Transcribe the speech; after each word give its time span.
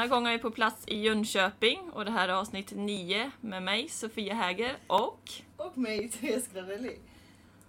Denna 0.00 0.14
gång 0.14 0.26
är 0.26 0.32
vi 0.32 0.38
på 0.38 0.50
plats 0.50 0.82
i 0.86 1.00
Jönköping 1.00 1.90
och 1.92 2.04
det 2.04 2.10
här 2.10 2.28
är 2.28 2.32
avsnitt 2.32 2.72
9 2.72 3.30
med 3.40 3.62
mig, 3.62 3.88
Sofia 3.88 4.34
Häger 4.34 4.76
och... 4.86 5.32
Och 5.56 5.78
mig, 5.78 6.08
Therese 6.08 6.48
Granelli. 6.54 6.98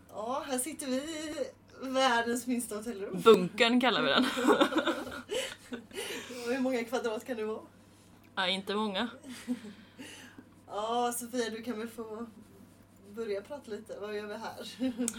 Ja, 0.10 0.44
här 0.48 0.58
sitter 0.58 0.88
vi 0.88 0.96
i 0.96 1.36
världens 1.82 2.48
minsta 2.48 2.76
hotellrum. 2.76 3.22
Bunkern 3.22 3.82
kallar 3.82 4.02
vi 4.02 4.10
den. 4.10 4.26
Hur 6.48 6.60
många 6.60 6.84
kvadrat 6.84 7.28
kan 7.28 7.38
det 7.38 7.46
vara? 7.46 7.62
Ja, 8.36 8.48
inte 8.48 8.76
många. 8.76 9.10
Ja, 10.68 11.12
Sofia, 11.12 11.50
du 11.50 11.64
kan 11.64 11.80
väl 11.80 11.90
få 11.90 12.26
börja 13.10 13.42
prata 13.42 13.72
lite. 13.72 13.98
Vad 14.02 14.16
gör 14.16 14.26
vi 14.26 14.34
här? 14.34 14.54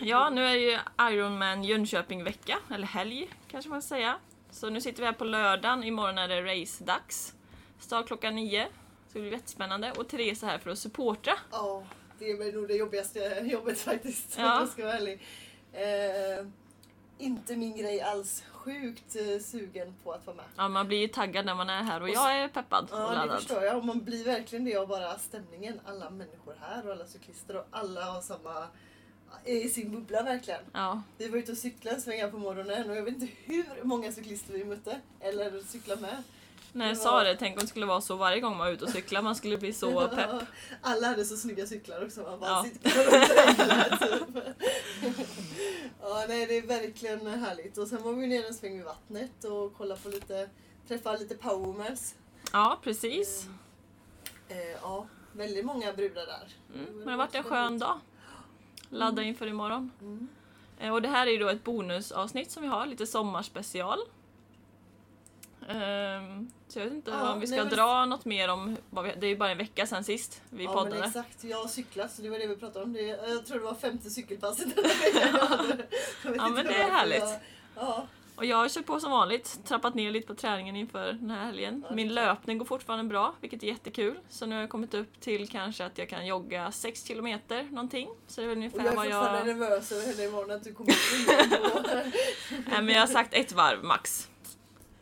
Ja, 0.08 0.30
nu 0.30 0.44
är 0.44 0.54
det 0.54 0.60
ju 0.60 0.78
Ironman 1.12 1.64
Jönköping-vecka, 1.64 2.58
eller 2.70 2.86
helg 2.86 3.28
kanske 3.50 3.70
man 3.70 3.82
ska 3.82 3.88
säga. 3.88 4.18
Så 4.52 4.70
nu 4.70 4.80
sitter 4.80 5.00
vi 5.00 5.06
här 5.06 5.12
på 5.12 5.24
lördagen, 5.24 5.84
imorgon 5.84 6.18
är 6.18 6.28
det 6.28 6.42
race-dags. 6.42 7.34
Start 7.78 8.06
klockan 8.06 8.34
nio, 8.34 8.64
så 9.08 9.12
det 9.12 9.20
blir 9.20 9.32
jättespännande. 9.32 9.92
Och 9.92 10.08
Therese 10.08 10.42
är 10.42 10.46
här 10.46 10.58
för 10.58 10.70
att 10.70 10.78
supporta. 10.78 11.32
Ja, 11.52 11.84
det 12.18 12.30
är 12.30 12.38
väl 12.38 12.54
nog 12.54 12.68
det 12.68 12.74
jobbigaste 12.74 13.40
jobbet 13.44 13.78
faktiskt, 13.80 14.38
om 14.38 14.44
Ja. 14.44 14.60
jag 14.60 14.68
ska 14.68 14.84
vara 14.84 14.94
ärlig. 14.96 15.22
Eh, 15.72 16.46
inte 17.18 17.56
min 17.56 17.76
grej 17.76 18.00
alls. 18.00 18.44
Sjukt 18.52 19.16
eh, 19.16 19.38
sugen 19.42 19.94
på 20.04 20.12
att 20.12 20.26
vara 20.26 20.36
med. 20.36 20.44
Ja, 20.56 20.68
man 20.68 20.88
blir 20.88 20.98
ju 20.98 21.08
taggad 21.08 21.46
när 21.46 21.54
man 21.54 21.70
är 21.70 21.82
här 21.82 22.02
och 22.02 22.08
jag 22.10 22.36
är 22.38 22.48
peppad 22.48 22.84
och 22.90 22.98
Ja, 23.00 23.08
det 23.10 23.14
laddad. 23.14 23.36
förstår 23.38 23.62
jag. 23.64 23.76
Och 23.76 23.84
man 23.84 24.04
blir 24.04 24.24
verkligen 24.24 24.64
det 24.64 24.76
av 24.76 24.88
bara 24.88 25.18
stämningen. 25.18 25.80
Alla 25.86 26.10
människor 26.10 26.54
här 26.60 26.86
och 26.86 26.92
alla 26.92 27.06
cyklister 27.06 27.56
och 27.56 27.66
alla 27.70 28.04
har 28.04 28.20
samma 28.20 28.66
i 29.44 29.68
sin 29.68 29.90
bubbla 29.92 30.22
verkligen. 30.22 30.60
Ja, 30.72 31.02
Vi 31.18 31.28
var 31.28 31.38
ute 31.38 31.52
och 31.52 31.58
cyklade 31.58 31.96
en 31.96 32.02
sväng 32.02 32.30
på 32.30 32.38
morgonen 32.38 32.90
och 32.90 32.96
jag 32.96 33.02
vet 33.02 33.14
inte 33.14 33.28
hur 33.44 33.64
många 33.82 34.12
cyklister 34.12 34.52
vi 34.52 34.64
mötte. 34.64 35.00
Eller 35.20 35.60
cykla 35.60 35.96
med. 35.96 36.22
när 36.72 36.86
jag 36.86 36.94
Det 36.96 37.00
sa 37.00 37.12
var- 37.12 37.24
det, 37.24 37.36
tänk 37.36 37.56
om 37.56 37.60
det 37.60 37.66
skulle 37.68 37.86
vara 37.86 38.00
så 38.00 38.16
varje 38.16 38.40
gång 38.40 38.50
man 38.56 38.66
var 38.66 38.72
ute 38.72 38.84
och 38.84 38.90
cyklar, 38.90 39.22
man 39.22 39.36
skulle 39.36 39.58
bli 39.58 39.72
så 39.72 40.08
pepp. 40.14 40.30
Alla 40.80 41.06
hade 41.06 41.24
så 41.24 41.36
snygga 41.36 41.66
cyklar 41.66 42.04
också. 42.04 42.20
Man 42.22 42.40
bara 42.40 42.50
Ja. 42.50 42.64
runt 42.64 42.82
typ. 44.00 44.44
Ja, 46.02 46.24
nej, 46.28 46.46
det 46.46 46.56
är 46.58 46.66
verkligen 46.66 47.26
härligt. 47.26 47.78
Och 47.78 47.88
sen 47.88 48.02
var 48.02 48.12
vi 48.12 48.26
nere 48.26 48.46
en 48.46 48.54
sväng 48.54 48.76
vid 48.76 48.84
vattnet 48.84 49.44
och 49.44 49.74
kollade 49.76 50.00
på 50.00 50.08
lite, 50.08 50.48
träffade 50.88 51.18
lite 51.18 51.34
powermers. 51.34 52.14
Ja, 52.52 52.78
precis. 52.82 53.46
Eh, 54.48 54.56
ja, 54.82 55.06
väldigt 55.32 55.64
många 55.64 55.92
brudar 55.92 56.26
där. 56.26 56.48
Mm, 56.74 56.96
men 56.96 57.04
det 57.04 57.10
har 57.10 57.18
varit 57.18 57.34
en 57.34 57.42
skön 57.44 57.78
dag. 57.78 58.00
Ladda 58.92 59.22
inför 59.22 59.46
imorgon. 59.46 59.90
Mm. 60.00 60.28
Eh, 60.78 60.92
Och 60.92 61.02
det 61.02 61.08
här 61.08 61.26
är 61.26 61.30
ju 61.30 61.38
då 61.38 61.48
ett 61.48 61.64
bonusavsnitt 61.64 62.50
som 62.50 62.62
vi 62.62 62.68
har, 62.68 62.86
lite 62.86 63.06
sommarspecial. 63.06 63.98
Ehm, 65.68 66.50
så 66.68 66.78
jag 66.78 66.84
vet 66.84 66.94
inte 66.94 67.10
Ja, 67.10 67.32
om 67.32 67.40
vi 67.40 67.46
ska 67.46 67.56
nej, 67.56 67.64
men- 67.64 67.74
dra 67.74 68.04
något 68.06 68.24
mer 68.24 68.48
om, 68.48 68.76
vi, 68.90 69.14
det 69.18 69.26
är 69.26 69.30
ju 69.30 69.36
bara 69.36 69.50
en 69.50 69.58
vecka 69.58 69.86
sedan 69.86 70.04
sist 70.04 70.42
vi 70.50 70.64
ja, 70.64 70.70
men 70.74 70.84
poddade. 70.84 71.06
exakt. 71.06 71.44
Jag 71.44 71.58
har 71.58 71.68
cyklat 71.68 72.12
så 72.12 72.22
det 72.22 72.30
var 72.30 72.38
det 72.38 72.46
vi 72.46 72.56
pratade 72.56 72.84
om. 72.84 72.92
Det, 72.92 73.00
jag 73.02 73.46
tror 73.46 73.58
det 73.58 73.64
var 73.64 73.74
femte 73.74 74.10
cykelpasset 74.10 74.76
den 74.76 74.84
här 74.84 75.12
veckan 75.66 75.82
Ja, 76.36 76.48
men 76.48 76.66
det 76.66 76.74
är 76.74 76.90
härligt. 76.90 77.20
Jag, 77.20 77.38
ja, 77.76 78.06
Och 78.36 78.44
jag 78.44 78.56
har 78.56 78.68
kört 78.68 78.86
på 78.86 79.00
som 79.00 79.10
vanligt, 79.10 79.60
trappat 79.64 79.94
ner 79.94 80.10
lite 80.10 80.26
på 80.26 80.34
träningen 80.34 80.76
inför 80.76 81.12
den 81.12 81.30
här 81.30 81.44
helgen. 81.46 81.84
Min 81.90 82.08
är 82.08 82.12
löpning 82.14 82.58
går 82.58 82.64
fortfarande 82.66 83.04
bra, 83.04 83.34
vilket 83.40 83.62
är 83.62 83.66
jättekul. 83.66 84.18
Så 84.28 84.46
nu 84.46 84.54
har 84.54 84.60
jag 84.62 84.70
kommit 84.70 84.94
upp 84.94 85.20
till 85.20 85.48
kanske 85.48 85.84
att 85.84 85.98
jag 85.98 86.08
kan 86.08 86.26
jogga 86.26 86.72
6 86.72 87.04
kilometer 87.06 87.62
någonting. 87.62 88.08
Så 88.26 88.40
det 88.40 88.44
är 88.44 88.48
väl 88.48 88.56
ungefär 88.58 88.78
jag 88.78 88.86
är 88.92 88.96
vad 88.96 89.04
fortfarande 89.04 89.50
jag... 89.50 89.58
nervös 89.58 89.92
över 89.92 90.06
henne 90.06 90.24
imorgon 90.24 90.50
att 90.50 90.64
du 90.64 90.74
kommer 90.74 90.92
springa. 90.92 92.02
Nej, 92.70 92.82
men 92.82 92.88
jag 92.88 93.00
har 93.00 93.06
sagt 93.06 93.34
ett 93.34 93.52
varv 93.52 93.84
max. 93.84 94.28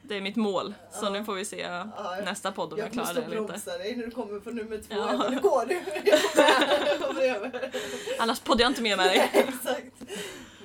Det 0.02 0.16
är 0.16 0.20
mitt 0.20 0.36
mål. 0.36 0.74
Så 0.92 1.04
Ja. 1.06 1.10
nu 1.10 1.24
får 1.24 1.34
vi 1.34 1.44
se 1.44 1.60
Ja, 1.60 2.16
nästa 2.24 2.52
podd 2.52 2.72
om 2.72 2.78
jag 2.78 2.86
jag 2.86 2.92
klarar 2.92 3.14
det 3.14 3.20
eller 3.22 3.36
inte. 3.36 3.52
bromsa 3.52 3.78
dig 3.78 3.96
när 3.96 4.04
du 4.04 4.10
kommer 4.10 4.40
på 4.40 4.50
nummer 4.50 4.76
två. 4.78 4.94
Ja. 4.96 5.10
Jag 5.10 5.18
bara, 5.18 5.30
nu 5.30 5.40
går 5.40 5.66
du! 5.66 5.74
Jag 6.10 7.26
jag. 7.26 7.70
Annars 8.18 8.40
poddar 8.40 8.60
jag 8.60 8.70
inte 8.70 8.82
med 8.82 8.96
med 8.96 9.06
dig. 9.06 9.30
Exakt. 9.48 10.02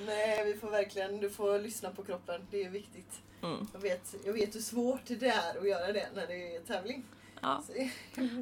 Nej, 0.05 0.45
vi 0.45 0.53
får 0.59 0.69
verkligen, 0.69 1.19
du 1.19 1.29
får 1.29 1.59
lyssna 1.59 1.91
på 1.91 2.03
kroppen. 2.03 2.41
Det 2.51 2.63
är 2.63 2.69
viktigt. 2.69 3.21
Mm. 3.43 3.67
Jag 3.73 3.79
vet, 3.79 4.15
jag 4.25 4.33
vet 4.33 4.55
hur 4.55 4.59
svårt 4.59 5.01
det 5.07 5.27
är 5.27 5.57
att 5.59 5.67
göra 5.67 5.93
det 5.93 6.07
när 6.15 6.27
det 6.27 6.55
är 6.55 6.59
tävling. 6.61 7.03
Ja. 7.41 7.63
Så, 7.67 7.73
det 7.73 7.79
är 7.81 7.89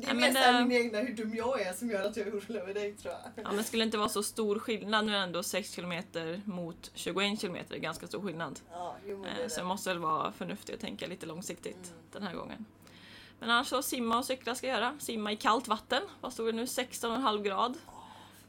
Ja, 0.07 0.13
men, 0.13 0.33
såhär 0.33 0.61
eh, 0.61 0.67
min 0.67 0.77
egna 0.77 0.99
hur 0.99 1.13
dum 1.15 1.35
jag 1.35 1.61
är 1.61 1.73
som 1.73 1.89
gör 1.89 2.03
att 2.05 2.17
jag 2.17 2.27
är 2.27 2.31
orolig 2.31 2.59
över 2.59 2.73
dig 2.73 2.93
tror 2.93 3.13
jag. 3.13 3.45
ja, 3.45 3.51
men 3.51 3.63
skulle 3.63 3.83
det 3.83 3.85
inte 3.85 3.97
vara 3.97 4.09
så 4.09 4.23
stor 4.23 4.59
skillnad. 4.59 5.05
Nu 5.05 5.11
är 5.11 5.17
det 5.17 5.23
ändå 5.23 5.43
6 5.43 5.75
km 5.75 6.03
mot 6.45 6.91
21 6.93 7.39
km. 7.41 7.57
Det 7.69 7.75
är 7.75 7.79
ganska 7.79 8.07
stor 8.07 8.21
skillnad. 8.21 8.59
Ja, 8.71 8.95
jo, 9.07 9.23
det 9.23 9.29
Eh, 9.29 9.37
är 9.45 9.49
Så 9.49 9.55
det. 9.55 9.59
jag 9.61 9.67
måste 9.67 9.89
väl 9.89 9.99
vara 9.99 10.31
förnuftig 10.31 10.75
och 10.75 10.81
tänka 10.81 11.07
lite 11.07 11.25
långsiktigt 11.25 11.75
Mm. 11.75 11.97
den 12.11 12.23
här 12.23 12.33
gången. 12.35 12.65
Men 13.39 13.49
annars 13.49 13.67
så 13.67 13.81
simma 13.81 14.17
och 14.17 14.25
cykla 14.25 14.55
ska 14.55 14.67
jag 14.67 14.75
göra. 14.75 14.95
Simma 14.99 15.31
i 15.31 15.35
kallt 15.35 15.67
vatten. 15.67 16.01
Vad 16.21 16.33
stod 16.33 16.47
det 16.47 16.51
nu? 16.51 16.65
16,5 16.65 17.43
grad. 17.43 17.77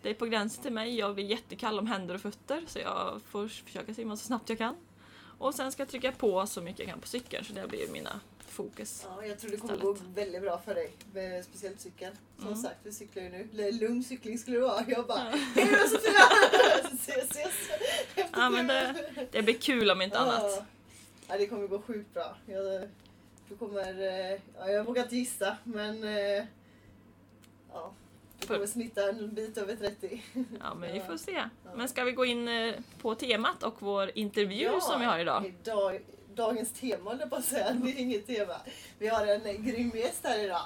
Det 0.05 0.11
är 0.11 0.15
på 0.15 0.27
gränsen 0.27 0.63
till 0.63 0.73
mig. 0.73 0.99
Jag 0.99 1.15
blir 1.15 1.25
jättekall 1.25 1.79
om 1.79 1.87
händer 1.87 2.15
och 2.15 2.21
fötter 2.21 2.63
så 2.67 2.79
jag 2.79 3.21
får 3.31 3.49
försöka 3.49 3.95
simma 3.95 4.17
så 4.17 4.25
snabbt 4.27 4.49
jag 4.49 4.59
kan. 4.59 4.77
Och 5.39 5.55
sen 5.55 5.73
ska 5.73 5.83
jag 5.83 5.89
trycka 5.89 6.13
på 6.13 6.47
så 6.47 6.61
mycket 6.61 6.79
jag 6.81 6.89
kan 6.89 7.01
på 7.01 7.07
cykeln 7.09 7.45
så 7.45 7.53
det 7.53 7.69
blir 7.69 7.89
mina 7.89 8.21
fokus. 8.49 9.07
Ja, 9.17 9.27
jag 9.27 9.39
tror 9.39 9.51
det 9.51 9.57
kommer 9.57 9.77
gå 9.77 9.93
istället. 9.95 10.17
väldigt 10.17 10.43
bra 10.43 10.59
för 10.59 10.75
dig. 10.75 10.93
Med 11.13 11.45
speciellt 11.45 11.81
cykeln. 11.81 12.17
Som 12.39 12.47
Mm. 12.47 12.59
sagt, 12.63 12.77
vi 12.83 12.93
cyklar 12.93 13.23
ju 13.23 13.29
nu. 13.29 13.73
Lugn 13.73 14.05
cykling 14.05 14.39
skulle 14.39 14.57
det 14.57 14.63
vara. 14.63 14.85
Jag 14.89 15.07
bara, 15.07 15.19
Ja. 15.33 15.39
hej 15.55 15.69
då 15.83 15.89
Sofia! 15.89 16.21
Ses, 16.95 17.31
ses! 17.31 17.71
efter 18.17 18.41
Ja, 18.41 18.51
men 18.51 18.67
det, 18.67 18.95
det 19.33 19.43
blir 19.43 19.55
kul 19.55 19.91
om 19.91 20.03
inte 20.03 20.19
annat. 20.19 20.43
Ja. 20.43 20.65
Ja, 21.29 21.37
det 21.39 21.47
kommer 21.47 21.67
gå 21.67 21.83
sjukt 21.83 22.15
bra. 22.15 22.37
Jag, 22.47 22.89
du 23.49 23.57
kommer, 23.57 24.03
eh, 24.03 24.41
ja, 24.59 24.69
jag 24.69 24.85
vågar 24.85 25.03
inte 25.03 25.17
gissa, 25.17 25.57
men 25.65 26.05
eh, 26.05 26.45
ja, 27.73 27.93
du 28.49 28.55
kommer 28.55 28.67
snitta 28.67 29.09
en 29.09 29.35
bit 29.35 29.59
över 29.59 29.77
30. 29.77 30.23
Ja, 30.61 30.75
men 30.75 30.93
vi 30.93 31.01
får 31.01 31.17
se. 31.17 31.45
Men 31.77 31.89
ska 31.89 32.05
vi 32.05 32.13
gå 32.13 32.25
in 32.25 32.49
eh, 32.49 32.75
på 33.03 33.15
temat 33.15 33.63
och 33.63 33.75
vår 33.79 34.11
intervju 34.15 34.63
Ja, 34.65 34.81
som 34.81 35.01
vi 35.01 35.07
har 35.07 35.19
idag? 35.19 35.45
idag 35.63 36.01
dagens 36.35 36.73
tema, 36.73 37.11
höll 37.11 37.21
jag 37.21 37.31
på 37.31 37.37
att 37.37 37.45
säga. 37.45 37.71
Det 37.73 37.91
är 37.91 37.99
inget 37.99 38.27
tema. 38.27 38.55
Vi 38.99 39.09
har 39.09 39.27
en 39.27 39.47
eh, 39.47 39.53
grym 39.53 39.93
gäst 39.95 40.21
här 40.27 40.45
idag. 40.45 40.63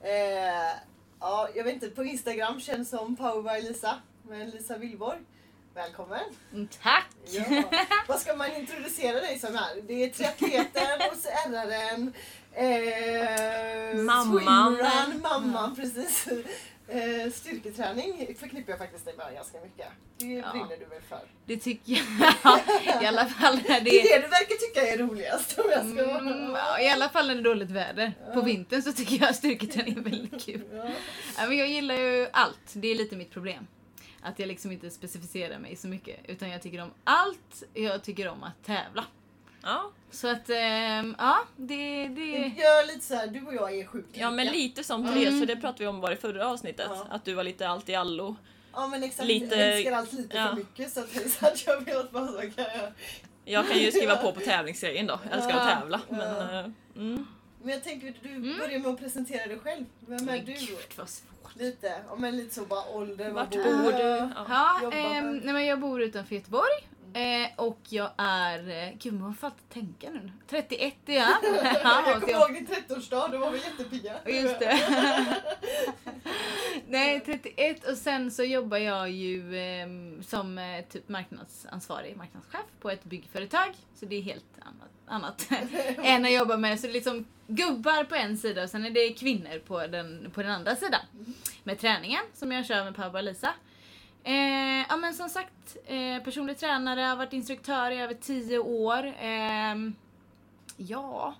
Eh, 0.00 0.78
ja, 1.20 1.48
jag 1.54 1.64
vet 1.64 1.74
inte, 1.74 1.88
på 1.90 2.04
Instagram 2.04 2.60
känns 2.60 2.90
som 2.90 3.16
Power 3.16 3.42
by 3.60 3.68
Lisa, 3.68 3.94
med 4.22 4.54
Lisa 4.54 4.76
Willborg. 4.78 5.18
Välkommen! 5.74 6.20
Mm, 6.52 6.68
Tack! 6.82 7.06
Ja. 7.26 7.44
Vad 8.08 8.20
ska 8.20 8.36
man 8.36 8.52
introducera 8.56 9.20
dig 9.20 9.38
som 9.38 9.54
här? 9.54 9.82
Det 9.88 10.04
är 10.04 10.08
triatleten 10.08 11.00
hos 11.10 11.26
RRN, 11.26 12.12
eh, 12.52 14.02
Mamman. 14.04 14.76
swimrun, 14.76 15.20
mamman 15.22 15.76
precis. 15.76 16.28
Eh, 16.90 17.30
styrketräning 17.32 18.34
förknippar 18.38 18.70
jag 18.72 18.78
faktiskt 18.78 19.04
dig 19.04 19.14
med 19.16 19.34
ganska 19.34 19.60
mycket. 19.60 19.86
Det 20.18 20.26
Ja. 20.26 20.50
brinner 20.52 20.76
du 20.78 20.84
väl 20.86 21.02
för? 21.08 21.20
Det 21.46 21.56
tycker 21.56 21.92
jag. 21.92 23.02
I 23.02 23.06
alla 23.06 23.26
fall 23.26 23.56
när 23.68 23.80
Det 23.80 23.90
är 23.90 24.02
det 24.02 24.08
det 24.08 24.22
du 24.22 24.28
verkar 24.28 24.68
tycka 24.68 24.86
är 24.86 24.98
roligast 24.98 25.58
om 25.58 25.64
jag 25.70 25.90
ska 25.90 26.10
Mm, 26.18 26.56
I 26.80 26.88
alla 26.90 27.08
fall 27.08 27.26
när 27.26 27.34
det 27.34 27.40
är 27.40 27.44
dåligt 27.44 27.70
väder. 27.70 28.12
På 28.34 28.40
Ja. 28.40 28.44
vintern 28.44 28.82
så 28.82 28.92
tycker 28.92 29.24
jag 29.26 29.34
styrketräning 29.36 29.98
är 29.98 30.00
väldigt 30.02 30.44
kul. 30.46 30.62
Ja, 31.36 31.46
men 31.48 31.56
jag 31.58 31.68
gillar 31.68 31.94
ju 31.94 32.28
allt. 32.32 32.60
Det 32.72 32.88
är 32.88 32.94
lite 32.94 33.16
mitt 33.16 33.30
problem. 33.30 33.66
Att 34.22 34.38
jag 34.38 34.46
liksom 34.46 34.72
inte 34.72 34.90
specificerar 34.90 35.58
mig 35.58 35.76
så 35.76 35.88
mycket. 35.88 36.16
Utan 36.28 36.50
jag 36.50 36.62
tycker 36.62 36.82
om 36.82 36.90
allt. 37.04 37.62
Jag 37.74 38.02
tycker 38.02 38.28
om 38.28 38.42
att 38.42 38.64
tävla. 38.66 39.04
Ja, 39.62 39.90
Så 40.10 40.28
att, 40.28 40.50
ehm, 40.50 41.14
ja, 41.18 41.38
det... 41.56 42.08
det... 42.08 42.22
Gör 42.56 42.86
lite 42.86 43.04
så 43.06 43.14
här, 43.14 43.26
du 43.26 43.46
och 43.46 43.54
jag 43.54 43.74
är 43.78 43.86
sjukt 43.86 44.08
ja 44.12 44.30
men 44.30 44.46
lika. 44.46 44.56
lite 44.58 44.84
som 44.84 45.00
Mm. 45.00 45.14
Therese, 45.14 45.38
för 45.40 45.46
det 45.46 45.56
pratade 45.56 45.78
vi 45.84 45.86
om 45.86 46.00
bara 46.00 46.12
i 46.12 46.16
förra 46.16 46.48
avsnittet. 46.48 46.86
Ja. 46.90 47.06
Att 47.10 47.24
du 47.24 47.34
var 47.34 47.44
lite 47.44 47.68
allt 47.68 47.88
i 47.88 47.94
allo. 47.94 48.36
Ja 48.72 48.86
men 48.86 49.02
exakt, 49.02 49.28
lite- 49.28 49.56
jag 49.56 49.76
älskar 49.76 49.92
allt 49.92 50.12
lite 50.12 50.36
ja. 50.36 50.48
för 50.48 50.56
mycket 50.56 50.92
så 50.92 51.00
att, 51.00 51.30
så 51.30 51.46
att 51.46 51.66
jag 51.66 51.84
vet 51.84 52.10
bara 52.10 52.26
så 52.26 52.32
kan 52.40 52.50
jag... 52.56 52.92
Jag 53.44 53.68
kan 53.68 53.78
ju 53.78 53.90
skriva 53.92 54.16
på 54.16 54.32
på 54.32 54.40
tävlingsgrejen 54.40 55.06
då. 55.06 55.18
Jag 55.24 55.32
älskar 55.32 55.56
att 55.60 55.68
Ja. 55.70 55.76
tävla. 55.80 56.00
Men, 56.08 56.20
Ja. 56.20 56.58
eh, 56.58 56.64
mm. 56.96 57.26
Men 57.62 57.72
jag 57.72 57.84
tänker 57.84 58.14
du 58.22 58.28
Mm. 58.28 58.58
börjar 58.58 58.78
med 58.78 58.86
att 58.90 58.98
presentera 59.00 59.46
dig 59.46 59.58
själv. 59.58 59.84
Vem 60.00 60.18
är 60.18 60.22
Men 60.36 60.44
du? 60.44 60.52
gud 60.52 60.68
vad 60.96 61.08
svårt. 61.08 61.56
Lite, 61.56 61.94
ja, 62.08 62.16
men 62.16 62.36
lite 62.36 62.54
så 62.54 62.64
bara 62.64 62.84
ålder, 62.88 63.30
Vart 63.30 63.54
var 63.56 63.64
bor 63.64 63.92
du? 63.92 63.98
Ja. 64.48 64.78
Ja. 64.82 64.90
Med- 64.90 65.24
nej, 65.44 65.52
men 65.54 65.66
jag 65.66 65.80
bor 65.80 66.02
utanför 66.02 66.34
Göteborg. 66.34 66.72
Eh, 67.14 67.48
och 67.56 67.80
jag 67.88 68.10
är... 68.16 68.68
Eh, 68.68 68.94
gud, 68.98 69.14
man 69.14 69.34
får 69.34 69.46
alltid 69.46 69.68
tänka 69.68 70.10
nu. 70.10 70.30
31 70.48 70.94
är 71.06 71.12
jag. 71.14 71.28
Ja, 71.42 72.02
Jag 72.06 72.16
och 72.16 72.22
kommer 72.22 72.32
ihåg 72.32 72.54
din 72.54 72.66
30-årsdag, 72.66 73.32
då 73.32 73.38
var 73.38 73.50
vi 73.50 73.58
jättepigga. 73.58 74.14
Just 74.26 74.58
det. 74.58 74.78
sen 78.00 78.30
så 78.30 78.42
jobbar 78.44 78.78
jag 78.78 79.10
ju 79.10 79.58
ehm, 79.58 80.22
som 80.22 80.58
eh, 80.58 80.84
typ 80.84 81.08
marknadsansvarig, 81.08 82.16
marknadschef 82.16 82.64
på 82.80 82.90
ett 82.90 83.04
byggföretag. 83.04 83.74
Så 83.94 84.06
det 84.06 84.16
är 84.16 84.22
helt 84.22 84.44
annat, 84.60 84.90
annat 85.06 85.48
än 86.02 86.24
att 86.24 86.32
jobba 86.32 86.56
med 86.56 86.80
så 86.80 86.86
det 86.86 86.92
är 86.92 86.94
liksom 86.94 87.24
gubbar 87.46 88.04
på 88.04 88.14
en 88.14 88.38
sida 88.38 88.62
och 88.62 88.70
sen 88.70 88.84
är 88.84 88.90
det 88.90 89.12
kvinnor 89.12 89.58
på 89.58 89.86
den, 89.86 90.30
på 90.34 90.42
den 90.42 90.50
andra 90.50 90.76
sidan. 90.76 91.00
Med 91.62 91.78
träningen 91.78 92.22
som 92.34 92.52
jag 92.52 92.66
kör 92.66 92.84
med 92.84 92.96
Power 92.96 93.10
by 93.10 93.22
Lisa. 93.22 93.54
Eh, 94.24 94.86
ja 94.88 94.96
men 94.96 95.14
som 95.14 95.28
sagt, 95.28 95.76
eh, 95.86 96.22
personlig 96.24 96.58
tränare, 96.58 97.00
har 97.00 97.16
varit 97.16 97.32
instruktör 97.32 97.90
i 97.90 98.00
över 98.00 98.14
10 98.14 98.58
år. 98.58 99.14
Ehm, 99.20 99.94
ja, 100.76 101.34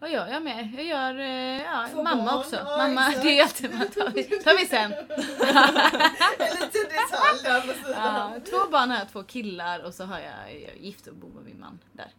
vad 0.00 0.10
gör 0.10 0.26
jag 0.28 0.42
med? 0.42 0.74
Jag 0.76 0.84
gör 0.84 1.18
eh, 1.18 1.62
ja, 1.62 1.86
Två 1.92 2.02
mamma 2.02 2.24
barn, 2.24 2.38
också. 2.38 2.56
ja, 2.56 2.76
mamma, 2.78 3.08
exakt. 3.08 3.22
det 3.24 3.38
är 3.38 3.42
alltid 3.42 3.74
man 3.74 3.88
tar 3.88 4.10
vi, 4.10 4.22
tar 4.24 4.58
vi 4.58 4.66
sen. 4.66 4.92
En 6.38 6.54
liten 6.54 6.82
detalj 6.84 7.42
där 7.42 7.60
på 7.60 7.90
Ja, 7.90 8.32
två 8.50 8.70
barn 8.70 8.90
har 8.90 8.98
jag, 8.98 9.12
två 9.12 9.22
killar 9.22 9.84
och 9.84 9.94
så 9.94 10.04
har 10.04 10.18
jag, 10.18 10.54
jag 10.62 10.72
är 10.72 10.76
gift 10.76 11.06
och 11.06 11.14
bor 11.14 11.28
med 11.28 11.44
min 11.44 11.60
man 11.60 11.78
där. 11.92 12.10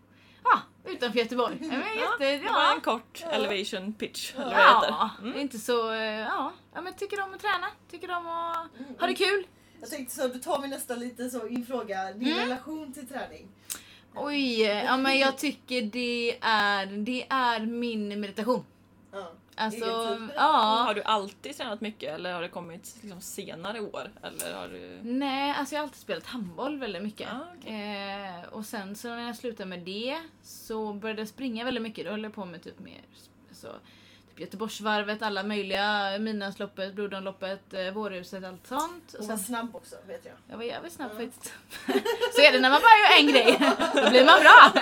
Ja, 0.44 0.60
utanför 0.92 1.20
Göteborg. 1.20 1.58
Ja, 1.62 1.68
men 1.68 1.80
jätte, 1.96 2.46
Det 2.46 2.52
var 2.54 2.62
ja, 2.64 2.74
en 2.74 2.82
kort 2.82 3.24
elevation 3.32 3.94
pitch, 3.94 4.34
eller 4.36 4.44
vad 4.46 4.54
det 4.56 4.58
heter. 4.58 4.88
ja, 4.90 5.10
det 5.24 5.30
är 5.30 5.42
inte 5.42 5.58
så, 5.60 5.92
eh, 5.92 6.20
ja, 6.20 6.54
ja 6.74 6.82
men 6.82 6.94
tycker 6.94 7.22
om 7.24 7.34
att 7.34 7.42
träna, 7.42 7.68
tycker 7.92 8.12
om 8.16 8.28
att 8.28 8.68
ha 9.00 9.08
det 9.08 9.16
kul. 9.16 9.48
Jag 9.82 9.90
tänkte 9.90 10.16
så, 10.16 10.28
då 10.28 10.40
tar 10.40 10.62
vi 10.62 10.68
nästan 10.68 11.00
lite 11.00 11.30
så 11.30 11.48
in 11.48 11.66
fråga, 11.66 12.14
din 12.14 12.28
Mm. 12.28 12.40
relation 12.40 12.94
till 12.94 13.08
träning. 13.08 13.48
Oj, 14.16 14.62
ja 14.62 14.98
men 14.98 15.20
jag 15.20 15.38
tycker 15.38 15.82
det 15.82 16.38
är, 16.42 16.86
det 16.86 17.26
är 17.30 17.60
min 17.66 18.20
meditation. 18.20 18.66
Ja. 19.12 19.32
Alltså, 19.56 19.86
ja. 20.36 20.84
Har 20.88 20.94
du 20.94 21.04
alltid 21.04 21.58
tränat 21.58 21.82
mycket 21.82 22.14
eller 22.16 22.34
har 22.34 22.42
det 22.42 22.50
kommit 22.50 22.96
liksom 23.02 23.22
senare 23.22 23.80
år? 23.82 24.12
Eller 24.24 24.54
har 24.54 24.68
du... 24.68 25.00
Nej, 25.04 25.52
alltså 25.58 25.76
jag 25.76 25.80
har 25.82 25.84
alltid 25.84 26.00
spelat 26.02 26.26
handboll 26.26 26.80
väldigt 26.80 27.04
mycket. 27.04 27.30
Ah, 27.32 27.70
eh, 27.70 28.44
och 28.52 28.66
sen 28.66 28.96
så 28.96 29.08
när 29.08 29.28
jag 29.28 29.36
slutade 29.36 29.70
med 29.70 29.80
det 29.80 30.22
så 30.44 30.94
började 30.94 31.22
jag 31.22 31.28
springa 31.30 31.66
väldigt 31.66 31.84
mycket. 31.84 32.06
Då 32.06 32.12
höll 32.12 32.24
jag 32.24 32.34
på 32.34 32.46
med 32.46 32.64
typ 32.64 32.80
mer 32.80 33.02
så, 33.52 33.68
Göteborgsvarvet, 34.40 35.22
alla 35.22 35.44
möjliga, 35.44 36.18
Midnattsloppet, 36.20 36.94
Blodomloppet, 36.94 37.74
eh, 37.74 37.92
Vårhuset, 37.92 38.44
allt 38.44 38.68
sånt. 38.68 39.14
Och 39.14 39.20
Och 39.20 39.26
var 39.28 39.36
sen, 39.38 39.46
snabb 39.46 39.76
också 39.76 39.96
vet 40.08 40.26
jag. 40.26 40.34
jag 40.50 40.58
var 40.58 40.64
jävligt 40.64 40.94
snabb 40.94 41.12
Ja. 41.14 41.26
faktiskt. 41.26 41.54
så 42.36 42.42
är 42.42 42.52
det 42.52 42.60
när 42.60 42.70
man 42.70 42.82
bara 42.82 42.98
gör 42.98 43.20
en 43.20 43.28
grej. 43.34 43.58
Då 44.04 44.10
blir 44.10 44.26
man 44.26 44.40
bra. 44.42 44.82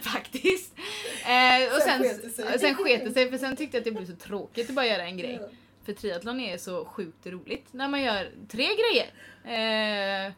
faktiskt. 0.02 0.74
Eh, 1.26 1.74
och 1.76 1.82
Sen 1.82 2.02
sen, 2.02 2.02
sket 2.02 2.22
det 2.22 2.30
sig. 2.30 2.58
sen 2.58 2.74
sket 2.74 3.04
det 3.04 3.12
sig 3.12 3.30
för 3.30 3.38
sen 3.38 3.56
tyckte 3.56 3.76
jag 3.76 3.80
att 3.80 3.84
det 3.84 3.90
blev 3.92 4.06
så 4.06 4.16
tråkigt 4.16 4.68
att 4.68 4.74
bara 4.76 4.86
göra 4.86 5.02
en 5.04 5.16
grej. 5.18 5.40
För 5.84 5.92
triathlon 5.92 6.40
är 6.40 6.58
så 6.58 6.84
sjukt 6.84 7.26
roligt 7.26 7.66
när 7.72 7.88
man 7.88 8.02
gör 8.02 8.30
tre 8.48 8.66
grejer. 8.66 9.06
Eh, 9.44 10.32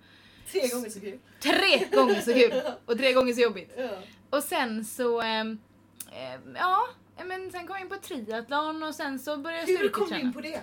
Tre 0.52 0.68
gånger 0.68 0.90
så 0.90 1.00
kul. 1.00 1.18
tre 1.40 1.84
gånger 1.96 2.20
så 2.20 2.32
kul 2.32 2.52
och 2.86 2.98
tre 2.98 3.12
gånger 3.12 3.32
så 3.32 3.40
jobbigt. 3.40 3.72
Ja. 3.78 3.88
Och 4.30 4.42
sen 4.42 4.84
så, 4.84 5.22
eh, 5.22 5.44
ja, 6.54 6.86
men 7.24 7.50
sen 7.52 7.66
kom 7.66 7.76
jag 7.76 7.80
in 7.80 7.88
på 7.88 7.96
triathlon 7.96 8.82
och 8.82 8.94
sen 8.94 9.18
så 9.18 9.36
började 9.36 9.72
jag 9.72 9.78
Hur 9.78 9.88
kom 9.88 10.08
du 10.08 10.20
in 10.20 10.32
på 10.32 10.40
det? 10.40 10.62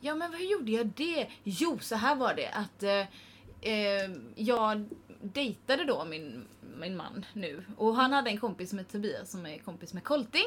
Ja 0.00 0.14
men 0.14 0.34
hur 0.34 0.44
gjorde 0.44 0.72
jag 0.72 0.86
det? 0.86 1.28
Jo, 1.44 1.78
så 1.78 1.96
här 1.96 2.14
var 2.14 2.34
det 2.34 2.48
att 2.48 2.82
eh, 2.82 3.70
eh, 3.72 4.10
jag 4.34 4.88
dejtade 5.22 5.84
då 5.84 6.04
min, 6.04 6.44
min 6.76 6.96
man 6.96 7.26
nu 7.32 7.64
och 7.76 7.96
han 7.96 8.12
hade 8.12 8.30
en 8.30 8.40
kompis 8.40 8.68
som 8.70 8.78
heter 8.78 8.92
Tobias 8.92 9.30
som 9.30 9.46
är 9.46 9.58
kompis 9.58 9.92
med 9.92 10.04
Colting. 10.04 10.46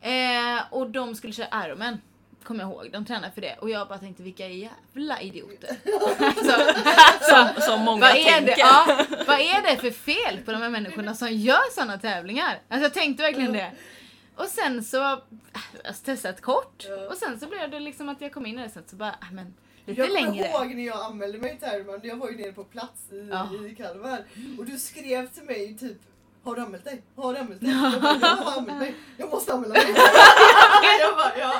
Eh, 0.00 0.62
och 0.70 0.90
de 0.90 1.14
skulle 1.14 1.32
köra 1.32 1.66
Ironman. 1.66 1.98
Kommer 2.46 2.64
jag 2.64 2.70
ihåg, 2.72 2.88
de 2.92 3.04
tränade 3.04 3.32
för 3.32 3.40
det 3.40 3.56
och 3.60 3.70
jag 3.70 3.88
bara 3.88 3.98
tänkte 3.98 4.22
vilka 4.22 4.48
jävla 4.48 5.20
idioter. 5.20 5.76
alltså, 6.18 6.52
alltså, 7.32 7.60
Som 7.70 7.80
många 7.80 8.00
vad 8.00 8.10
är, 8.10 8.24
tänker. 8.24 8.46
det, 8.46 8.54
ja, 8.58 9.04
vad 9.26 9.40
är 9.40 9.62
det 9.70 9.76
för 9.76 9.90
fel 9.90 10.38
på 10.44 10.52
de 10.52 10.62
här 10.62 10.70
människorna 10.70 11.14
som 11.14 11.28
gör 11.32 11.74
såna 11.74 11.98
tävlingar? 11.98 12.60
Alltså 12.68 12.82
jag 12.84 12.94
tänkte 12.94 13.22
verkligen 13.22 13.52
det. 13.52 13.72
Och 14.36 14.46
sen 14.46 14.84
så, 14.84 15.12
äh, 15.12 15.18
jag 15.82 15.90
har 15.90 16.04
testat 16.04 16.40
kort 16.40 16.86
och 17.10 17.16
sen 17.16 17.40
så 17.40 17.46
blev 17.46 17.70
det 17.70 17.80
liksom 17.80 18.08
att 18.08 18.20
jag 18.20 18.32
kom 18.32 18.46
in 18.46 18.58
i 18.58 18.62
det 18.62 18.68
sen 18.70 18.82
så 18.86 18.96
bara, 18.96 19.10
äh, 19.10 19.32
men 19.32 19.54
lite 19.86 20.00
Jag 20.00 20.08
kommer 20.08 20.22
längre. 20.30 20.48
ihåg 20.48 20.74
när 20.74 20.86
jag 20.86 21.00
anmälde 21.04 21.38
mig 21.38 21.58
till 21.58 21.68
Ironman, 21.68 22.00
jag 22.02 22.16
var 22.16 22.30
ju 22.30 22.36
nere 22.36 22.52
på 22.52 22.64
plats 22.64 23.12
i, 23.12 23.28
Ja. 23.30 23.48
i 23.70 23.74
Kalmar. 23.74 24.24
Och 24.58 24.64
du 24.64 24.78
skrev 24.78 25.28
till 25.28 25.42
mig 25.44 25.76
typ 25.78 25.98
har 26.46 26.56
du 26.56 26.62
anmält 26.62 26.84
dig? 26.84 27.02
Har 27.16 27.32
du 27.32 27.38
anmält 27.38 27.60
dig? 27.60 27.70
Jag, 27.92 28.02
bara, 28.02 28.18
jag 28.20 28.36
har 28.36 28.58
anmält 28.58 28.78
mig. 28.78 28.94
Jag 29.16 29.30
måste 29.30 29.52
anmäla 29.52 29.74
mig. 29.74 29.84
jag 31.00 31.16
bara, 31.16 31.38
ja. 31.38 31.54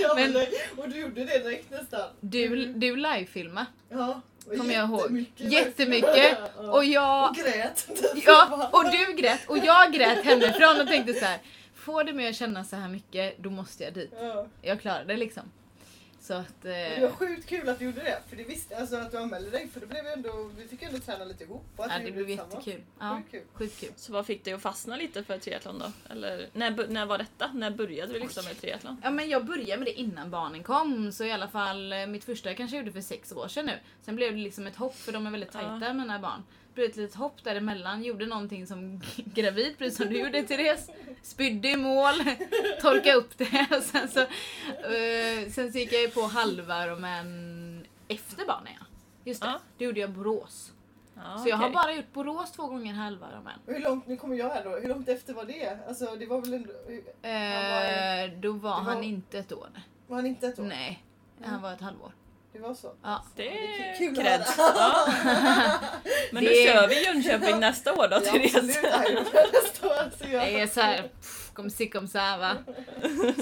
Jag 0.00 0.16
mig. 0.32 0.52
Och 0.76 0.88
du 0.88 1.00
gjorde 1.00 1.24
det 1.24 1.38
direkt 1.38 1.70
nästan. 1.70 2.00
Du, 2.20 2.66
du 2.66 2.96
livefilma 2.96 3.66
Ja. 3.88 4.20
kommer 4.58 4.74
jag 4.74 4.88
ihåg. 4.88 5.24
jättemycket. 5.36 6.38
Och 6.56 6.84
jag, 6.84 7.28
Och 7.30 7.36
grät. 7.36 7.88
ja, 8.26 8.68
och 8.72 8.84
du 8.90 9.12
grät 9.12 9.40
och 9.48 9.58
jag 9.58 9.92
grät 9.92 10.24
hemifrån 10.24 10.80
och 10.80 10.86
tänkte 10.86 11.14
så 11.14 11.24
här. 11.24 11.38
Får 11.74 12.04
det 12.04 12.12
mig 12.12 12.28
att 12.28 12.36
känna 12.36 12.64
så 12.64 12.76
här 12.76 12.88
mycket, 12.88 13.38
då 13.38 13.50
måste 13.50 13.84
jag 13.84 13.92
dit. 13.94 14.10
Ja. 14.20 14.46
Jag 14.62 14.80
klarade 14.80 15.04
det 15.04 15.16
liksom. 15.16 15.42
Så 16.26 16.34
att... 16.34 16.54
Men 16.62 16.72
Det 16.72 16.96
Eh, 16.96 17.02
var 17.02 17.10
sjukt 17.10 17.46
kul 17.48 17.68
att 17.68 17.78
du 17.78 17.84
gjorde 17.84 18.00
det. 18.02 18.18
För 18.28 18.36
det 18.36 18.44
visste, 18.44 18.76
alltså 18.76 18.96
att 18.96 19.10
du 19.10 19.18
anmälde 19.18 19.50
dig. 19.50 19.68
För 19.68 19.80
det 19.80 19.86
blev 19.86 20.06
ändå, 20.06 20.50
vi 20.56 20.68
fick 20.68 20.82
ändå 20.82 20.98
träna 20.98 21.24
lite 21.24 21.44
ihop. 21.44 21.64
och 21.76 21.84
att 21.84 21.92
ja, 21.92 21.98
det 22.06 22.12
blev 22.12 22.30
jättekul. 22.30 22.80
Ja, 23.00 23.16
Sjukt 23.16 23.30
kul. 23.30 23.42
sjukt 23.54 23.80
kul. 23.80 23.90
Så 23.96 24.12
vad 24.12 24.26
fick 24.26 24.44
dig 24.44 24.52
att 24.54 24.62
fastna 24.62 24.96
lite 24.96 25.24
för 25.24 25.38
triathlon 25.38 25.78
då? 25.78 25.92
Eller 26.12 26.48
när, 26.52 26.88
när 26.88 27.06
var 27.06 27.18
detta? 27.18 27.50
När 27.54 27.70
började 27.70 28.12
du 28.12 28.18
liksom 28.20 28.44
med 28.44 28.60
triathlon? 28.60 29.00
Ja 29.04 29.10
men 29.10 29.28
jag 29.28 29.44
började 29.46 29.76
med 29.76 29.86
det 29.86 29.92
innan 30.00 30.30
barnen 30.30 30.62
kom, 30.62 31.12
så 31.12 31.24
i 31.24 31.32
alla 31.32 31.48
fall 31.48 31.92
eh, 31.92 32.06
mitt 32.06 32.24
första 32.24 32.54
kanske 32.54 32.76
jag 32.76 32.82
gjorde 32.86 32.92
för 32.92 33.00
sex 33.08 33.32
år 33.32 33.48
sedan 33.48 33.66
nu. 33.66 33.78
Sen 34.02 34.16
blev 34.16 34.32
det 34.32 34.38
liksom 34.42 34.66
ett 34.66 34.76
hopp, 34.76 34.96
för 34.96 35.12
de 35.12 35.26
är 35.26 35.30
väldigt 35.30 35.52
tajta 35.52 35.80
Ja. 35.86 35.92
mina 35.92 36.18
barn. 36.18 36.42
Blev 36.76 36.90
ett 36.90 36.96
litet 36.96 37.14
hopp 37.16 37.44
däremellan, 37.44 38.02
gjorde 38.02 38.26
någonting 38.26 38.66
som 38.66 39.00
gravid, 39.16 39.78
precis 39.78 39.96
som 39.98 40.08
du 40.08 40.18
gjorde 40.18 40.42
Therese. 40.42 40.90
Spydde 41.22 41.68
i 41.68 41.76
mål, 41.76 42.14
torka 42.80 43.14
upp 43.14 43.38
det 43.38 43.66
och 43.76 43.82
sen 43.82 44.08
så, 44.08 44.20
eh, 44.20 45.50
sen 45.50 45.72
så 45.72 45.78
gick 45.78 45.92
jag 45.92 46.00
ju 46.02 46.08
på 46.10 46.20
halvvarmen 46.20 47.86
efter 48.08 48.46
barnen 48.46 48.72
ja. 48.80 48.86
Just 49.24 49.42
det, 49.42 49.46
Ja. 49.48 49.60
det 49.78 49.84
gjorde 49.84 50.00
jag 50.00 50.10
Borås. 50.10 50.72
Ja, 51.14 51.38
så 51.38 51.48
jag 51.48 51.56
har 51.56 51.64
okej. 51.64 51.74
bara 51.74 51.92
gjort 51.94 52.12
Borås 52.12 52.52
två 52.52 52.66
gånger 52.66 52.94
halvvarmen. 52.94 53.58
Och 53.66 53.72
hur 53.72 53.80
långt, 53.80 54.06
nu 54.06 54.16
kommer 54.16 54.36
jag 54.36 54.48
här 54.50 54.64
då, 54.64 54.70
hur 54.70 54.88
långt 54.88 55.08
efter 55.08 55.34
var 55.34 55.44
det? 55.44 55.78
Alltså 55.88 56.16
det 56.16 56.26
var 56.26 56.40
väl 56.40 56.54
ändå, 56.54 56.72
Eh, 57.22 58.40
då 58.40 58.52
var 58.52 58.60
var- 58.70 58.80
han 58.80 59.04
inte 59.04 59.38
ett 59.38 59.52
år. 59.52 59.68
var 60.06 60.16
han 60.16 60.26
inte 60.26 60.46
ett 60.46 60.58
år? 60.58 60.64
Nej, 60.64 61.04
han 61.44 61.62
var 61.62 61.72
ett 61.72 61.80
halvår. 61.80 62.12
Det 62.56 62.62
var 62.62 62.74
så? 62.74 62.92
Ja. 63.02 63.24
Det 63.36 63.48
är 63.48 63.98
kul 63.98 64.16
höra. 64.18 64.44
Ja. 64.58 65.06
Men 66.32 66.44
Det- 66.44 66.50
nu 66.50 66.56
kör 66.72 66.88
vi 66.88 67.04
Jönköping 67.04 67.60
nästa 67.60 67.92
år 67.92 68.08
då 68.08 68.16
Ja, 68.16 68.20
Therese. 68.20 68.74
Så 69.74 69.88
Det 70.20 70.60
är 70.60 70.66
såhär, 70.66 71.02
pff, 71.02 71.50
kom 71.54 71.70
si 71.70 71.88
kom 71.88 72.08
så 72.08 72.18
va. 72.18 72.56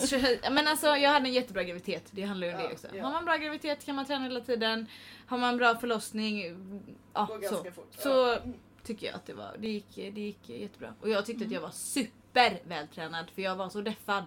Så- 0.08 0.50
Men 0.50 0.68
alltså 0.68 0.86
jag 0.86 1.10
hade 1.10 1.26
en 1.28 1.32
jättebra 1.32 1.62
graviditet, 1.62 2.04
det 2.10 2.22
handlar 2.22 2.46
ju 2.46 2.54
om 2.54 2.60
Ja, 2.60 2.66
det 2.68 2.72
också. 2.74 2.86
ja. 2.94 3.04
Har 3.04 3.12
man 3.12 3.24
bra 3.24 3.36
graviditet 3.36 3.84
kan 3.86 3.94
man 3.96 4.04
träna 4.04 4.24
hela 4.24 4.40
tiden. 4.40 4.86
Har 5.26 5.38
man 5.38 5.56
bra 5.56 5.74
förlossning, 5.78 6.42
ja 7.14 7.28
så. 7.48 7.64
fort. 7.74 7.92
Så 7.98 8.08
Ja. 8.08 8.38
tycker 8.84 9.06
jag 9.06 9.14
att 9.16 9.26
det 9.26 9.32
var, 9.32 9.56
det 9.58 9.68
gick, 9.68 9.94
det 9.96 10.20
gick 10.20 10.48
jättebra. 10.48 10.94
Och 11.00 11.08
jag 11.10 11.26
tyckte 11.26 11.44
att 11.44 11.50
jag 11.50 11.60
var 11.60 11.70
super 11.70 12.58
vältränad 12.64 13.26
för 13.34 13.42
jag 13.42 13.56
var 13.56 13.68
så 13.68 13.80
deffad. 13.80 14.24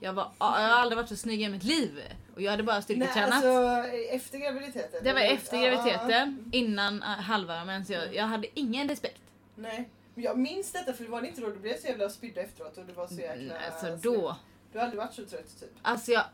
Jag, 0.00 0.12
var, 0.12 0.30
jag 0.38 0.46
har 0.46 0.58
aldrig 0.60 0.96
varit 0.96 1.08
så 1.08 1.16
snygg 1.16 1.42
i 1.42 1.48
mitt 1.48 1.64
liv. 1.64 2.02
Och 2.34 2.42
jag 2.42 2.50
hade 2.50 2.62
bara 2.62 2.72
Nej, 2.76 2.82
styrketränat. 2.82 3.32
alltså 3.44 3.88
efter 4.10 4.38
graviditeten? 4.38 5.04
det 5.04 5.12
var 5.12 5.20
efter 5.20 5.56
Ja, 5.56 5.62
ja, 5.62 5.70
graviditeten, 5.74 6.48
innan 6.52 6.94
uh, 7.02 7.08
halvvarmen, 7.08 7.84
så 7.84 7.92
jag, 7.92 8.14
jag 8.14 8.24
hade 8.24 8.46
ingen 8.54 8.88
respekt. 8.88 9.20
Nej. 9.54 9.88
Jag 10.14 10.38
minns 10.38 10.72
detta 10.72 10.92
för 10.92 11.04
det 11.04 11.10
var 11.10 11.22
inte 11.22 11.40
då 11.40 11.46
du 11.46 11.58
blev 11.58 11.80
så 11.80 11.86
jävla 11.86 12.08
spydda 12.08 12.40
efteråt 12.40 12.78
och 12.78 12.84
du 12.84 12.92
var 12.92 13.06
så 13.06 13.14
jäkla... 13.14 13.34
Mm, 13.54 13.56
Alltså 13.66 13.86
slut. 13.86 14.02
då, 14.02 14.36
Du 14.72 14.78
har 14.78 14.84
aldrig 14.84 14.98
varit 15.02 15.14
så 15.14 15.24
trött 15.24 15.60
typ? 15.60 15.70
alltså 15.82 16.12
jag, 16.12 16.24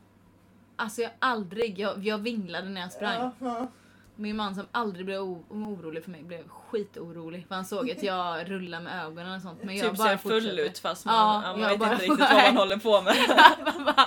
alltså 0.76 1.02
jag 1.02 1.10
aldrig, 1.18 1.78
jag, 1.78 1.98
jag 2.06 2.18
vinglade 2.18 2.68
när 2.68 2.80
jag 2.80 2.92
sprang. 2.92 3.14
Ja, 3.18 3.32
ja. 3.38 3.66
Min 4.16 4.36
man 4.36 4.54
som 4.54 4.66
aldrig 4.72 5.06
blev 5.06 5.20
o- 5.20 5.44
orolig 5.48 6.04
för 6.04 6.10
mig 6.10 6.22
blev 6.22 6.48
skitorolig 6.48 7.46
för 7.48 7.54
han 7.54 7.64
såg 7.64 7.90
att 7.90 8.02
jag 8.02 8.48
rullade 8.50 8.84
med 8.84 9.04
ögonen 9.04 9.34
och 9.36 9.42
sånt 9.42 9.62
men 9.62 9.76
jag 9.76 9.90
Typ 9.90 9.98
bara 9.98 10.08
ser 10.08 10.16
full 10.16 10.58
ut 10.58 10.78
fast 10.78 11.04
man, 11.04 11.42
Ja, 11.44 11.50
man 11.52 11.60
jag 11.60 11.68
vet 11.68 11.78
bara- 11.78 11.92
inte 11.92 12.04
riktigt 12.04 12.20
vad 12.30 12.42
man 12.44 12.56
håller 12.56 12.76
på 12.76 13.00
med. 13.02 13.16
man, 13.76 13.84
bara, 13.84 14.06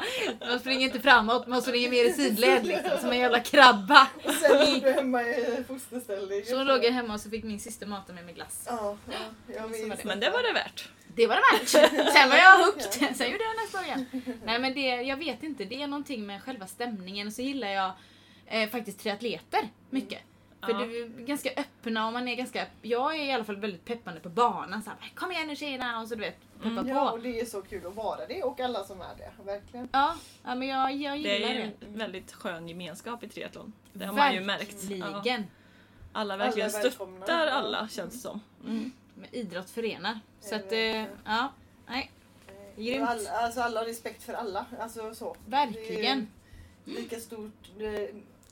man 0.49 0.59
springer 0.59 0.85
inte 0.85 0.99
framåt, 0.99 1.47
man 1.47 1.61
springer 1.61 1.89
mer 1.89 2.05
i 2.05 2.13
sidled 2.13 2.65
liksom, 2.65 2.91
som 3.01 3.09
en 3.11 3.17
jävla 3.19 3.39
krabba. 3.39 4.07
Och 4.25 4.31
sen 4.31 4.57
låg 4.73 4.81
du 4.83 4.91
hemma 4.91 5.23
i 5.23 5.63
fosterställning. 5.67 6.45
Så 6.45 6.63
låg 6.63 6.83
jag 6.85 6.91
hemma 6.91 7.13
och 7.13 7.19
så 7.21 7.29
fick 7.29 7.43
min 7.43 7.59
syster 7.59 7.85
mata 7.85 8.13
mig 8.13 8.23
med 8.23 8.35
glass. 8.35 8.63
Ja, 8.69 8.97
ja, 9.11 9.13
jag 9.55 9.71
det. 9.71 10.03
Men 10.05 10.19
det 10.19 10.29
var 10.29 10.43
det 10.43 10.53
värt. 10.53 10.89
Det 11.15 11.27
var 11.27 11.35
det 11.35 11.41
värt. 11.59 11.67
Sen 12.13 12.29
var 12.29 12.37
jag 12.37 12.65
hooked. 12.65 13.15
Sen 13.15 13.31
gjorde 13.31 13.43
jag 13.43 13.63
nästa 13.63 13.79
år 13.79 13.85
igen. 13.85 14.05
Nej 14.45 14.59
men 14.59 14.73
det, 14.73 14.81
jag 15.01 15.17
vet 15.17 15.43
inte, 15.43 15.63
det 15.65 15.81
är 15.81 15.87
någonting 15.87 16.25
med 16.25 16.43
själva 16.43 16.67
stämningen. 16.67 17.31
Så 17.31 17.41
gillar 17.41 17.67
jag 17.67 17.91
eh, 18.45 18.69
faktiskt 18.69 18.99
triatleter 18.99 19.69
mycket. 19.89 20.19
För 20.61 20.71
Ja. 20.71 20.77
du 20.79 21.03
är 21.03 21.07
ganska 21.07 21.49
öppna 21.57 22.07
och 22.07 22.13
man 22.13 22.27
är 22.27 22.35
ganska, 22.35 22.65
jag 22.81 23.15
är 23.15 23.23
i 23.25 23.31
alla 23.31 23.43
fall 23.43 23.55
väldigt 23.55 23.85
peppande 23.85 24.19
på 24.19 24.29
banan. 24.29 24.83
Så 24.83 24.89
här, 24.89 25.11
Kom 25.15 25.31
igen 25.31 25.47
nu 25.47 25.55
tjejerna! 25.55 26.01
Och 26.01 26.07
så 26.07 26.15
du 26.15 26.21
vet, 26.21 26.37
peppa 26.57 26.67
Mm. 26.69 26.87
Ja, 26.87 27.07
på. 27.09 27.13
och 27.15 27.19
det 27.21 27.39
är 27.39 27.45
så 27.45 27.61
kul 27.61 27.87
att 27.87 27.95
vara 27.95 28.25
det 28.27 28.43
och 28.43 28.59
alla 28.59 28.83
som 28.83 29.01
är 29.01 29.15
det. 29.17 29.31
Verkligen. 29.43 29.89
Ja, 29.91 30.15
ja 30.43 30.55
men 30.55 30.67
jag, 30.67 30.95
jag 30.95 31.13
Det 31.13 31.17
gillar 31.17 31.49
är 31.49 31.53
det. 31.53 31.59
ju 31.59 31.71
en 31.91 31.97
väldigt 31.97 32.33
skön 32.33 32.67
gemenskap 32.69 33.23
i 33.23 33.27
triathlon. 33.27 33.73
Det 33.93 34.05
har 34.05 34.13
man 34.13 34.33
ju 34.33 34.41
märkt. 34.41 34.83
Ja. 34.83 35.09
Verkligen. 35.11 35.43
Alla 36.13 36.37
verkligen 36.37 36.69
Alla 36.69 36.79
är 36.79 36.89
stöttar 36.89 37.47
alla 37.47 37.87
känns 37.87 38.13
det 38.13 38.19
som. 38.19 38.39
Mm. 38.65 38.91
Men 39.15 39.35
idrott 39.35 39.69
förenar. 39.69 40.19
Så 40.41 40.55
Ja, 40.55 40.59
att, 40.59 40.63
eh, 40.65 40.69
verkligen. 40.77 41.07
ja. 41.25 41.51
Nej, 41.87 42.11
Eh, 42.77 42.83
Grymt. 42.83 43.09
Alla, 43.09 43.29
alltså 43.31 43.61
alla 43.61 43.79
har 43.79 43.87
respekt 43.87 44.23
för 44.23 44.33
alla. 44.33 44.65
Alltså 44.79 45.15
så. 45.15 45.35
verkligen. 45.45 46.27
Det 46.85 46.91
är 46.91 46.95
lika 46.95 47.19
stort. 47.19 47.69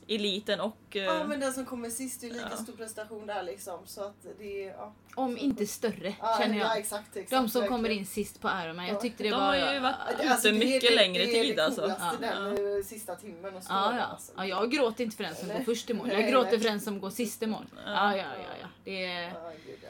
Det, 0.06 0.14
Eliten 0.14 0.60
och... 0.60 0.76
eh, 0.96 1.02
ja 1.02 1.26
men 1.26 1.40
den 1.40 1.52
som 1.52 1.64
kommer 1.64 1.90
sist 1.90 2.22
är 2.24 2.28
lika 2.30 2.48
Ja. 2.50 2.56
stor 2.56 2.72
prestation 2.72 3.26
där 3.26 3.42
liksom. 3.42 3.78
Så 3.86 4.04
att 4.04 4.26
det 4.38 4.64
är... 4.64 4.72
Ja, 4.72 4.92
Om 5.14 5.38
inte 5.38 5.66
större, 5.66 6.14
ja, 6.20 6.36
känner 6.40 6.58
Ja, 6.58 6.64
jag. 6.66 6.78
exakt, 6.78 7.16
exakt, 7.16 7.30
De 7.30 7.48
som 7.48 7.60
verkligen. 7.60 7.68
kommer 7.82 7.88
in 7.88 8.06
sist 8.06 8.40
på 8.40 8.48
Ironman. 8.64 8.86
Jag 8.86 8.94
Ja. 8.96 9.00
tyckte 9.00 9.22
det 9.22 9.30
de 9.30 9.40
var... 9.40 9.58
har 9.58 9.74
ju 9.74 9.80
varit 9.80 9.94
Ja, 10.06 10.16
det- 10.16 10.22
ute 10.22 10.32
alltså, 10.32 10.48
det 10.50 10.54
är 10.56 10.58
mycket 10.58 10.82
det- 10.90 10.94
längre 10.96 11.24
det 11.24 11.38
är 11.40 11.44
tid 11.44 11.56
det 11.56 11.64
alltså. 11.64 11.80
coolaste, 11.80 12.18
Ja. 12.22 12.40
den 12.40 12.76
eh, 12.78 12.84
sista 12.84 13.14
timmen 13.14 13.54
och 13.56 13.62
Ja, 13.68 13.96
ja. 13.96 14.02
alltså. 14.02 14.32
ja, 14.36 14.46
jag 14.46 14.70
gråter 14.70 15.04
inte 15.04 15.16
för 15.16 15.24
den 15.24 15.34
som 15.34 15.48
Nej. 15.48 15.56
går 15.58 15.64
först 15.64 15.90
i 15.90 15.94
mål. 15.94 16.06
Nej, 16.06 16.20
Jag 16.20 16.30
gråter 16.30 16.50
nej. 16.50 16.60
för 16.60 16.68
den 16.68 16.80
som 16.80 17.00
går 17.00 17.10
sist 17.10 17.42
i 17.42 17.46
mål. 17.46 17.64
Ja, 17.86 18.16
ja, 18.16 18.16
ja. 18.16 18.24
ja. 18.60 18.66
Det 18.84 19.04
är... 19.04 19.22
Ja, 19.22 19.52
gud, 19.66 19.78
ja. 19.82 19.88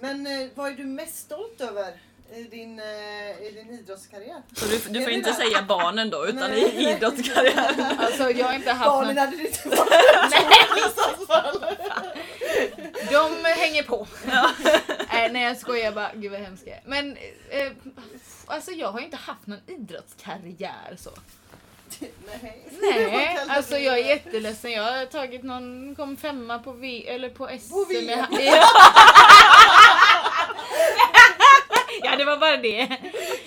Men 0.00 0.26
eh, 0.26 0.48
vad 0.54 0.72
är 0.72 0.76
du 0.76 0.84
mest 0.84 1.16
stolt 1.16 1.60
över 1.60 2.00
i 2.34 2.42
din, 2.42 2.78
eh, 2.78 3.46
i 3.46 3.50
din 3.54 3.78
idrottskarriär? 3.78 4.42
Så 4.56 4.66
du, 4.66 4.78
du 4.98 5.04
får 5.04 5.12
inte 5.12 5.30
det? 5.30 5.36
säga 5.36 5.62
barnen 5.62 6.10
då, 6.10 6.26
utan 6.26 6.50
Nej. 6.50 6.62
i 6.62 6.90
idrottskarriären. 6.90 7.98
Alltså 7.98 8.30
jag 8.30 8.46
har 8.46 8.54
inte 8.54 8.72
haft 8.72 8.90
Barnen 8.90 9.18
hade 9.18 9.36
inte 9.36 9.68
varit 9.68 9.90
De 13.10 13.44
hänger 13.44 13.82
på. 13.82 14.06
Nej, 15.12 15.32
nej 15.32 15.42
jag 15.42 15.56
skojar 15.56 15.92
bara. 15.92 16.10
Gud 16.14 16.32
vad 16.32 16.40
hemskt. 16.40 16.64
Men 16.84 17.16
eh, 17.50 17.72
alltså 18.46 18.70
jag 18.70 18.92
har 18.92 19.00
inte 19.00 19.16
haft 19.16 19.46
någon 19.46 19.60
idrottskarriär 19.66 20.96
så. 20.98 21.10
Nej, 22.26 22.68
Nej, 22.82 23.38
alltså 23.48 23.78
jag 23.78 23.98
är 23.98 24.04
jätteledsen. 24.04 24.72
Jag 24.72 24.82
har 24.82 25.06
tagit 25.06 25.42
någon, 25.42 25.94
kom 25.94 26.16
femma 26.16 26.58
på 26.58 26.72
V 26.72 27.08
eller 27.08 27.30
på 27.30 27.48
SM. 27.60 27.70
På 27.70 27.84
VM. 27.84 28.26
det 32.18 32.24
var 32.24 32.36
bara 32.36 32.56
det. 32.56 32.98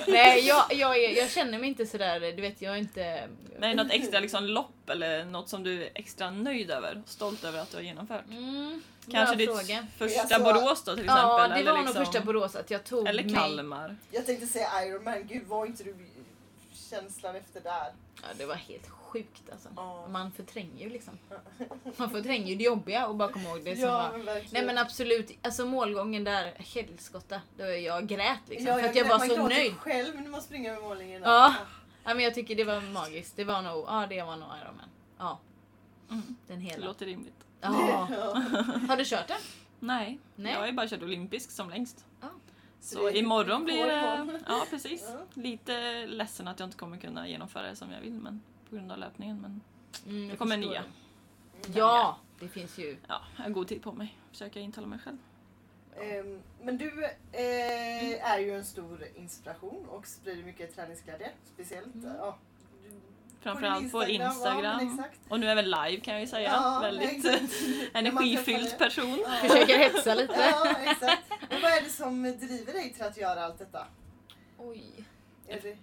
Nej 0.08 0.48
jag, 0.48 0.66
jag, 0.74 0.98
är, 1.04 1.18
jag 1.18 1.30
känner 1.32 1.60
mig 1.60 1.70
inte 1.70 1.86
sådär, 1.86 2.20
du 2.20 2.42
vet 2.42 2.62
jag 2.62 2.74
är 2.74 2.78
inte... 2.78 3.28
Men 3.60 3.78
något 3.78 3.92
extra 3.92 4.20
liksom 4.20 4.46
lopp 4.46 4.90
eller 4.90 5.26
något 5.26 5.50
som 5.50 5.64
du 5.64 5.84
är 5.84 5.90
extra 5.96 6.30
nöjd 6.32 6.72
över, 6.72 7.02
stolt 7.06 7.44
över 7.44 7.60
att 7.60 7.72
du 7.72 7.78
har 7.78 7.82
genomfört? 7.84 8.26
Mm, 8.30 8.82
Kanske 9.12 9.36
ditt 9.36 9.50
fråga. 9.50 9.88
första 9.98 10.22
Alltså- 10.22 10.40
Borås 10.44 10.84
då 10.84 10.96
till 10.96 11.06
exempel? 11.06 11.24
Ja 11.26 11.48
det 11.48 11.54
eller 11.56 11.72
var 11.72 11.78
nog 11.78 11.86
liksom, 11.88 12.06
första 12.06 12.22
Borås 12.22 12.56
att 12.56 12.72
jag 12.72 12.84
tog 12.84 13.08
Eller 13.08 13.24
mig... 13.24 13.34
Kalmar. 13.36 13.96
Jag 14.12 14.26
tänkte 14.26 14.48
säga 14.48 14.68
Iron 14.86 15.04
Man, 15.04 15.28
gud 15.28 15.48
var 15.48 15.66
inte 15.66 15.84
du 15.84 15.96
känslan 16.90 17.36
efter 17.36 17.62
där? 17.62 17.92
Ja 18.22 18.28
det 18.38 18.46
var 18.46 18.56
helt 18.56 18.88
sjukt 18.90 18.99
alltså. 19.52 19.70
Ja. 19.76 20.08
Man 20.10 20.32
förtränger 20.32 20.84
ju 20.84 20.90
liksom. 20.90 21.18
Man 21.98 22.10
förtränger 22.10 22.48
ju 22.48 22.56
det 22.56 22.64
jobbiga 22.64 23.08
och 23.08 23.16
bara 23.16 23.32
komma 23.32 23.50
ihåg 23.50 23.64
det 23.64 23.76
som 23.76 23.84
Ja, 23.84 24.10
var... 24.12 24.18
men. 24.18 24.44
Nej 24.52 24.66
men 24.66 24.78
absolut, 24.78 25.32
alltså 25.42 25.66
målgången 25.66 26.24
där, 26.24 26.54
helskotta. 26.58 27.42
Då 27.58 27.64
jag 27.66 28.08
grät 28.08 28.40
liksom. 28.48 28.68
Ja, 28.68 28.74
för 28.80 28.90
att 28.90 28.96
jag 28.96 29.06
grät- 29.06 29.10
var 29.10 29.20
man 29.20 29.28
så 29.30 29.36
gråter 29.36 29.56
nöjd. 29.56 29.74
själv 29.78 30.22
när 30.22 30.30
man 30.30 30.42
springer 30.42 30.74
med 30.74 30.82
målningen. 30.82 31.22
Ja. 31.26 31.56
Ja 32.04 32.14
men 32.14 32.24
jag 32.24 32.34
tycker 32.36 32.56
det 32.56 32.64
var 32.64 32.82
magiskt. 32.82 33.36
Det 33.36 33.44
var 33.44 33.62
nog, 33.62 33.86
ja 33.88 34.06
det 34.10 34.24
var 34.24 34.36
nog 34.36 34.50
Ironman. 34.64 34.90
Ja. 35.18 35.40
Mm. 36.10 36.36
Den 36.48 36.60
Det 36.60 36.66
hela. 36.66 36.86
låter 36.86 37.06
rimligt. 37.06 37.46
Ja. 37.62 38.08
Ja. 38.12 38.42
Har 38.88 38.98
du 38.98 39.06
kört 39.06 39.28
den? 39.28 39.38
Nej, 39.80 40.20
Nej. 40.36 40.52
jag 40.54 40.60
har 40.60 40.68
ju 40.68 40.74
bara 40.74 40.88
kört 40.88 41.02
olympisk 41.04 41.52
som 41.52 41.70
längst. 41.70 42.06
Ja. 42.22 42.28
Så 42.82 43.10
det 43.10 43.18
imorgon 43.18 43.64
blir 43.66 43.86
det... 43.86 44.40
Ja 44.48 44.66
precis. 44.70 45.08
Ja. 45.14 45.42
Lite 45.42 46.06
ledsen 46.08 46.48
att 46.48 46.60
jag 46.60 46.68
inte 46.68 46.78
kommer 46.78 46.98
kunna 46.98 47.28
genomföra 47.28 47.64
det 47.70 47.76
som 47.76 47.92
jag 47.92 48.02
vill 48.02 48.14
men 48.14 48.42
på 48.70 48.76
grund 48.76 48.92
av 48.92 48.98
löpningen. 48.98 49.42
Men 49.42 49.62
Mm, 50.06 50.30
det 50.30 50.36
kommer 50.36 50.58
nya. 50.58 50.84
det. 51.62 51.80
Ja, 51.80 52.18
det 52.40 52.48
finns 52.48 52.78
ju. 52.78 52.98
Ja, 53.08 53.22
jag 53.38 53.44
har 53.44 53.50
god 53.50 53.68
tid 53.68 53.82
på 53.84 53.92
mig. 53.92 54.18
Försöka 54.32 54.60
intala 54.60 54.88
mig 54.88 55.00
själv. 55.00 55.18
Ehm, 56.02 56.42
Men 56.62 56.78
du 56.78 57.04
eh, 57.32 58.32
är 58.32 58.40
ju 58.40 58.56
en 58.56 58.66
stor 58.66 59.04
inspiration 59.16 59.86
och 59.90 60.08
sprider 60.08 60.44
mycket 60.44 60.76
träningsglädje. 60.76 61.32
Speciellt 61.54 61.96
Mm. 61.96 62.16
ja, 62.20 62.38
Framförallt 63.42 63.92
på 63.92 64.04
Instagram, 64.08 64.80
Instagram. 64.82 64.98
ja, 64.98 65.30
och 65.30 65.40
nu 65.40 65.48
även 65.50 65.66
live 65.66 66.00
kan 66.00 66.14
jag 66.14 66.22
ju 66.22 66.28
säga. 66.28 66.50
Ja, 66.52 66.80
Väldigt 66.82 67.26
energifylld 67.94 68.78
person. 68.78 69.20
Ja. 69.26 69.30
Försöker 69.50 69.78
hetsa 69.78 70.14
lite. 70.16 70.34
Ja, 70.52 70.76
exakt. 70.80 71.24
Men 71.50 71.62
vad 71.62 71.72
är 71.72 71.82
det 71.82 71.90
som 71.90 72.24
driver 72.24 72.74
dig 72.74 72.94
till 72.94 73.04
att 73.04 73.18
göra 73.18 73.46
allt 73.46 73.60
detta? 73.60 73.88
Oj. 74.58 74.84
Är 75.48 75.60
det... 75.62 75.78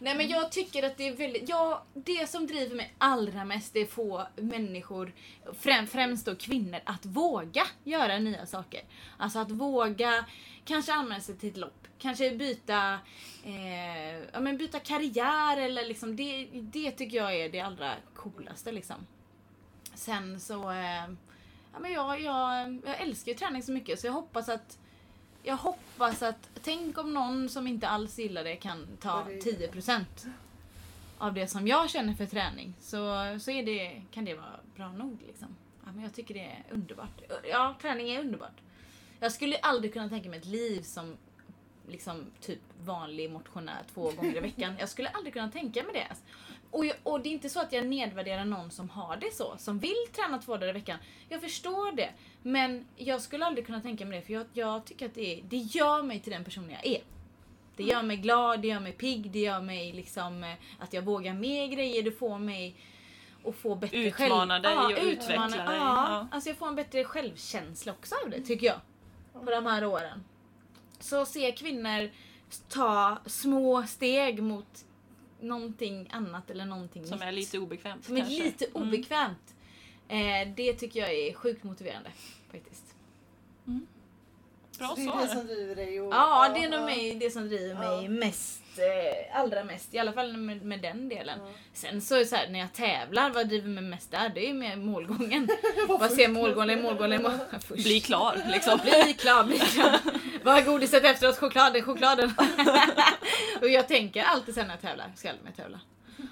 Nej 0.00 0.16
men 0.16 0.28
jag 0.28 0.52
tycker 0.52 0.82
att 0.82 0.96
det 0.96 1.08
är 1.08 1.16
väldigt, 1.16 1.48
ja 1.48 1.84
det 1.94 2.30
som 2.30 2.46
driver 2.46 2.76
mig 2.76 2.94
allra 2.98 3.44
mest 3.44 3.76
är 3.76 3.82
att 3.82 3.90
få 3.90 4.26
människor, 4.36 5.12
främ, 5.58 5.86
främst 5.86 6.26
då 6.26 6.34
kvinnor, 6.34 6.80
att 6.84 7.06
våga 7.06 7.66
göra 7.84 8.18
nya 8.18 8.46
saker. 8.46 8.80
Alltså 9.16 9.38
att 9.38 9.50
våga 9.50 10.24
kanske 10.64 10.92
anmäla 10.92 11.20
sig 11.20 11.36
till 11.36 11.48
ett 11.50 11.56
lopp, 11.56 11.88
kanske 11.98 12.30
byta, 12.30 12.98
eh, 13.44 14.18
ja, 14.32 14.40
men 14.40 14.58
byta 14.58 14.78
karriär 14.78 15.56
eller 15.56 15.86
liksom 15.86 16.16
det, 16.16 16.48
det 16.52 16.90
tycker 16.90 17.16
jag 17.16 17.36
är 17.36 17.48
det 17.48 17.60
allra 17.60 17.92
coolaste 18.14 18.72
liksom. 18.72 19.06
Sen 19.94 20.40
så, 20.40 20.70
eh, 20.70 21.08
ja 21.72 21.78
men 21.80 21.92
jag, 21.92 22.20
jag, 22.20 22.80
jag 22.86 23.00
älskar 23.00 23.32
ju 23.32 23.38
träning 23.38 23.62
så 23.62 23.72
mycket 23.72 24.00
så 24.00 24.06
jag 24.06 24.12
hoppas 24.12 24.48
att 24.48 24.78
jag 25.42 25.56
hoppas 25.56 26.22
att, 26.22 26.48
tänk 26.62 26.98
om 26.98 27.14
någon 27.14 27.48
som 27.48 27.66
inte 27.66 27.88
alls 27.88 28.18
gillar 28.18 28.44
det 28.44 28.56
kan 28.56 28.86
ta 29.00 29.24
Ja, 29.30 29.34
det- 29.44 29.68
10% 29.68 30.26
av 31.18 31.34
det 31.34 31.46
som 31.46 31.66
jag 31.68 31.90
känner 31.90 32.14
för 32.14 32.26
träning. 32.26 32.74
Så, 32.80 32.96
så 33.40 33.50
är 33.50 33.62
det, 33.66 34.02
kan 34.10 34.24
det 34.24 34.34
vara 34.34 34.60
bra 34.76 34.92
nog 34.92 35.18
liksom. 35.26 35.48
Ja, 35.84 35.92
men 35.92 36.02
jag 36.02 36.14
tycker 36.14 36.34
det 36.34 36.40
är 36.40 36.64
underbart. 36.70 37.20
Ja, 37.50 37.76
träning 37.80 38.10
är 38.10 38.20
underbart. 38.20 38.60
Jag 39.20 39.32
skulle 39.32 39.56
aldrig 39.56 39.92
kunna 39.92 40.08
tänka 40.08 40.28
mig 40.28 40.38
ett 40.38 40.46
liv 40.46 40.82
som 40.82 41.16
liksom 41.88 42.26
typ 42.40 42.60
vanlig 42.84 43.30
motionär 43.30 43.82
två 43.94 44.10
gånger 44.10 44.36
i 44.36 44.40
veckan. 44.40 44.74
Jag 44.78 44.88
skulle 44.88 45.08
aldrig 45.08 45.32
kunna 45.34 45.50
tänka 45.50 45.82
mig 45.82 45.92
det. 45.92 46.16
Och, 46.70 46.86
jag, 46.86 46.96
och 47.02 47.20
det 47.20 47.28
är 47.28 47.32
inte 47.32 47.48
så 47.48 47.60
att 47.60 47.72
jag 47.72 47.86
nedvärderar 47.86 48.44
någon 48.44 48.70
som 48.70 48.90
har 48.90 49.16
det 49.16 49.34
så, 49.34 49.54
som 49.58 49.78
vill 49.78 50.06
träna 50.12 50.38
två 50.38 50.56
dagar 50.56 50.68
i 50.68 50.72
veckan. 50.72 50.98
Jag 51.28 51.40
förstår 51.40 51.92
det. 51.92 52.10
Men 52.42 52.86
jag 52.96 53.20
skulle 53.20 53.46
aldrig 53.46 53.66
kunna 53.66 53.80
tänka 53.80 54.04
mig 54.04 54.20
det 54.20 54.26
för 54.26 54.32
jag, 54.32 54.46
jag 54.52 54.84
tycker 54.84 55.06
att 55.06 55.14
det, 55.14 55.38
är, 55.38 55.42
det 55.42 55.56
gör 55.56 56.02
mig 56.02 56.20
till 56.20 56.32
den 56.32 56.44
personen 56.44 56.70
jag 56.70 56.86
är. 56.86 57.02
Det 57.76 57.82
gör 57.82 58.02
mig 58.02 58.16
glad, 58.16 58.60
det 58.60 58.68
gör 58.68 58.80
mig 58.80 58.92
pigg, 58.92 59.30
det 59.30 59.38
gör 59.38 59.60
mig 59.60 59.92
liksom 59.92 60.44
eh, 60.44 60.54
att 60.78 60.92
jag 60.92 61.02
vågar 61.02 61.34
mer 61.34 61.66
grejer, 61.66 62.02
det 62.02 62.12
får 62.12 62.38
mig 62.38 62.76
att 63.44 63.54
få 63.54 63.74
bättre 63.74 63.96
Utmana 63.96 64.58
dig 64.58 64.76
och 64.76 64.90
utveckla 65.02 65.48
dig, 65.48 65.58
Ja, 65.58 65.74
ja. 65.76 66.28
alltså 66.30 66.50
jag 66.50 66.56
får 66.56 66.68
en 66.68 66.74
bättre 66.74 67.04
självkänsla 67.04 67.92
också 67.92 68.14
av 68.24 68.30
det 68.30 68.40
tycker 68.40 68.66
jag. 68.66 68.80
På 69.44 69.50
de 69.50 69.66
här 69.66 69.84
åren. 69.84 70.24
Så 71.02 71.24
se 71.26 71.52
kvinnor 71.52 72.10
ta 72.68 73.18
små 73.26 73.82
steg 73.86 74.42
mot 74.42 74.84
någonting 75.40 76.08
annat 76.12 76.50
eller 76.50 76.64
någonting 76.64 77.06
Som 77.06 77.18
nytt. 77.18 77.26
är 77.28 77.32
lite 77.32 77.58
obekvämt 77.58 78.04
Som 78.04 78.16
är 78.16 78.20
kanske. 78.20 78.44
lite 78.44 78.64
Mm. 78.66 78.88
obekvämt. 78.88 79.54
Eh, 80.08 80.48
det 80.56 80.72
tycker 80.72 81.00
jag 81.00 81.12
är 81.14 81.34
sjukt 81.34 81.64
motiverande 81.64 82.10
faktiskt. 82.52 82.84
Bra 84.78 84.88
Så 84.88 84.94
det 84.94 85.02
är 85.02 85.06
svar. 85.06 85.22
det 85.22 85.28
som 85.28 85.46
driver 85.46 85.76
dig? 85.76 86.00
Och, 86.00 86.12
Ja, 86.14 86.48
det 86.54 86.64
är 86.64 86.70
nog 86.70 86.82
mig, 86.84 87.14
det 87.14 87.30
som 87.30 87.48
driver 87.48 87.74
mig 87.74 88.08
mest. 88.08 88.61
Eh, 88.78 89.40
allra 89.40 89.64
mest. 89.64 89.94
I 89.94 89.98
alla 89.98 90.12
fall 90.12 90.36
med, 90.36 90.62
med 90.62 90.80
den 90.80 91.08
delen. 91.08 91.38
Ja. 91.42 91.50
Sen 91.72 92.00
så 92.00 92.14
är 92.14 92.18
det 92.18 92.26
så 92.26 92.36
här, 92.36 92.48
när 92.48 92.58
jag 92.58 92.72
tävlar, 92.72 93.30
vad 93.30 93.48
driver 93.48 93.68
mig 93.68 93.82
mest 93.82 94.10
där? 94.10 94.28
Det 94.28 94.44
är 94.44 94.48
ju 94.48 94.54
med 94.54 94.78
målgången. 94.78 95.48
vad 95.88 96.10
ser 96.10 96.28
målgången, 96.28 96.82
målgången, 96.82 97.22
mål... 97.22 97.32
Först. 97.52 97.84
Bli 97.84 98.00
klar 98.00 98.42
liksom. 98.46 98.78
Bli 98.82 99.14
klar, 99.18 99.44
bli 99.44 99.58
klar. 99.58 99.98
Vad 100.42 100.58
är 100.58 100.62
godiset 100.62 101.04
efteråt? 101.04 101.38
Chokladen, 101.38 101.82
chokladen. 101.82 102.34
och 103.60 103.68
jag 103.68 103.88
tänker 103.88 104.22
alltid 104.22 104.54
sen 104.54 104.66
när 104.66 104.74
jag 104.74 104.80
tävlar, 104.80 105.12
ska 105.16 105.28
aldrig 105.28 105.44
mer 105.44 105.52
tävla. 105.52 105.80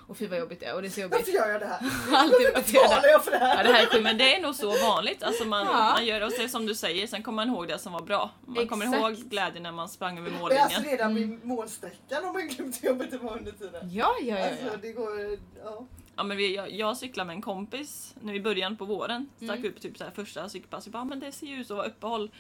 Och 0.07 0.17
fy 0.17 0.27
vad 0.27 0.39
jobbigt 0.39 0.61
det 0.61 0.67
är 0.67 0.75
och 0.75 0.83
det 0.83 0.89
är 0.89 0.91
så 0.91 1.01
jobbigt. 1.01 1.19
Varför 1.19 1.33
gör 1.33 1.49
jag 1.53 1.61
det 1.61 1.67
här? 1.67 1.79
Alltid 2.13 2.47
Varför 2.55 2.73
betalar 2.73 3.09
jag 3.09 3.25
för 3.25 3.31
det 3.31 3.39
Ja, 3.39 3.45
här? 3.47 3.65
det 3.65 3.73
här 3.73 3.83
är 3.83 3.87
sjukt, 3.87 4.03
men 4.03 4.19
det 4.19 4.35
är 4.37 4.43
nog 4.43 4.55
så 4.55 4.71
vanligt. 4.87 5.23
Alltså 5.23 5.45
man, 5.45 5.67
Ja. 5.67 5.73
man 5.95 6.07
gör 6.07 6.21
det 6.21 6.27
och 6.27 6.33
är 6.33 6.43
det 6.43 6.49
som 6.49 6.67
du 6.67 6.75
säger, 6.75 7.07
sen 7.07 7.23
kommer 7.23 7.37
man 7.47 7.55
ihåg 7.55 7.69
det 7.69 7.79
som 7.79 7.93
var 7.93 8.01
bra. 8.03 8.31
Man 8.47 8.69
kommer 8.69 8.85
Exakt. 8.85 9.03
ihåg 9.03 9.31
glädjen 9.31 9.63
när 9.63 9.73
man 9.73 9.89
sprang 9.89 10.19
över 10.19 10.31
Det 10.31 10.37
är 10.37 10.41
mållinjen. 10.41 10.65
alltså 10.65 10.83
redan 10.83 11.15
vid 11.15 11.45
målsträckan 11.45 12.25
om 12.25 12.33
man 12.33 12.49
glömt 12.49 12.83
jobbet 12.85 13.23
var 13.23 13.39
under 13.39 13.53
tiden. 13.53 13.91
Ja, 13.93 14.15
ja, 14.23 14.39
ja. 14.39 14.49
Alltså 14.49 14.65
ja. 14.67 14.73
det 14.83 14.93
går... 14.93 15.39
Ja. 15.65 15.87
Ja, 16.17 16.23
men 16.25 16.37
vi, 16.37 16.55
jag, 16.57 16.71
jag 16.73 16.97
cyklade 16.97 17.27
med 17.27 17.35
en 17.37 17.43
kompis 17.43 18.15
nu 18.23 18.35
i 18.35 18.41
början 18.41 18.77
på 18.77 18.85
våren. 18.85 19.29
Stack 19.37 19.59
Mm. 19.59 19.71
upp 19.71 19.81
typ 19.81 19.99
så 19.99 20.05
här 20.05 20.11
första 20.11 20.49
cykelpass. 20.49 20.87
Jag 20.87 20.93
bara, 20.93 21.03
"Ah, 21.03 21.05
men 21.05 21.21
det 21.21 21.33
ser 21.33 21.47
ju 21.47 21.61
ut 21.61 21.71
att 21.71 21.77
vara 21.77 21.87
uppehåll. 21.87 22.31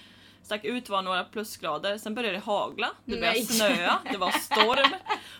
Stack 0.44 0.64
ut 0.64 0.88
var 0.88 1.02
några 1.02 1.25
plusgrader, 1.25 1.99
sen 1.99 2.14
började 2.14 2.37
det 2.37 2.42
hagla, 2.44 2.90
det 3.04 3.16
började 3.16 3.38
Nej. 3.38 3.47
snöa, 3.47 3.99
det 4.12 4.16
var 4.16 4.30
storm. 4.30 4.90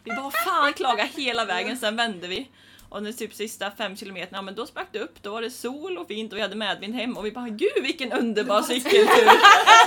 Vi 0.05 0.11
bara 0.11 0.31
fan 0.31 0.73
klaga 0.73 1.05
hela 1.05 1.45
vägen, 1.45 1.77
sen 1.77 1.97
vände 1.97 2.29
vi. 2.29 2.49
Och 2.89 3.03
nu 3.03 3.13
typ 3.13 3.35
sista 3.35 3.71
fem 3.71 3.97
kilometerna, 3.97 4.39
ja 4.39 4.43
men 4.43 4.55
då 4.55 4.67
sprack 4.67 4.89
det 4.93 4.99
upp, 4.99 5.23
då 5.23 5.31
var 5.33 5.43
det 5.43 5.51
sol 5.51 5.99
och 5.99 6.09
fint 6.09 6.33
och 6.33 6.39
vi 6.39 6.43
hade 6.43 6.57
medvind 6.57 6.95
hem 6.95 7.17
och 7.17 7.27
vi 7.27 7.33
bara 7.33 7.49
gud 7.49 7.83
vilken 7.83 8.13
underbar 8.13 8.63
cykeltur! 8.63 9.31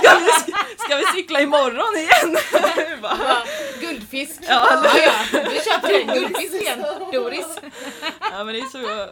Ska 0.02 0.18
vi, 0.18 0.52
ska 0.78 0.96
vi 0.96 1.04
cykla 1.14 1.40
imorgon 1.40 1.96
igen? 1.96 2.36
Bara, 3.02 3.36
Guldfisk. 3.80 4.40
Ja, 4.48 4.82
ja, 4.84 5.12
ja. 5.32 5.40
Du 5.44 5.70
köper 5.70 6.00
en 6.00 6.06
guldfisk 6.06 6.54
igen. 6.54 6.84
Doris. 7.12 7.58
ja 8.30 8.44
men 8.44 8.54
det 8.54 8.60
är 8.60 8.68
så 8.68 9.08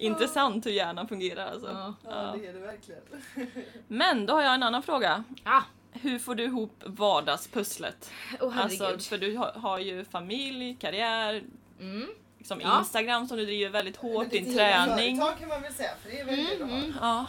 intressant 0.00 0.66
hur 0.66 0.70
hjärnan 0.70 1.08
fungerar 1.08 1.46
alltså. 1.52 1.68
Ja. 1.68 1.94
Ja, 2.10 2.34
det 2.40 2.46
är 2.46 2.52
det 2.52 2.58
verkligen. 2.60 3.02
Men 3.88 4.26
då 4.26 4.34
har 4.34 4.42
jag 4.42 4.54
en 4.54 4.62
annan 4.62 4.82
fråga. 4.82 5.24
Ah, 5.44 5.62
Hur 5.92 6.18
får 6.18 6.34
du 6.34 6.44
ihop 6.44 6.82
vardagspusslet? 6.86 8.10
oh, 8.40 8.50
herregud. 8.50 8.82
Alltså, 8.82 9.08
för 9.08 9.18
du 9.18 9.36
har, 9.36 9.52
har 9.52 9.78
ju 9.78 10.04
familj, 10.04 10.76
karriär, 10.80 11.42
Mm. 11.80 12.08
liksom 12.38 12.60
Ja. 12.60 12.78
Instagram 12.78 13.28
som 13.28 13.36
du 13.36 13.44
driver 13.46 13.70
väldigt 13.70 13.96
hårt, 13.96 14.22
Men 14.22 14.28
det 14.30 14.38
är 14.38 14.42
din 14.44 14.54
träning. 14.54 15.16
Företag 15.18 15.38
kan 15.40 15.48
man 15.48 15.62
väl 15.62 15.72
säga, 15.74 15.90
för 16.02 16.10
det 16.10 16.20
är 16.20 16.24
väldigt 16.24 16.60
Mm, 16.60 16.68
bra. 16.68 16.76
mm. 16.78 16.94
Ja, 17.00 17.26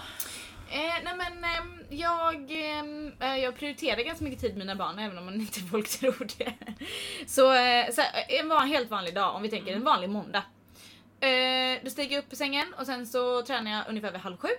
Eh, 0.74 1.04
nej 1.04 1.14
men 1.18 1.44
ehm, 1.44 1.84
jag, 1.90 2.52
ehm, 2.52 3.12
eh, 3.20 3.36
jag 3.38 3.56
prioriterar 3.56 4.02
ganska 4.04 4.24
mycket 4.24 4.42
tid 4.42 4.52
med 4.52 4.58
mina 4.60 4.76
barn 4.76 5.00
även 5.00 5.18
om 5.18 5.26
man 5.26 5.34
inte 5.34 5.60
folk 5.72 5.90
tror 6.00 6.28
det. 6.38 6.54
Så, 7.28 7.54
eh, 7.54 7.92
så 7.92 8.02
här, 8.02 8.26
en 8.40 8.50
van, 8.50 8.68
helt 8.68 8.90
vanlig 8.90 9.16
dag, 9.16 9.36
om 9.36 9.42
vi 9.42 9.50
tänker 9.50 9.74
en 9.76 9.84
vanlig 9.84 10.10
måndag. 10.10 10.44
Eh, 11.22 11.80
då 11.84 11.90
stiger 11.90 12.16
jag 12.16 12.24
upp 12.24 12.30
på 12.30 12.36
sängen 12.36 12.74
och 12.74 12.86
sen 12.86 13.08
så 13.08 13.42
tränar 13.42 13.72
jag 13.72 13.90
ungefär 13.90 14.12
vid 14.12 14.22
halv 14.22 14.38
sju. 14.38 14.50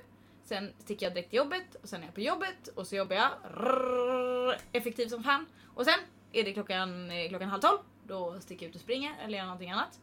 Sen 0.44 0.72
sticker 0.78 1.06
jag 1.06 1.14
direkt 1.14 1.30
till 1.30 1.36
jobbet 1.36 1.74
och 1.82 1.88
sen 1.88 2.02
är 2.02 2.06
jag 2.06 2.14
på 2.14 2.20
jobbet 2.20 2.68
och 2.74 2.86
så 2.86 2.96
jobbar 2.96 3.16
jag 3.16 3.30
rrr, 3.54 4.58
effektivt 4.72 5.10
som 5.10 5.24
fan. 5.24 5.46
Och 5.74 5.84
sen 5.84 5.98
är 6.32 6.44
det 6.44 6.52
klockan, 6.52 7.10
eh, 7.10 7.28
klockan 7.28 7.48
halv 7.48 7.60
tolv. 7.60 7.78
Då 8.06 8.40
sticker 8.40 8.66
jag 8.66 8.70
ut 8.70 8.74
och 8.74 8.80
springer 8.80 9.12
eller 9.24 9.38
gör 9.38 9.44
någonting 9.44 9.70
annat. 9.70 10.00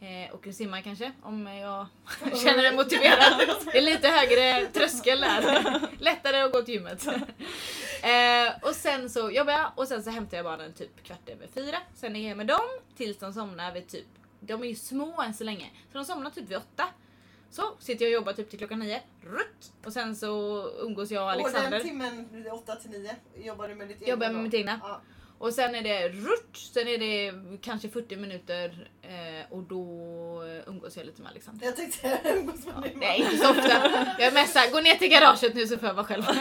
Eh, 0.00 0.34
och 0.34 0.54
simmar 0.54 0.80
kanske 0.80 1.12
om 1.22 1.46
jag 1.46 1.86
känner 2.42 2.62
mig 2.62 2.76
motiverad. 2.76 3.56
Det 3.72 3.78
är 3.78 3.82
lite 3.82 4.08
högre 4.08 4.66
tröskel 4.66 5.20
där. 5.20 5.80
Lättare 5.98 6.40
att 6.40 6.52
gå 6.52 6.62
till 6.62 6.74
gymmet. 6.74 7.06
Eh, 8.02 8.52
och 8.62 8.74
sen 8.74 9.10
så 9.10 9.30
jobbar 9.30 9.52
jag 9.52 9.72
och 9.74 9.88
sen 9.88 10.02
så 10.02 10.10
hämtar 10.10 10.36
jag 10.36 10.44
barnen 10.44 10.72
typ 10.72 11.04
kvart 11.04 11.28
över 11.28 11.46
fyra. 11.54 11.78
Sen 11.94 12.16
är 12.16 12.28
jag 12.28 12.36
med 12.36 12.46
dem 12.46 12.68
tills 12.96 13.18
de 13.18 13.32
somnar 13.32 13.72
vid 13.72 13.88
typ, 13.88 14.06
de 14.40 14.62
är 14.62 14.66
ju 14.66 14.74
små 14.74 15.22
än 15.22 15.34
så 15.34 15.44
länge. 15.44 15.70
Så 15.92 15.98
de 15.98 16.04
somnar 16.04 16.30
typ 16.30 16.50
vid 16.50 16.56
åtta. 16.56 16.84
Så 17.50 17.62
sitter 17.78 18.04
jag 18.04 18.10
och 18.10 18.14
jobbar 18.14 18.32
typ 18.32 18.50
till 18.50 18.58
klockan 18.58 18.78
nio. 18.78 19.02
Rutt. 19.22 19.72
Och 19.84 19.92
sen 19.92 20.16
så 20.16 20.62
umgås 20.80 21.10
jag 21.10 21.22
och 21.22 21.26
Och 21.26 21.32
Alexander. 21.32 21.70
den 21.70 21.88
timmen, 21.88 22.46
8 22.52 22.76
till 22.76 22.90
9, 22.90 23.16
jobbar 23.36 23.68
du 23.68 23.74
med 23.74 23.88
ditt 23.88 24.02
egna 24.02 24.10
Jobbar 24.10 24.30
med 24.30 24.42
mitt 24.42 24.54
egna. 24.54 24.80
Ja. 24.82 25.00
Och 25.38 25.54
sen 25.54 25.74
är 25.74 25.82
det 25.82 26.08
rutt, 26.08 26.56
sen 26.56 26.88
är 26.88 26.98
det 26.98 27.32
kanske 27.62 27.88
40 27.88 28.16
minuter 28.16 28.90
eh, 29.02 29.52
och 29.52 29.62
då 29.62 29.84
umgås 30.66 30.96
jag 30.96 31.06
lite 31.06 31.22
med 31.22 31.30
Alexander. 31.30 31.66
Jag 31.66 31.76
tänkte 31.76 32.20
umgås 32.36 32.66
med 32.66 32.82
din 32.82 32.98
Nej, 32.98 33.20
inte 33.20 33.36
så 33.36 33.50
ofta. 33.50 33.68
Jag 34.18 34.22
är 34.22 34.32
mest 34.32 34.52
såhär, 34.52 34.70
gå 34.70 34.80
ner 34.80 34.94
till 34.94 35.08
garaget 35.08 35.54
nu 35.54 35.66
så 35.66 35.78
får 35.78 35.88
jag 35.88 35.94
vara 35.94 36.06
själv. 36.06 36.22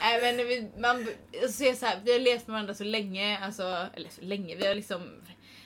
Nej 0.00 0.20
men 0.22 0.36
vi, 0.36 0.70
man 0.78 1.06
ser 1.50 1.74
så 1.74 1.86
här, 1.86 2.00
vi 2.04 2.12
har 2.12 2.18
levt 2.18 2.46
med 2.46 2.52
varandra 2.52 2.74
så 2.74 2.84
länge, 2.84 3.38
alltså, 3.44 3.86
eller 3.94 4.08
så 4.08 4.20
länge, 4.22 4.56
vi 4.56 4.66
har 4.66 4.74
liksom 4.74 5.02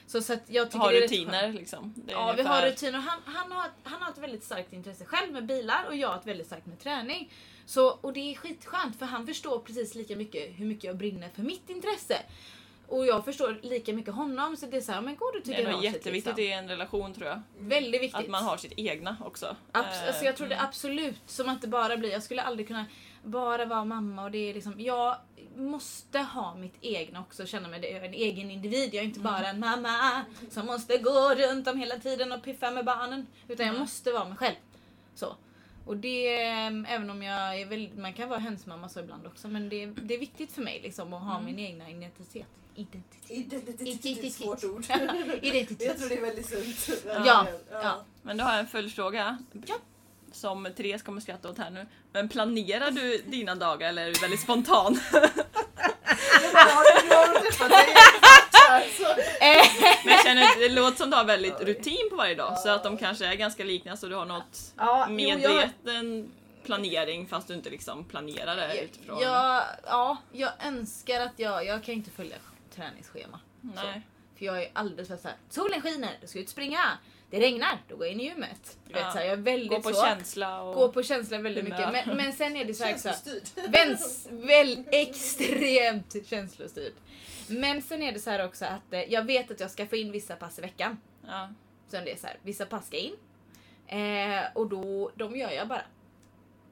så, 0.06 0.23
så 0.23 0.37
jag 0.46 0.70
tycker 0.70 0.78
har 0.78 0.92
det 0.92 0.99
är 0.99 1.02
rätt 1.02 1.11
rutiner 1.11 1.40
skönt. 1.40 1.54
liksom. 1.54 1.94
Det 1.96 2.12
är 2.12 2.16
Ja, 2.16 2.34
vi 2.37 2.42
har 2.42 2.62
rutiner. 2.62 2.99
Han, 2.99 3.20
han, 3.25 3.52
har, 3.52 3.70
han 3.82 4.02
har 4.02 4.11
ett 4.11 4.18
väldigt 4.18 4.44
starkt 4.44 4.73
intresse 4.73 5.04
själv 5.04 5.32
med 5.32 5.46
bilar 5.46 5.84
och 5.88 5.96
jag 5.96 6.08
har 6.08 6.16
ett 6.16 6.26
väldigt 6.26 6.46
starkt 6.46 6.66
med 6.66 6.80
träning. 6.80 7.32
Så, 7.66 7.88
och 8.00 8.12
det 8.12 8.20
är 8.32 8.34
skitskönt 8.34 8.99
för 8.99 9.06
han 9.06 9.26
förstår 9.26 9.58
precis 9.58 9.94
lika 9.94 10.16
mycket 10.16 10.50
hur 10.58 10.66
mycket 10.66 10.84
jag 10.84 10.96
brinner 10.96 11.28
för 11.34 11.42
mitt 11.42 11.70
intresse. 11.70 12.16
Och 12.88 13.06
jag 13.06 13.25
förstår 13.25 13.58
lika 13.62 13.92
mycket 13.92 14.14
honom 14.14 14.56
så 14.56 14.66
det 14.66 14.76
är 14.76 14.80
såhär, 14.80 15.00
men 15.00 15.16
går 15.16 15.32
du 15.32 15.40
till 15.40 15.52
Det 15.52 15.62
är 15.62 15.82
jätteviktigt 15.82 16.37
liksom. 16.37 16.44
i 16.44 16.52
en 16.52 16.68
relation 16.68 17.14
tror 17.14 17.26
jag. 17.26 17.42
Väldigt 17.58 18.02
viktigt. 18.02 18.20
Att 18.20 18.28
man 18.28 18.44
har 18.44 18.56
sitt 18.56 18.73
egna 18.76 19.16
också. 19.25 19.56
Abs- 19.73 20.02
Eh, 20.02 20.08
alltså 20.08 20.25
jag 20.25 20.37
tror 20.37 20.49
det 20.49 20.54
mm. 20.54 20.66
absolut 20.66 21.16
som 21.26 21.49
att 21.49 21.62
det 21.62 21.68
bara 21.68 21.96
blir, 21.96 22.11
jag 22.11 22.23
skulle 22.23 22.42
aldrig 22.42 22.66
kunna 22.68 22.84
bara 23.23 23.64
vara 23.64 23.84
mamma 23.84 24.25
och 24.25 24.30
det 24.30 24.50
är 24.50 24.54
liksom, 24.54 24.80
jag 24.80 25.16
måste 25.56 26.18
ha 26.18 26.54
mitt 26.54 26.75
egna 26.80 27.20
också, 27.20 27.46
känna 27.46 27.68
mig 27.68 27.80
det 27.80 27.92
är 27.92 28.02
en 28.02 28.14
egen 28.14 28.50
individ. 28.50 28.94
Jag 28.94 29.00
är 29.00 29.06
inte 29.06 29.20
Mm. 29.20 29.32
bara 29.32 29.46
en 29.49 29.61
mamma 29.61 30.25
som 30.50 30.66
måste 30.66 30.99
gå 30.99 31.34
runt 31.34 31.68
om 31.68 31.78
hela 31.78 31.96
tiden 31.99 32.32
och 32.32 32.42
piffa 32.42 32.70
med 32.70 32.84
barnen. 32.84 33.26
Utan 33.49 33.66
jag 33.66 33.72
Mm. 33.74 33.81
måste 33.81 34.12
vara 34.12 34.24
mig 34.29 34.37
själv. 34.38 34.57
Så. 35.14 35.37
Och 35.87 35.96
det, 35.96 36.42
äm, 36.44 36.87
även 36.88 37.11
om 37.11 37.22
jag 37.22 37.61
är 37.61 37.66
väldigt, 37.66 37.98
man 37.98 38.12
kan 38.12 38.29
vara 38.29 38.40
hönsmamma 38.40 38.88
så 38.88 39.00
ibland 39.00 39.26
också, 39.26 39.48
men 39.48 39.68
det, 39.68 39.87
det 39.87 40.14
är 40.14 40.18
viktigt 40.18 40.52
för 40.52 40.62
mig 40.62 40.81
liksom 40.83 41.12
att 41.12 41.22
ha 41.22 41.33
Mm. 41.38 41.44
min 41.44 41.59
egna 41.59 41.90
identitet. 41.90 42.46
Identitet. 42.76 43.31
Identitet 43.31 44.24
ett 44.24 44.33
svårt 44.33 44.64
ord. 44.64 44.85
Identitet. 45.42 45.87
Jag 45.87 45.98
tror 45.98 46.09
det 46.09 46.16
är 46.16 46.20
väldigt 46.20 46.46
sunt. 46.48 47.02
Ja, 47.26 47.46
ja. 47.72 48.05
Men 48.22 48.37
då 48.37 48.44
har 48.44 48.50
jag 48.50 48.61
en 48.61 48.66
följdfråga. 48.66 49.38
Ja. 49.66 49.74
Som 50.35 50.68
Therese 50.77 51.03
kommer 51.03 51.20
skratta 51.20 51.49
åt 51.51 51.59
här 51.59 51.70
nu. 51.70 51.87
Men 52.12 52.29
planerar 52.29 52.90
du 52.90 53.18
dina 53.27 53.55
dagar 53.55 53.88
eller 53.88 54.03
är 54.03 54.12
du 54.12 54.20
väldigt 54.20 54.40
spontan? 54.40 55.01
Så- 58.97 59.14
Men 60.05 60.12
jag 60.14 60.23
känner 60.25 60.42
att 60.42 60.59
det 60.59 60.68
låter 60.68 60.97
som 60.97 61.11
du 61.11 61.16
har 61.16 61.25
väldigt 61.25 61.61
rutin 61.61 62.07
på 62.11 62.16
varje 62.16 62.35
dag. 62.35 62.59
Så 62.59 62.68
att 62.68 62.83
de 62.85 62.97
kanske 62.97 63.27
är 63.27 63.35
ganska 63.35 63.64
likna 63.64 63.97
så 63.97 64.07
du 64.07 64.14
har 64.14 64.25
något 64.25 64.73
Ja, 64.77 64.99
jag- 65.01 65.11
medveten 65.11 66.33
planering 66.64 67.27
fast 67.27 67.49
du 67.49 67.55
inte 67.55 67.70
liksom 67.70 68.05
planerar 68.05 68.57
det 68.57 68.81
utifrån. 68.85 69.18
Jag, 69.23 69.62
ja, 69.87 70.16
jag 70.33 70.51
önskar 70.66 71.20
att 71.20 71.33
jag, 71.37 71.66
jag 71.66 71.85
kan 71.85 71.94
inte 71.94 72.11
följa 72.11 72.37
träningsschema. 72.75 73.40
Nej. 73.61 74.03
För 74.38 74.44
jag 74.44 74.62
är 74.62 74.70
alldeles 74.73 75.09
för 75.09 75.16
såhär, 75.16 75.37
solen 75.51 75.83
skiner, 75.83 76.11
du 76.20 76.27
ska 76.27 76.38
ut 76.38 76.44
och 76.44 76.51
springa. 76.51 76.81
Det 77.35 77.40
regnar, 77.40 77.79
då 77.88 77.97
går 77.97 78.07
jag 78.07 78.12
in 78.12 78.20
i 78.20 78.25
gymmet. 78.25 78.79
Du 78.87 78.92
vet, 78.92 79.03
Ja. 79.03 79.11
så 79.12 79.18
här, 79.18 79.25
jag 79.25 79.33
är 79.33 79.37
väldigt 79.37 79.70
Gå 79.70 79.83
på 79.83 79.88
så. 79.94 80.05
känsla 80.05 80.62
och... 80.62 80.75
Gå 80.75 80.88
på 80.92 81.03
känsla 81.03 81.38
väldigt 81.38 81.64
humör. 81.64 81.90
mycket. 81.92 82.07
Men, 82.07 82.16
men 82.16 82.33
sen 82.33 82.57
är 82.57 82.64
det 82.64 82.75
så 82.75 82.85
här, 82.85 82.97
så 82.97 83.09
här. 83.09 83.68
Väns, 83.68 84.29
väl, 84.31 84.85
extremt 84.90 86.16
känslostyrd. 86.27 86.92
Men 87.49 87.83
sen 87.83 88.03
är 88.03 88.12
det 88.12 88.18
så 88.18 88.31
här 88.31 88.44
också 88.44 88.64
att 88.64 88.92
eh, 88.92 89.12
jag 89.12 89.23
vet 89.23 89.51
att 89.51 89.61
jag 89.61 89.70
ska 89.70 89.87
få 89.87 89.97
in 89.97 90.12
vissa 90.12 90.37
pass 90.37 90.59
i 90.59 90.62
veckan. 90.62 90.99
Ja. 91.27 91.49
Så 91.88 91.97
det 91.97 92.12
är 92.12 92.16
så 92.16 92.27
här, 92.27 92.37
vissa 92.42 92.66
pass 92.66 92.87
ska 92.87 92.97
in. 92.97 93.16
Eh, 93.87 94.44
och 94.55 94.66
då, 94.68 95.11
de 95.14 95.37
gör 95.37 95.51
jag 95.51 95.68
bara. 95.68 95.83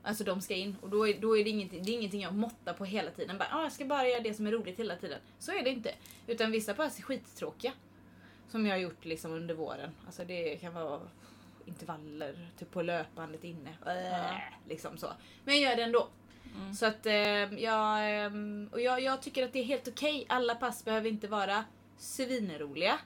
Alltså 0.02 0.24
de 0.24 0.40
ska 0.40 0.54
in 0.54 0.76
och 0.80 0.88
då 0.88 1.08
är, 1.08 1.14
då 1.20 1.38
är 1.38 1.44
det, 1.44 1.50
ingenting, 1.50 1.82
det 1.84 1.90
är 1.90 1.94
ingenting 1.94 2.20
jag 2.20 2.34
måttar 2.34 2.72
på 2.72 2.84
hela 2.84 3.10
tiden. 3.10 3.38
Bara, 3.38 3.48
ah, 3.52 3.62
jag 3.62 3.72
ska 3.72 3.84
bara 3.84 4.08
göra 4.08 4.20
det 4.20 4.34
som 4.34 4.46
är 4.46 4.52
roligt 4.52 4.78
hela 4.78 4.96
tiden. 4.96 5.18
Så 5.38 5.52
är 5.52 5.62
det 5.62 5.70
inte. 5.70 5.94
Utan 6.26 6.50
vissa 6.50 6.74
pass 6.74 6.98
är 6.98 7.02
skittråkiga. 7.02 7.72
Som 8.52 8.66
jag 8.66 8.74
har 8.74 8.80
gjort 8.80 9.04
liksom 9.04 9.32
under 9.32 9.54
våren. 9.54 9.90
Alltså 10.06 10.24
det 10.24 10.56
kan 10.56 10.74
vara 10.74 11.00
intervaller 11.64 12.48
typ 12.58 12.70
på 12.70 12.82
löpandet 12.82 13.44
inne. 13.44 13.70
Äh, 13.86 14.36
liksom 14.68 14.98
så. 14.98 15.06
Men 15.44 15.60
jag 15.60 15.70
gör 15.70 15.76
det 15.76 15.82
ändå. 15.82 16.08
Mm. 16.56 16.74
Så 16.74 16.86
att 16.86 17.06
eh, 17.06 17.14
jag, 17.62 18.24
eh, 18.24 18.30
och 18.70 18.80
jag, 18.80 19.02
jag 19.02 19.22
tycker 19.22 19.44
att 19.44 19.52
det 19.52 19.58
är 19.58 19.64
helt 19.64 19.88
okej. 19.88 20.26
Alla 20.28 20.54
pass 20.54 20.84
behöver 20.84 21.08
inte 21.08 21.28
vara 21.28 21.64
svinroliga. 21.98 22.98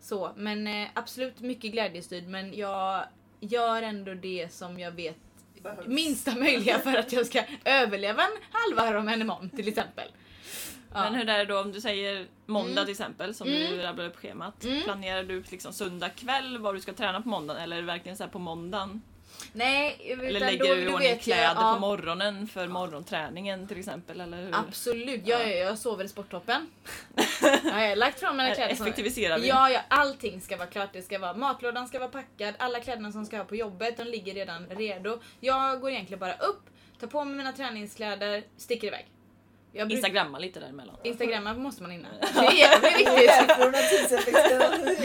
Så, 0.00 0.32
men 0.36 0.66
eh, 0.66 0.88
absolut 0.94 1.40
mycket 1.40 1.72
glädjestyrd. 1.72 2.24
Men 2.26 2.54
jag 2.54 3.04
gör 3.40 3.82
ändå 3.82 4.14
det 4.14 4.52
som 4.52 4.78
jag 4.78 4.90
vet 4.92 5.16
Behövs. 5.62 5.86
minsta 5.86 6.34
möjliga 6.34 6.78
för 6.78 6.96
att 6.96 7.12
jag 7.12 7.26
ska 7.26 7.42
överleva 7.64 8.22
en 8.22 8.38
halva 8.52 8.90
Ironman 8.90 9.20
imorgon 9.20 9.50
till 9.50 9.68
exempel. 9.68 10.08
Ja. 10.94 11.00
Men 11.02 11.14
hur 11.14 11.28
är 11.28 11.38
det 11.38 11.44
då 11.44 11.60
om 11.60 11.72
du 11.72 11.80
säger 11.80 12.26
måndag 12.46 12.70
Mm. 12.72 12.84
till 12.84 12.92
exempel 12.92 13.34
som 13.34 13.48
Mm. 13.48 13.72
du 13.72 13.82
rabblar 13.82 14.04
upp 14.06 14.16
schemat. 14.16 14.64
Mm. 14.64 14.82
Planerar 14.82 15.22
du 15.22 15.44
liksom 15.50 15.72
söndag 15.72 16.08
kväll 16.08 16.58
vad 16.58 16.74
du 16.74 16.80
ska 16.80 16.92
träna 16.92 17.22
på 17.22 17.28
måndagen 17.28 17.62
eller 17.62 17.76
är 17.76 17.80
det 17.80 17.86
verkligen 17.86 18.16
så 18.16 18.28
på 18.28 18.38
måndagen? 18.38 19.02
Nej, 19.52 19.96
Eller 20.12 20.24
utan 20.24 20.40
lägger 20.48 20.64
då, 20.68 20.74
du 20.74 20.80
i 20.80 20.88
ordning 20.88 21.18
kläder 21.18 21.42
jag, 21.42 21.56
ja, 21.56 21.74
på 21.74 21.80
morgonen 21.80 22.48
för 22.48 22.68
morgonträningen 22.68 23.68
till 23.68 23.78
exempel? 23.78 24.20
Eller 24.20 24.42
hur? 24.42 24.54
Absolut, 24.54 25.20
ja, 25.24 25.38
Ja. 25.42 25.48
ja, 25.48 25.54
jag 25.56 25.78
sover 25.78 26.04
i 26.04 26.08
sporttoppen. 26.08 26.66
ja, 27.42 27.58
jag 27.64 27.88
har 27.88 27.96
lagt 27.96 28.20
fram 28.20 28.36
mina 28.36 28.54
kläder 28.54 28.74
som... 28.74 28.86
Effektiviserar 28.86 29.38
vi? 29.38 29.48
Ja, 29.48 29.70
ja, 29.70 29.80
allting 29.88 30.40
ska 30.40 30.56
vara 30.56 30.66
klart. 30.68 30.92
Det 30.92 31.02
ska 31.02 31.18
vara, 31.18 31.34
matlådan 31.34 31.88
ska 31.88 31.98
vara 31.98 32.08
packad, 32.08 32.54
alla 32.58 32.80
kläderna 32.80 33.12
som 33.12 33.26
ska 33.26 33.36
ha 33.36 33.44
på 33.44 33.56
jobbet, 33.56 33.96
de 33.96 34.04
ligger 34.04 34.34
redan 34.34 34.66
redo. 34.68 35.20
Jag 35.40 35.80
går 35.80 35.90
egentligen 35.90 36.20
bara 36.20 36.34
upp, 36.34 36.62
tar 37.00 37.06
på 37.06 37.24
mig 37.24 37.34
mina 37.36 37.52
träningskläder, 37.52 38.42
sticker 38.56 38.86
iväg. 38.86 39.06
Jag 39.76 39.88
brukar- 39.88 39.96
Instagramma 39.96 40.38
lite 40.38 40.60
däremellan. 40.60 40.96
Instagramma 41.04 41.54
måste 41.54 41.82
man 41.82 41.92
innan. 41.92 42.10
Det 42.20 42.26
är 42.46 42.52
jävligt 42.52 42.98
viktigt. 42.98 43.30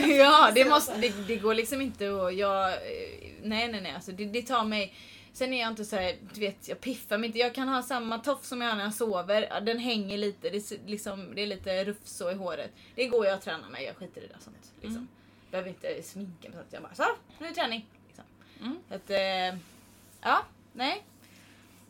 Ja, 0.18 0.52
det, 0.56 0.66
måste, 0.66 0.98
det, 0.98 1.28
det 1.28 1.36
går 1.36 1.54
liksom 1.54 1.82
inte 1.82 2.10
att... 2.26 2.36
Jag, 2.36 2.74
eh, 2.74 2.78
nej, 3.44 3.68
nej, 3.72 3.82
nej. 3.82 3.92
Alltså, 3.96 4.12
det, 4.12 4.26
det 4.26 4.42
tar 4.42 4.64
mig... 4.64 4.94
Sen 5.34 5.54
är 5.54 5.60
jag 5.60 5.68
inte 5.72 5.86
så 5.86 5.96
här, 5.96 6.16
du 6.34 6.40
vet, 6.42 6.68
jag 6.68 6.82
piffar 6.82 7.18
mig 7.18 7.28
inte. 7.28 7.40
Jag 7.40 7.56
kan 7.56 7.68
ha 7.68 7.82
samma 7.84 8.18
tofs 8.20 8.48
som 8.48 8.62
jag 8.62 8.70
har 8.70 8.76
när 8.76 8.84
jag 8.84 8.94
sover. 8.94 9.62
Den 9.62 9.80
hänger 9.80 10.18
lite, 10.18 10.50
det, 10.50 10.72
liksom, 10.86 11.36
det 11.36 11.42
är 11.42 11.48
lite 11.48 11.86
rufs 11.86 12.12
så 12.18 12.32
i 12.32 12.34
håret. 12.34 12.72
Det 12.96 13.06
går 13.08 13.26
jag 13.26 13.34
att 13.36 13.42
träna 13.42 13.70
med, 13.70 13.84
jag 13.84 13.96
skiter 13.96 14.22
i 14.22 14.28
det 14.28 14.44
sånt. 14.44 14.58
Liksom. 14.76 14.96
Mm. 14.96 15.08
Behöver 15.52 15.70
inte 15.70 16.04
sminka 16.04 16.50
mig 16.50 16.58
så 16.58 16.60
att 16.60 16.74
jag 16.74 16.82
bara 16.82 16.94
så, 16.96 17.06
nu 17.40 17.48
är 17.48 17.52
träning. 17.52 17.86
Liksom. 18.08 18.24
Mm. 18.62 18.78
Så 18.90 18.96
att, 18.96 19.10
eh, 19.10 19.60
ja, 20.22 20.46
nej. 20.74 21.04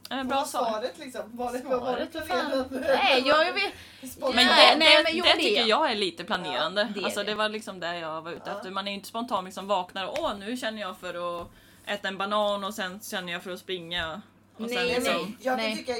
Vad 0.10 0.28
Bra 0.28 0.38
var 0.38 0.46
svar. 0.46 0.66
svaret 0.72 0.98
liksom? 0.98 1.22
Var 1.38 1.54
det, 1.54 1.62
vad 1.66 1.82
var 1.82 1.98
det 1.98 2.08
vad 2.14 2.26
planerande? 2.26 2.80
Nej, 3.04 3.24
jag, 3.26 3.48
jag 3.48 3.54
vet. 3.54 3.74
Men 4.20 4.36
det, 4.36 4.76
nej, 4.78 5.04
men 5.04 5.18
jo, 5.18 5.24
det 5.24 5.34
det 5.34 5.40
tycker 5.40 5.66
jag 5.66 5.92
är 5.92 5.96
lite 5.96 6.24
planerande. 6.24 6.82
Ja, 6.82 6.88
det 6.94 7.00
är 7.00 7.04
alltså, 7.06 7.20
det 7.20 7.26
det. 7.32 7.36
var 7.36 7.50
liksom 7.50 7.80
det 7.80 7.98
jag 8.00 8.22
var 8.22 8.32
ute 8.32 8.42
Ja. 8.46 8.52
efter. 8.56 8.72
Man 8.72 8.88
är 8.88 8.92
ju 8.92 8.96
inte 8.96 9.08
spontan 9.08 9.46
liksom 9.46 9.68
vaknar 9.68 10.06
och 10.06 10.20
åh 10.20 10.38
nu 10.38 10.58
känner 10.58 10.82
jag 10.82 10.98
för 10.98 11.42
att 11.42 11.48
äta 11.86 12.08
en 12.08 12.18
banan 12.18 12.64
och 12.64 12.74
sen 12.74 13.00
känner 13.00 13.34
jag 13.34 13.44
för 13.44 13.52
att 13.52 13.60
springa. 13.60 14.22
Och 14.60 14.70
sen 14.70 14.76
Nej, 14.76 14.96
liksom, 14.96 15.14
nej. 15.14 15.38
Jag, 15.42 15.58
Nej. 15.58 15.78
tycka, 15.78 15.94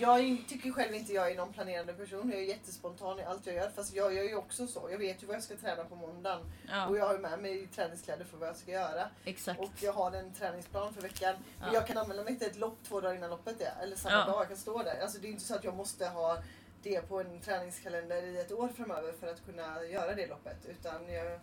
jag 0.00 0.38
tycker 0.48 0.70
själv 0.72 0.94
inte 0.94 1.12
jag 1.12 1.30
är 1.32 1.36
någon 1.36 1.52
planerande 1.52 1.92
person. 1.92 2.30
Jag 2.30 2.40
är 2.40 2.44
jättespontan 2.44 3.20
i 3.20 3.24
allt 3.24 3.46
jag 3.46 3.54
gör. 3.54 3.70
Fast 3.76 3.94
jag 3.94 4.14
gör 4.14 4.22
ju 4.22 4.34
också 4.36 4.66
så. 4.66 4.88
Jag 4.90 4.98
vet 4.98 5.22
ju 5.22 5.26
vad 5.26 5.36
jag 5.36 5.42
ska 5.42 5.56
träna 5.56 5.84
på 5.84 5.94
måndagen. 5.94 6.40
Ja. 6.68 6.86
Och 6.86 6.98
jag 6.98 7.06
har 7.06 7.12
ju 7.14 7.18
med 7.20 7.38
mig 7.40 7.66
träningskläder 7.74 8.24
för 8.24 8.36
vad 8.36 8.48
jag 8.48 8.56
ska 8.56 8.70
göra. 8.70 9.10
Exakt. 9.24 9.60
Och 9.60 9.70
jag 9.80 9.92
har 9.92 10.12
en 10.12 10.34
träningsplan 10.34 10.94
för 10.94 11.02
veckan. 11.02 11.34
Men 11.60 11.68
Ja. 11.68 11.74
jag 11.74 11.86
kan 11.86 11.98
anmäla 11.98 12.24
mig 12.24 12.38
till 12.38 12.46
ett 12.46 12.58
lopp 12.58 12.78
två 12.88 13.00
dagar 13.00 13.14
innan 13.16 13.30
loppet 13.30 13.60
är. 13.60 13.82
Eller 13.82 13.96
samma 13.96 14.14
Ja. 14.14 14.24
dag, 14.26 14.40
jag 14.40 14.48
kan 14.48 14.56
stå 14.56 14.82
där. 14.82 15.00
Alltså 15.02 15.18
det 15.18 15.26
är 15.28 15.30
inte 15.30 15.44
så 15.44 15.54
att 15.54 15.64
jag 15.64 15.74
måste 15.76 16.06
ha 16.08 16.42
det 16.82 17.08
på 17.08 17.20
en 17.20 17.40
träningskalender 17.40 18.22
i 18.22 18.38
ett 18.40 18.52
år 18.52 18.68
framöver 18.76 19.12
för 19.20 19.26
att 19.26 19.44
kunna 19.46 19.84
göra 19.84 20.14
det 20.14 20.26
loppet. 20.26 20.66
Utan 20.66 21.12
jag... 21.12 21.40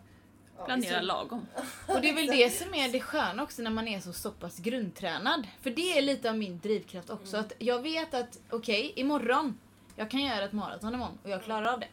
Planera 0.66 1.02
lagom. 1.02 1.48
Och 1.88 2.02
det 2.02 2.10
är 2.10 2.14
väl 2.16 2.28
det 2.28 2.50
som 2.50 2.74
är 2.74 2.90
det 2.90 3.00
sköna 3.00 3.44
också 3.44 3.62
när 3.62 3.72
man 3.72 3.88
är 3.88 4.00
så, 4.00 4.14
så 4.14 4.32
pass 4.32 4.60
grundtränad. 4.60 5.48
För 5.62 5.70
det 5.70 5.98
är 5.98 6.02
lite 6.02 6.30
av 6.30 6.38
min 6.38 6.60
drivkraft 6.60 7.10
också. 7.10 7.36
Mm. 7.38 7.46
Att 7.46 7.54
jag 7.60 7.82
vet 7.82 8.14
att 8.14 8.40
okej, 8.50 8.94
imorgon, 8.96 9.60
jag 9.96 10.12
kan 10.12 10.20
göra 10.22 10.46
ett 10.46 10.52
maraton 10.54 10.94
imorgon 10.94 11.18
och 11.24 11.30
jag 11.30 11.44
klarar 11.44 11.74
av 11.74 11.80
det. 11.80 11.88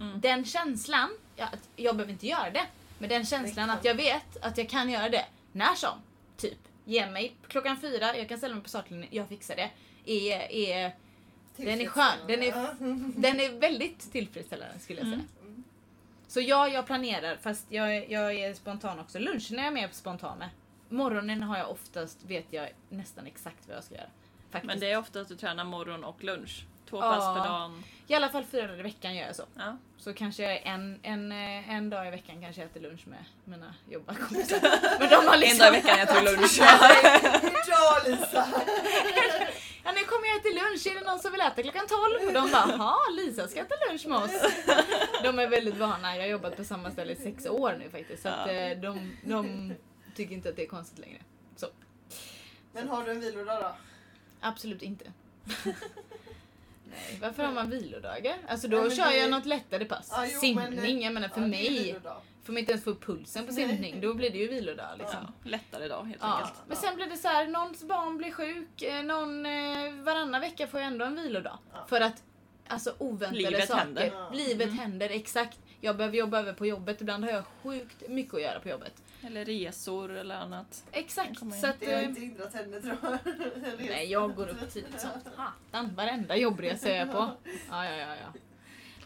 Mm. 0.00 0.20
Den 0.20 0.44
känslan, 0.44 1.08
ja, 1.36 1.44
att 1.46 1.68
jag 1.76 1.96
behöver 1.96 2.12
inte 2.12 2.26
göra 2.26 2.50
det, 2.50 2.66
men 2.98 3.08
den 3.08 3.26
känslan 3.26 3.70
att 3.70 3.84
jag 3.84 3.94
vet 3.94 4.36
att 4.44 4.58
jag 4.58 4.68
kan 4.68 4.90
göra 4.90 5.08
det 5.08 5.24
när 5.52 5.74
som. 5.74 5.98
Typ, 6.36 6.58
ge 6.84 7.06
mig 7.10 7.36
klockan 7.48 7.76
fyra, 7.80 8.16
jag 8.16 8.28
kan 8.28 8.38
ställa 8.38 8.54
mig 8.54 8.62
på 8.62 8.68
startlinjen, 8.68 9.08
jag 9.12 9.28
fixar 9.28 9.56
det. 9.56 9.70
Är, 10.04 10.52
är, 10.52 10.92
Den 11.56 11.80
är 11.80 11.86
skön, 11.86 12.18
den 12.26 12.42
är- 12.42 12.74
den 13.20 13.40
är 13.40 13.60
väldigt 13.60 14.12
tillfredsställande 14.12 14.78
skulle 14.78 14.98
jag 15.00 15.06
säga. 15.08 15.14
Mm. 15.14 15.28
Så 16.32 16.40
ja, 16.40 16.68
jag 16.68 16.86
planerar 16.86 17.36
fast 17.36 17.66
jag, 17.68 18.10
jag 18.10 18.34
är 18.34 18.54
spontan 18.54 18.98
också. 18.98 19.18
Lunchen 19.18 19.58
är 19.58 19.64
jag 19.64 19.72
mer 19.72 19.88
spontan 19.92 20.38
med. 20.38 20.48
Morgonen 20.88 21.42
har 21.42 21.58
jag 21.58 21.70
oftast, 21.70 22.24
vet 22.24 22.44
jag 22.50 22.68
nästan 22.88 23.26
exakt 23.26 23.58
vad 23.68 23.76
jag 23.76 23.84
ska 23.84 23.94
göra. 23.94 24.06
Faktiskt. 24.50 24.66
Men 24.66 24.80
det 24.80 24.90
är 24.92 24.98
ofta 24.98 25.20
att 25.20 25.28
du 25.28 25.36
tränar 25.36 25.64
morgon 25.64 26.04
och 26.04 26.24
lunch. 26.24 26.64
Två 26.90 26.96
Ja. 26.96 27.10
pass 27.14 27.36
per 27.38 27.48
dag. 27.50 27.72
I 28.06 28.14
alla 28.14 28.28
fall 28.28 28.44
fyra 28.44 28.66
dagar 28.66 28.78
i 28.80 28.82
veckan 28.82 29.14
gör 29.14 29.26
jag 29.26 29.36
så. 29.36 29.42
Ja. 29.56 29.76
Så 29.98 30.14
kanske 30.14 30.42
jag 30.42 30.62
en, 30.66 30.98
en, 31.02 31.32
eh, 31.32 31.70
en 31.70 31.90
dag 31.90 32.06
i 32.08 32.10
veckan 32.10 32.42
kanske 32.42 32.60
jag 32.62 32.70
äter 32.70 32.80
lunch 32.80 33.06
med 33.06 33.24
mina 33.44 33.74
jobbarkompisar. 33.90 34.58
Men 34.98 35.08
de 35.08 35.14
har 35.26 35.34
En 35.34 35.40
liksom... 35.40 35.58
dag 35.58 35.68
i 35.68 35.80
veckan 35.80 35.98
jag 35.98 36.08
tog 36.08 36.24
lunch. 36.24 36.58
Bra 37.66 37.98
Lisa! 38.06 38.46
Ja, 39.84 39.92
nu 39.92 40.00
kommer 40.04 40.28
jag 40.28 40.42
till 40.42 40.54
lunch, 40.54 40.86
är 40.86 41.00
det 41.00 41.06
någon 41.10 41.18
som 41.18 41.32
vill 41.32 41.40
äta 41.40 41.62
klockan 41.62 41.86
12? 41.86 42.28
Och 42.28 42.32
de 42.32 42.50
bara, 42.52 42.68
ja 42.78 42.98
Lisa 43.16 43.48
ska 43.48 43.60
äta 43.60 43.74
lunch 43.88 44.06
med 44.06 44.18
oss. 44.18 44.30
De 45.22 45.38
är 45.38 45.48
väldigt 45.48 45.76
vana, 45.76 46.16
jag 46.16 46.22
har 46.22 46.28
jobbat 46.28 46.56
på 46.56 46.64
samma 46.64 46.90
ställe 46.90 47.12
i 47.12 47.16
sex 47.16 47.46
år 47.46 47.76
nu 47.78 47.90
faktiskt. 47.90 48.22
Så 48.22 48.28
att, 48.28 48.48
eh, 48.48 48.70
de, 48.82 49.16
de 49.24 49.74
tycker 50.16 50.34
inte 50.34 50.48
att 50.48 50.56
det 50.56 50.62
är 50.62 50.66
konstigt 50.68 50.98
längre. 50.98 51.18
Så, 51.56 51.66
Men 52.72 52.88
har 52.88 53.04
du 53.04 53.10
en 53.10 53.20
vilodag 53.20 53.60
då? 53.62 53.76
absolut 54.40 54.82
inte. 54.82 55.12
Nej, 56.92 57.18
varför 57.22 57.42
har 57.44 57.52
man 57.52 57.70
vilodagar? 57.70 58.36
Alltså 58.48 58.68
då 58.68 58.80
men 58.82 58.90
kör 58.90 59.06
det- 59.10 59.16
jag 59.16 59.30
något 59.30 59.46
lättare 59.46 59.84
pass. 59.84 60.08
Ja, 60.10 60.24
jo, 60.32 60.40
simning, 60.40 60.56
men, 60.70 60.78
eh, 60.78 60.98
jag 60.98 61.14
menar 61.14 61.28
för 61.28 61.40
Ja, 61.40 61.46
mig. 61.46 61.96
Får 62.44 62.52
man 62.52 62.60
inte 62.60 62.72
ens 62.72 62.84
få 62.84 62.90
upp 62.90 63.04
pulsen 63.06 63.46
på 63.46 63.52
Nej. 63.52 63.68
simning, 63.68 64.00
då 64.00 64.14
blir 64.14 64.30
det 64.30 64.38
ju 64.38 64.48
vilodag 64.48 64.98
liksom. 64.98 65.18
Ja, 65.44 65.50
lättare 65.50 65.88
dag 65.88 66.04
helt 66.04 66.18
Ja, 66.20 66.34
enkelt. 66.36 66.54
men 66.68 66.76
sen 66.76 66.96
blir 66.96 67.06
det 67.06 67.16
så 67.16 67.28
här, 67.28 67.46
någons 67.46 67.84
barn 67.84 68.18
blir 68.18 68.30
sjuk, 68.30 68.82
eh, 68.82 69.02
någon, 69.02 69.46
eh, 69.46 69.92
varannan 70.02 70.40
vecka 70.40 70.66
får 70.66 70.80
jag 70.80 70.86
ändå 70.86 71.04
en 71.04 71.16
vilodag. 71.16 71.58
Ja. 71.72 71.84
För 71.88 72.00
att 72.00 72.22
alltså 72.68 72.94
oväntade 72.98 73.36
Livet 73.50 73.68
saker, 73.68 73.80
händer. 73.80 74.10
Ja. 74.14 74.30
livet 74.32 74.66
Mm. 74.66 74.78
händer 74.78 75.10
exakt. 75.10 75.58
Jag 75.80 75.96
behöver 75.96 76.16
jobba 76.18 76.38
över 76.38 76.52
på 76.52 76.66
jobbet, 76.66 77.00
ibland 77.00 77.24
har 77.24 77.30
jag 77.30 77.44
sjukt 77.62 78.08
mycket 78.08 78.34
att 78.34 78.42
göra 78.42 78.60
på 78.60 78.68
jobbet. 78.68 79.02
Eller 79.26 79.44
resor 79.44 80.10
eller 80.16 80.34
annat. 80.34 80.84
Exakt, 80.92 81.38
så 81.38 81.66
att... 81.66 81.80
Det 81.80 81.92
har 81.92 82.02
eh, 82.02 82.08
inte 82.08 82.20
hindrat 82.20 82.54
henne 82.54 82.80
tror 82.80 82.96
jag. 83.02 83.18
Nej, 83.78 84.10
jag 84.10 84.34
går 84.34 84.48
upp 84.48 84.72
tidigt 84.72 85.00
som 85.00 85.10
satan. 85.24 85.94
Varenda 85.94 86.36
jobbresa 86.36 86.90
är 86.90 86.98
jag 86.98 87.12
på. 87.12 87.30
Ja, 87.70 87.84
ja, 87.84 87.96
ja, 87.96 88.16
ja. 88.16 88.40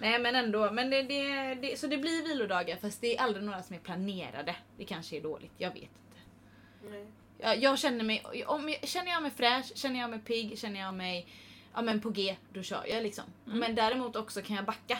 Nej, 0.00 0.18
men 0.18 0.34
ändå. 0.36 0.70
Men 0.70 0.90
det, 0.90 1.02
det, 1.02 1.54
det, 1.54 1.80
så 1.80 1.86
det 1.86 1.98
blir 1.98 2.28
vilodagar, 2.28 2.76
fast 2.76 3.00
det 3.00 3.16
är 3.16 3.22
aldrig 3.22 3.44
några 3.44 3.62
som 3.62 3.76
är 3.76 3.80
planerade. 3.80 4.56
Det 4.76 4.84
kanske 4.84 5.16
är 5.16 5.20
dåligt, 5.20 5.52
jag 5.58 5.70
vet 5.70 5.82
inte. 5.82 6.20
Nej. 6.90 7.06
Jag, 7.38 7.58
jag 7.62 7.78
känner 7.78 8.04
mig, 8.04 8.24
om 8.46 8.68
jag, 8.68 8.88
känner 8.88 9.10
jag 9.10 9.22
mig 9.22 9.30
fräsch, 9.30 9.72
känner 9.74 10.00
jag 10.00 10.10
mig 10.10 10.18
pigg, 10.18 10.58
känner 10.58 10.80
jag 10.80 10.94
mig 10.94 11.26
ja, 11.74 11.82
men 11.82 12.00
på 12.00 12.10
G, 12.10 12.36
då 12.52 12.62
kör 12.62 12.86
jag 12.88 13.02
liksom. 13.02 13.24
Mm. 13.46 13.58
Men 13.58 13.74
däremot 13.74 14.16
också 14.16 14.42
kan 14.42 14.56
jag 14.56 14.64
backa. 14.64 14.98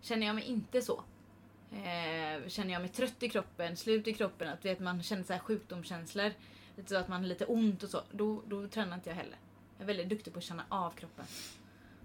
Känner 0.00 0.26
jag 0.26 0.34
mig 0.34 0.44
inte 0.44 0.82
så, 0.82 1.04
eh, 1.72 2.48
känner 2.48 2.72
jag 2.72 2.80
mig 2.80 2.90
trött 2.90 3.22
i 3.22 3.28
kroppen, 3.28 3.76
slut 3.76 4.08
i 4.08 4.12
kroppen, 4.14 4.48
att 4.48 4.64
vet, 4.64 4.80
man 4.80 5.02
känner 5.02 5.22
så 5.22 5.32
här 5.32 5.40
sjukdomskänslor, 5.40 6.32
lite 6.76 6.88
så 6.88 6.96
att 6.96 7.08
man 7.08 7.20
har 7.20 7.28
lite 7.28 7.44
ont 7.44 7.82
och 7.82 7.90
så, 7.90 8.02
då, 8.10 8.42
då 8.46 8.68
tränar 8.68 8.94
inte 8.94 9.10
jag 9.10 9.16
heller. 9.16 9.36
Jag 9.76 9.82
är 9.82 9.86
väldigt 9.86 10.08
duktig 10.08 10.32
på 10.32 10.38
att 10.38 10.44
känna 10.44 10.64
av 10.68 10.90
kroppen. 10.90 11.24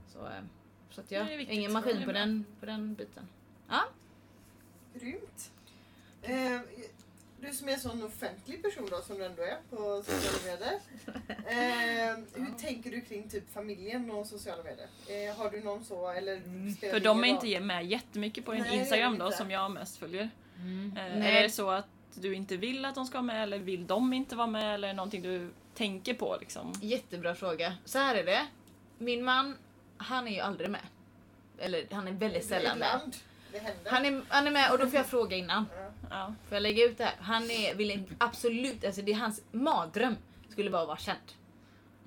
Så, 0.08 0.26
eh, 0.26 0.32
så 0.90 1.02
att 1.02 1.12
jag 1.12 1.26
Det 1.28 1.34
är 1.34 1.38
viktigt. 1.38 1.58
ingen 1.58 1.74
maskin 1.74 2.06
på 2.06 2.12
den, 2.12 2.46
på 2.60 2.66
den 2.66 2.94
biten. 2.96 3.28
Ja, 3.70 3.84
Grymt. 5.00 5.52
Eh, 6.22 6.60
du 7.42 7.54
som 7.54 7.70
är 7.70 7.74
en 7.74 7.80
sån 7.80 8.04
offentlig 8.04 8.64
person 8.64 8.88
då, 8.92 9.02
som 9.02 9.18
du 9.18 9.26
ändå 9.26 9.42
är 9.42 9.58
på 9.70 10.04
sociala 10.04 10.38
medier. 10.46 10.80
Eh, 11.28 12.18
hur 12.34 12.58
tänker 12.58 12.92
du 12.92 13.02
kring 13.02 13.30
typ 13.30 13.54
familjen 13.54 14.12
och 14.12 14.28
sociala 14.28 14.64
medier? 14.64 14.88
Eh, 15.08 15.38
har 15.38 15.50
du 15.50 15.64
någon 15.64 15.86
så 15.86 16.10
eller 16.10 16.40
spelar 16.76 16.94
För 16.94 17.00
de 17.00 17.24
är 17.24 17.28
inte 17.28 17.60
med 17.60 17.86
jättemycket 17.86 18.46
på 18.46 18.52
din 18.52 18.62
Nej, 18.62 18.78
Instagram 18.78 19.18
då 19.18 19.32
som 19.32 19.52
jag 19.52 19.72
mest 19.72 19.98
följer. 19.98 20.30
Mm. 20.58 20.98
Eh. 20.98 21.36
Är 21.36 21.44
det 21.44 21.50
så 21.50 21.70
att 21.70 21.88
du 22.14 22.36
inte 22.36 22.58
vill 22.58 22.86
att 22.86 22.96
de 22.96 23.06
ska 23.06 23.18
vara 23.18 23.24
med 23.24 23.44
eller 23.44 23.60
vill 23.60 23.88
de 23.88 24.14
inte 24.14 24.36
vara 24.36 24.48
med 24.48 24.74
eller 24.74 24.94
någonting 24.94 25.22
du 25.22 25.50
tänker 25.74 26.14
på 26.14 26.38
liksom? 26.40 26.74
Jättebra 26.82 27.36
fråga. 27.36 27.74
Så 27.86 28.00
här 28.00 28.16
är 28.16 28.24
det. 28.24 28.48
Min 28.98 29.24
man, 29.24 29.58
han 29.98 30.28
är 30.28 30.32
ju 30.32 30.40
aldrig 30.40 30.70
med. 30.70 30.82
Eller 31.58 31.88
han 31.92 32.08
är 32.08 32.12
väldigt 32.12 32.46
sällan 32.46 32.80
med. 32.80 33.16
Han 33.86 34.06
är, 34.06 34.22
han 34.28 34.48
är 34.48 34.52
med 34.52 34.72
och 34.72 34.78
då 34.78 34.88
får 34.88 34.96
jag 34.96 35.06
fråga 35.16 35.38
innan. 35.38 35.66
Ja. 36.10 36.34
Får 36.48 36.56
jag 36.56 36.62
lägga 36.62 36.86
ut 36.86 36.98
det 36.98 37.04
här? 37.04 37.16
Han 37.20 37.52
är, 37.52 37.76
vill 37.76 38.04
absolut, 38.18 38.86
alltså 38.86 39.02
det 39.02 39.12
är 39.12 39.16
hans 39.16 39.42
mardröm. 39.52 40.16
Skulle 40.50 40.70
vara 40.70 40.82
att 40.82 40.88
vara 40.88 40.98
känd. 40.98 41.20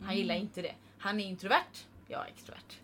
Han 0.04 0.16
gillar 0.16 0.34
inte 0.34 0.62
det. 0.62 0.74
Han 0.98 1.20
är 1.20 1.24
introvert, 1.24 1.86
jag 2.08 2.20
är 2.20 2.28
extrovert. 2.28 2.78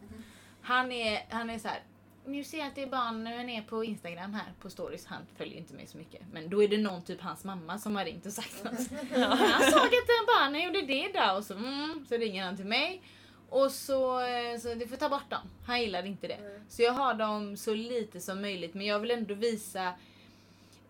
Han 0.63 0.93
är, 0.93 1.27
han 1.31 1.51
är 1.51 1.59
så 1.59 1.69
här. 1.69 1.83
Nu 2.27 2.45
ser 2.45 2.59
jag 2.59 2.67
att 2.67 2.75
det 2.75 2.83
är 2.83 2.87
barn 2.87 3.25
när 3.25 3.37
han 3.37 3.49
är 3.49 3.63
på 3.63 3.85
Instagram 3.85 4.35
här 4.35 4.53
på 4.61 4.71
stories. 4.71 5.07
Han 5.07 5.23
följer 5.37 5.59
inte 5.59 5.75
mig 5.75 5.87
så 5.87 5.99
mycket. 5.99 6.23
Men 6.33 6.51
då 6.51 6.63
är 6.63 6.69
det 6.69 6.79
någon, 6.79 7.03
typ 7.03 7.21
hans 7.21 7.45
mamma, 7.45 7.79
som 7.79 7.97
har 7.97 8.05
ringt 8.05 8.27
och 8.27 8.33
sagt 8.33 8.65
något. 8.65 8.73
Han 9.15 9.63
såg 9.63 9.87
att 9.87 10.09
en 10.09 10.27
barn 10.27 10.63
gjorde 10.63 10.83
det 10.83 11.13
där 11.13 11.37
och 11.37 11.45
så, 11.45 11.55
mm, 11.55 12.07
så 12.09 12.17
ringer 12.17 12.45
han 12.45 12.57
till 12.57 12.67
mig. 12.67 13.03
Och 13.49 13.71
så, 13.71 14.21
eh, 14.21 14.59
så 14.59 14.75
du 14.75 14.89
får 14.89 14.97
ta 14.97 15.09
bort 15.09 15.31
dem. 15.31 15.51
Han 15.65 15.81
gillar 15.81 16.07
inte 16.07 16.27
det. 16.27 16.35
Mm. 16.35 16.61
Så 16.69 16.83
jag 16.83 16.93
har 16.93 17.15
dem 17.15 17.57
så 17.57 17.75
lite 17.75 18.21
som 18.21 18.43
möjligt. 18.43 18.75
Men 18.75 18.87
jag 18.87 19.01
vill 19.01 19.11
ändå 19.11 19.35
visa 19.35 19.95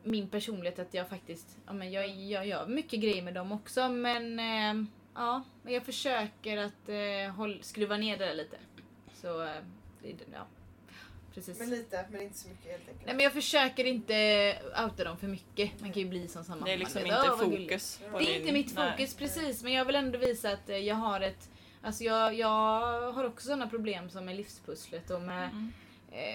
min 0.02 0.28
personlighet 0.28 0.78
att 0.78 0.94
jag 0.94 1.08
faktiskt, 1.08 1.56
ja 1.66 1.72
men 1.72 1.92
jag, 1.92 2.08
jag 2.08 2.46
gör 2.46 2.66
mycket 2.66 3.00
grejer 3.00 3.22
med 3.22 3.34
dem 3.34 3.52
också 3.52 3.88
men 3.88 4.38
eh, 4.38 4.86
ja, 5.14 5.42
men 5.62 5.74
jag 5.74 5.82
försöker 5.82 6.56
att 6.56 6.88
eh, 6.88 7.34
håll, 7.36 7.58
skruva 7.62 7.96
ner 7.96 8.16
det 8.16 8.26
där 8.26 8.34
lite. 8.34 8.56
Så, 9.14 9.42
eh, 9.42 9.48
det, 10.02 10.14
ja. 10.32 10.46
Precis. 11.34 11.58
Men 11.58 11.70
lite, 11.70 12.04
men 12.10 12.22
inte 12.22 12.38
så 12.38 12.48
mycket 12.48 12.70
helt 12.70 12.88
enkelt. 12.88 13.06
Nej 13.06 13.14
men 13.14 13.24
jag 13.24 13.32
försöker 13.32 13.84
inte 13.84 14.58
outa 14.84 15.04
dem 15.04 15.18
för 15.18 15.26
mycket. 15.26 15.80
Man 15.80 15.92
kan 15.92 16.02
ju 16.02 16.08
bli 16.08 16.28
som 16.28 16.44
samma 16.44 16.66
Det 16.66 16.72
är 16.72 16.78
liksom 16.78 17.06
inte 17.06 17.32
fokus. 17.38 18.00
Det 18.18 18.34
är 18.34 18.40
inte 18.40 18.52
mitt 18.52 18.74
nej. 18.76 18.90
fokus 18.90 19.14
precis, 19.14 19.62
men 19.62 19.72
jag 19.72 19.84
vill 19.84 19.94
ändå 19.94 20.18
visa 20.18 20.52
att 20.52 20.68
eh, 20.68 20.76
jag 20.76 20.94
har 20.94 21.20
ett 21.20 21.50
Alltså 21.87 22.05
jag, 22.05 22.35
jag 22.35 23.12
har 23.12 23.25
också 23.25 23.46
sådana 23.46 23.66
problem 23.68 24.11
som 24.11 24.25
med 24.25 24.37
livspusslet 24.37 25.11
och 25.11 25.20
med 25.20 25.49
Mm. 25.49 25.72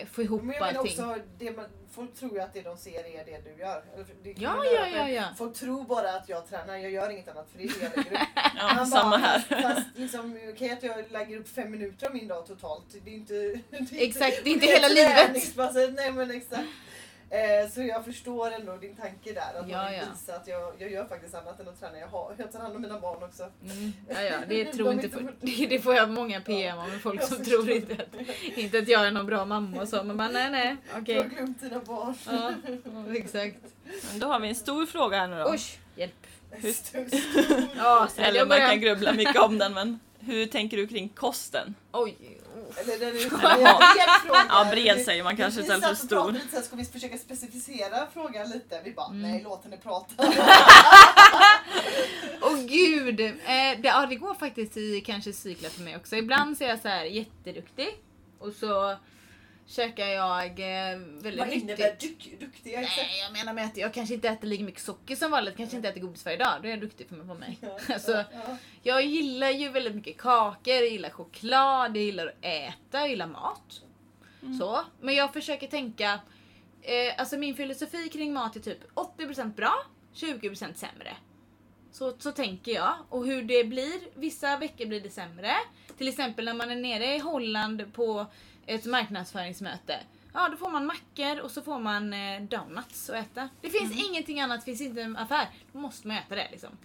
eh, 0.01 0.07
få 0.07 0.21
ihop 0.21 0.43
Men 0.43 0.55
jag 0.55 0.63
allting. 0.63 0.81
också, 0.81 1.15
det 1.39 1.51
man, 1.57 1.65
folk 1.91 2.15
tror 2.15 2.33
ju 2.33 2.39
att 2.39 2.53
det 2.53 2.61
de 2.61 2.77
ser 2.77 2.99
är 3.05 3.25
det 3.25 3.41
du 3.55 3.61
gör. 3.61 3.83
Eller, 3.93 4.05
det 4.23 4.29
Ja, 4.37 4.65
ja, 4.65 4.87
ja, 4.87 5.09
ja. 5.09 5.23
Folk 5.37 5.55
tror 5.55 5.83
bara 5.83 6.13
att 6.13 6.29
jag 6.29 6.49
tränar, 6.49 6.77
jag 6.77 6.91
gör 6.91 7.09
inget 7.09 7.27
annat 7.27 7.49
för 7.51 7.57
det 7.57 7.63
är 7.63 7.67
det 7.67 7.83
jag 7.83 7.97
lägger 7.97 8.11
upp. 8.21 8.27
Ja, 8.57 8.73
Man 8.75 8.87
samma 8.87 9.09
bara, 9.09 9.17
här. 9.19 9.61
Fast 9.61 9.87
liksom, 9.95 10.39
okej 10.53 10.71
att 10.71 10.83
jag 10.83 11.11
lägger 11.11 11.39
upp 11.39 11.49
fem 11.49 11.71
minuter 11.71 12.07
av 12.07 12.13
min 12.13 12.27
dag 12.27 12.45
totalt. 12.47 12.85
Det 13.03 13.09
är 13.09 13.13
inte... 13.13 13.33
Det 13.69 13.77
är 14.03 14.07
Exakt, 14.07 14.43
det 14.43 14.49
är 14.49 14.53
inte 14.53 14.65
hela 14.67 14.87
livet. 14.87 15.95
Nej 15.95 16.11
men 16.11 16.31
exakt. 16.31 16.63
Eh, 17.33 17.69
så 17.69 17.81
jag 17.83 18.05
förstår 18.05 18.51
ändå 18.51 18.77
din 18.77 18.95
tanke 18.95 19.33
där. 19.33 19.59
Att 19.59 19.69
Ja, 19.69 19.91
ja. 19.91 20.03
visa 20.13 20.35
att 20.35 20.47
jag, 20.47 20.73
jag 20.77 20.91
gör 20.91 21.05
faktiskt 21.05 21.35
annat 21.35 21.59
än 21.59 21.67
att 21.67 21.79
träna. 21.79 21.97
Jag, 21.99 22.07
har, 22.07 22.33
jag 22.37 22.51
tar 22.51 22.59
hand 22.59 22.75
om 22.75 22.81
mina 22.81 22.99
barn 22.99 23.23
också. 23.23 23.43
Mm, 23.43 23.93
ja, 24.09 24.21
ja, 24.21 24.33
det 24.47 24.65
tror 24.73 24.85
De 24.85 24.93
inte 24.93 25.05
inte 25.19 25.33
det, 25.39 25.65
det 25.69 25.79
får 25.79 25.95
jag 25.95 26.09
många 26.09 26.41
PM 26.41 26.77
om, 26.77 26.99
folk 27.03 27.21
Jag 27.21 27.27
som 27.27 27.37
förstår. 27.37 27.53
tror 27.63 27.69
inte 27.71 27.93
att, 27.93 28.57
inte 28.57 28.77
att 28.79 28.87
jag 28.87 29.07
är 29.07 29.11
någon 29.11 29.25
bra 29.25 29.45
mamma 29.45 29.81
och 29.81 29.87
så, 29.87 30.03
men 30.03 30.15
man, 30.17 30.33
nej 30.33 30.49
nej, 30.51 30.77
okej. 31.01 31.03
Du 31.15 31.19
har 31.21 31.27
glömt 31.29 31.61
dina 31.61 31.79
barn. 31.79 32.13
Ja, 32.25 32.51
ja, 33.07 33.15
exakt. 33.17 33.57
Men 34.11 34.19
då 34.19 34.27
har 34.27 34.39
vi 34.39 34.47
en 34.49 34.55
stor 34.55 34.85
fråga 34.85 35.17
här 35.19 35.27
nu 35.27 35.39
då. 35.39 35.49
Oj, 35.51 35.59
hjälp. 35.95 36.13
Stor- 36.75 37.07
Ja, 37.77 38.07
så 38.15 38.21
Eller 38.21 38.45
man 38.45 38.57
kan 38.59 38.79
grubbla 38.81 39.13
mycket 39.13 39.41
om 39.41 39.57
den 39.57 39.73
men 39.73 39.99
Hur 40.19 40.45
tänker 40.45 40.77
du 40.77 40.87
kring 40.87 41.09
kosten? 41.09 41.75
Oj. 41.91 42.17
Oh. 42.55 42.79
Eller 42.79 42.99
den 42.99 43.09
är 43.09 43.13
bred 43.29 44.09
fråga. 44.25 44.45
Ja, 44.49 44.67
bred 44.71 45.05
säger 45.05 45.23
man 45.23 45.37
kanske 45.37 45.59
Vi 45.61 45.63
istället 45.67 45.85
för 45.87 45.95
stor. 45.95 46.31
lite 46.31 46.47
så 46.49 46.55
här, 46.55 46.63
Ska 46.63 46.75
vi 46.75 46.85
försöka 46.85 47.17
specificera 47.17 48.07
frågan 48.13 48.49
lite? 48.49 48.81
Vi 48.83 48.91
bara, 48.91 49.07
Mm. 49.07 49.21
nej 49.21 49.41
låt 49.43 49.63
henne 49.63 49.77
prata. 49.77 50.13
Åh 52.41 52.57
gud! 52.67 53.19
Eh, 53.19 53.31
det, 53.45 53.79
ja, 53.83 54.05
det 54.05 54.15
går 54.15 54.33
faktiskt 54.33 54.77
i 54.77 55.01
kanske 55.01 55.33
cyklar 55.33 55.69
för 55.69 55.81
mig 55.81 55.95
också. 55.97 56.15
Ibland 56.15 56.57
så 56.57 56.63
är 56.63 56.67
jag 56.69 56.81
så 56.81 56.87
här 56.87 57.03
jätteduktig 57.03 57.89
och 58.39 58.53
så 58.53 58.95
käkar 59.67 60.07
jag 60.07 60.45
eh, 60.59 60.97
väldigt 60.99 61.39
Vad 61.39 61.47
nyttigt. 61.47 61.63
innebär 61.63 61.95
duk, 61.99 62.33
duktiga? 62.39 62.81
exakt? 62.81 62.97
Nej, 62.97 63.19
jag 63.19 63.33
menar 63.33 63.53
med 63.53 63.65
att 63.65 63.77
jag 63.77 63.93
kanske 63.93 64.13
inte 64.15 64.29
äter 64.29 64.47
lika 64.47 64.63
mycket 64.63 64.81
socker 64.81 65.15
som 65.15 65.31
vanligt, 65.31 65.57
kanske 65.57 65.75
inte 65.75 65.89
äter 65.89 66.01
godis 66.01 66.25
varje 66.25 66.37
dag. 66.37 66.53
Då 66.61 66.67
är 66.67 66.71
jag 66.71 66.81
duktig 66.81 67.07
för 67.07 67.15
mig 67.15 67.27
på 67.27 67.33
mig. 67.33 67.57
Ja, 67.61 67.77
Alltså, 67.93 68.11
ja. 68.11 68.57
jag 68.83 69.05
gillar 69.05 69.49
ju 69.49 69.69
väldigt 69.69 69.95
mycket 69.95 70.17
kakor, 70.17 70.73
jag 70.73 70.89
gillar 70.89 71.09
choklad, 71.09 71.97
jag 71.97 72.03
gillar 72.03 72.27
att 72.27 72.35
äta, 72.45 72.99
jag 72.99 73.09
gillar 73.09 73.27
mat. 73.27 73.81
Så. 74.59 74.85
Men 75.01 75.15
jag 75.15 75.33
försöker 75.33 75.67
tänka, 75.67 76.19
eh, 76.81 77.13
alltså 77.17 77.37
min 77.37 77.55
filosofi 77.55 78.09
kring 78.09 78.33
mat 78.33 78.55
är 78.55 78.59
typ 78.59 78.79
80% 78.95 79.55
bra, 79.55 79.73
20% 80.13 80.73
sämre. 80.73 81.15
Så, 81.91 82.15
så 82.19 82.31
tänker 82.31 82.71
jag. 82.71 82.93
Och 83.09 83.25
hur 83.25 83.43
det 83.43 83.63
blir, 83.63 83.99
vissa 84.19 84.57
veckor 84.57 84.85
blir 84.85 85.01
det 85.01 85.09
sämre. 85.09 85.53
Till 85.97 86.07
exempel 86.07 86.45
när 86.45 86.53
man 86.53 86.71
är 86.71 86.75
nere 86.75 87.15
i 87.15 87.19
Holland 87.19 87.93
på 87.93 88.25
ett 88.65 88.85
marknadsföringsmöte. 88.85 89.99
Ja, 90.33 90.49
då 90.49 90.57
får 90.57 90.69
man 90.69 90.85
mackor 90.85 91.39
och 91.39 91.51
så 91.51 91.61
får 91.61 91.79
man 91.79 92.13
eh, 92.13 92.41
donuts 92.41 93.09
att 93.09 93.15
äta. 93.15 93.49
Det 93.61 93.69
finns 93.69 94.09
ingenting 94.09 94.41
annat, 94.41 94.59
det 94.59 94.65
finns 94.65 94.81
inte 94.81 95.01
en 95.01 95.17
affär. 95.17 95.47
Då 95.71 95.79
måste 95.79 96.07
man 96.07 96.17
äta 96.17 96.35
det 96.35 96.47
liksom. 96.51 96.77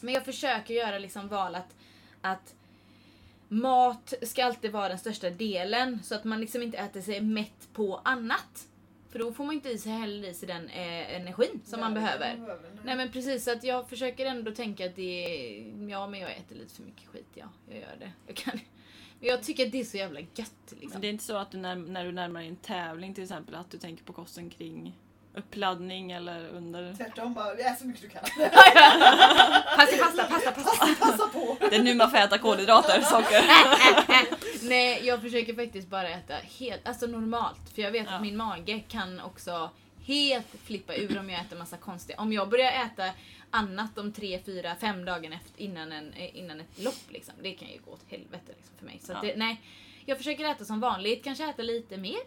Men 0.00 0.14
jag 0.14 0.24
försöker 0.24 0.74
göra 0.74 0.98
liksom 0.98 1.28
val 1.28 1.54
att, 1.54 1.74
att 2.20 2.54
mat 3.48 4.14
ska 4.22 4.44
alltid 4.44 4.72
vara 4.72 4.88
den 4.88 4.98
största 4.98 5.30
delen 5.30 6.02
så 6.02 6.14
att 6.14 6.24
man 6.24 6.40
liksom 6.40 6.62
inte 6.62 6.78
äter 6.78 7.00
sig 7.00 7.20
mätt 7.20 7.68
på 7.72 8.00
annat. 8.04 8.66
För 9.10 9.18
då 9.18 9.32
får 9.32 9.44
man 9.44 9.54
inte 9.54 9.68
i 9.68 9.78
sig 9.78 9.92
heller 9.92 10.28
i 10.28 10.34
sig 10.34 10.48
den 10.48 10.68
eh, 10.68 11.16
energin 11.16 11.60
som 11.64 11.80
man 11.80 11.94
Nej, 11.94 12.02
behöver. 12.02 12.36
nej. 12.36 12.56
Nej 12.84 12.96
men 12.96 13.12
precis, 13.12 13.44
så 13.44 13.52
att 13.52 13.64
jag 13.64 13.88
försöker 13.88 14.26
ändå 14.26 14.50
tänka 14.50 14.86
att 14.86 14.96
det 14.96 15.24
är, 15.24 15.88
ja 15.90 16.06
men 16.06 16.20
jag 16.20 16.30
äter 16.32 16.56
lite 16.56 16.74
för 16.74 16.82
mycket 16.82 17.08
skit, 17.08 17.28
ja. 17.34 17.46
Jag 17.68 17.78
gör 17.78 17.96
det. 17.98 18.12
Jag 18.26 18.36
kan, 18.36 18.60
men 19.20 19.28
jag 19.28 19.42
tycker 19.42 19.66
att 19.66 19.72
det 19.72 19.80
är 19.80 19.84
så 19.84 19.96
jävla 19.96 20.20
gött 20.20 20.52
Men 20.70 20.78
liksom. 20.80 21.00
det 21.00 21.06
är 21.06 21.10
inte 21.10 21.24
så 21.24 21.36
att 21.36 21.50
du 21.50 21.58
när, 21.58 21.76
när 21.76 22.04
du 22.04 22.12
närmar 22.12 22.40
dig 22.40 22.48
en 22.48 22.56
tävling 22.56 23.14
till 23.14 23.22
exempel 23.24 23.54
att 23.54 23.70
du 23.70 23.78
tänker 23.78 24.04
på 24.04 24.12
kosten 24.12 24.50
kring 24.50 24.96
uppladdning 25.34 26.12
eller 26.12 26.48
under... 26.48 26.94
Tvärtom, 26.94 27.34
bara 27.34 27.52
ät 27.52 27.78
så 27.78 27.86
mycket 27.86 28.02
du 28.02 28.08
kan. 28.08 28.22
Pasta, 29.76 29.96
pasta, 30.04 30.24
pasta, 30.24 30.52
pasta. 30.52 30.86
Passa 31.00 31.28
på. 31.28 31.56
Det 31.60 31.76
är 31.76 31.82
nu 31.82 31.94
man 31.94 32.10
får 32.10 32.18
äta 32.18 32.38
kolhydrater, 32.38 33.00
socker. 33.00 33.42
Nej, 34.68 35.06
jag 35.06 35.22
försöker 35.22 35.54
faktiskt 35.54 35.88
bara 35.88 36.08
äta 36.08 36.34
helt, 36.58 36.88
alltså 36.88 37.06
normalt. 37.06 37.70
För 37.74 37.82
jag 37.82 37.90
vet 37.90 38.06
Ja. 38.10 38.14
att 38.16 38.22
min 38.22 38.36
mage 38.36 38.80
kan 38.88 39.20
också 39.20 39.70
helt 40.06 40.46
flippa 40.64 40.94
ur 40.94 41.18
om 41.18 41.30
jag 41.30 41.40
äter 41.40 41.56
massa 41.56 41.76
konstiga. 41.76 42.20
Om 42.20 42.32
jag 42.32 42.48
börjar 42.48 42.72
äta 42.86 43.04
annat 43.56 43.98
om 43.98 44.12
tre, 44.12 44.40
fyra, 44.46 44.74
fem 44.76 45.04
dagar 45.04 45.30
efter, 45.30 45.62
innan, 45.62 45.92
en, 45.92 46.12
eh, 46.12 46.36
innan 46.38 46.60
ett 46.60 46.82
lopp 46.84 47.04
liksom. 47.10 47.34
Det 47.42 47.52
kan 47.54 47.68
ju 47.68 47.78
gå 47.84 47.90
åt 47.92 48.04
helvete 48.08 48.52
liksom, 48.56 48.76
för 48.78 48.84
mig. 48.86 49.00
Så 49.02 49.12
Ja. 49.12 49.20
det, 49.22 49.36
nej, 49.36 49.62
jag 50.04 50.18
försöker 50.18 50.44
äta 50.44 50.64
som 50.64 50.80
vanligt, 50.80 51.24
kanske 51.24 51.48
äta 51.50 51.62
lite 51.62 51.96
mer. 51.96 52.18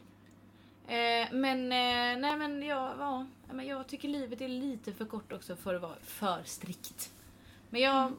Eh, 0.88 1.28
men 1.32 1.64
eh, 1.64 2.20
nej 2.30 2.38
men 2.38 2.64
jag, 2.64 2.94
ja, 3.00 3.26
men 3.52 3.68
jag 3.68 3.88
tycker 3.88 4.08
livet 4.08 4.42
är 4.42 4.48
lite 4.48 4.94
för 4.94 5.06
kort 5.06 5.32
också 5.34 5.56
för 5.56 5.76
att 5.76 5.82
vara 5.82 5.96
för 6.04 6.44
strikt. 6.46 7.12
Men 7.70 7.82
jag, 7.82 8.14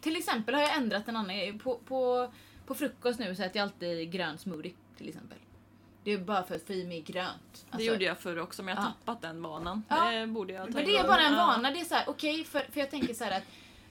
till 0.00 0.16
exempel 0.16 0.54
har 0.54 0.62
jag 0.62 0.76
ändrat 0.76 1.08
en 1.08 1.16
annan. 1.16 1.58
På, 1.58 1.78
på, 1.78 2.32
på 2.66 2.74
frukost 2.74 3.18
nu 3.20 3.34
så 3.36 3.42
äter 3.42 3.56
jag 3.56 3.62
alltid 3.62 4.12
grön 4.12 4.38
smoothie 4.38 4.72
till 4.96 5.08
exempel. 5.08 5.38
Det 6.04 6.12
är 6.12 6.18
bara 6.18 6.42
för 6.44 6.54
att 6.54 6.66
få 6.66 6.72
i 6.72 6.84
mig 6.86 7.00
grönt. 7.00 7.66
Det 7.76 7.84
gjorde 7.84 8.04
jag 8.04 8.18
förr 8.18 8.38
också 8.38 8.62
men 8.62 8.74
jag 8.74 8.82
har 8.82 8.88
Ja. 8.88 8.94
tappat 9.04 9.22
den 9.22 9.42
vanan. 9.42 9.82
Ja. 9.88 10.10
Det 10.10 10.26
borde 10.26 10.52
jag 10.52 10.66
ta 10.66 10.72
Men 10.74 10.84
det 10.84 10.96
är 10.96 11.04
bara 11.08 11.20
en 11.22 11.36
vana. 11.36 11.70
Det 11.70 11.80
är 11.80 11.84
så 11.84 11.94
här, 11.94 12.04
okej, 12.08 12.44
för, 12.44 12.60
för 12.72 12.80
jag 12.80 12.90
tänker 12.90 13.14
så 13.14 13.24
här 13.24 13.36
att 13.36 13.44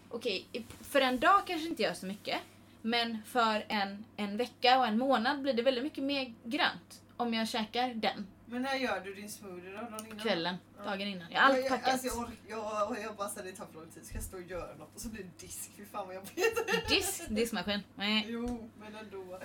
okej, 0.09 0.45
för 0.81 1.01
en 1.01 1.19
dag 1.19 1.41
kanske 1.47 1.67
inte 1.67 1.83
gör 1.83 1.93
så 1.93 2.05
mycket. 2.05 2.37
Men 2.81 3.17
för 3.25 3.65
en, 3.67 4.05
en 4.15 4.37
vecka 4.37 4.79
och 4.79 4.87
en 4.87 4.97
månad 4.97 5.41
blir 5.41 5.53
det 5.53 5.61
väldigt 5.61 5.83
mycket 5.83 6.03
mer 6.03 6.33
grönt. 6.43 7.01
Om 7.17 7.33
jag 7.33 7.49
käkar 7.49 7.93
den 7.93 8.27
Men 8.53 8.61
när 8.61 8.75
gör 8.75 8.99
du 8.99 9.13
din 9.13 9.29
smoothie 9.29 9.69
då? 9.71 9.77
Dagen 9.77 10.05
innan? 10.05 10.19
kvällen, 10.19 10.55
dagen 10.85 11.01
innan. 11.07 11.27
Jag 11.31 11.41
har 11.41 11.49
allt 11.49 11.57
jag, 11.59 11.69
packat. 11.69 11.87
Alltså 11.93 12.07
jag, 12.07 12.17
ork- 12.17 12.37
jag, 12.47 12.97
jag 13.03 13.15
bara 13.15 13.29
såhär, 13.29 13.45
det 13.45 13.51
tar 13.51 13.65
för 13.65 13.73
lång 13.73 13.89
tid. 13.89 14.05
Ska 14.05 14.15
jag 14.15 14.23
stå 14.23 14.37
och 14.37 14.43
göra 14.43 14.75
något 14.75 14.95
och 14.95 15.01
så 15.01 15.09
blir 15.09 15.23
det 15.23 15.39
disk. 15.45 15.71
Fy 15.77 15.85
fan 15.85 16.07
vad 16.07 16.15
jobbigt. 16.15 16.37
Disk, 16.89 17.23
diskmaskin. 17.27 17.79
Nej. 17.95 18.25
Jo, 18.29 18.69
men 18.79 18.95
ändå. 18.95 19.39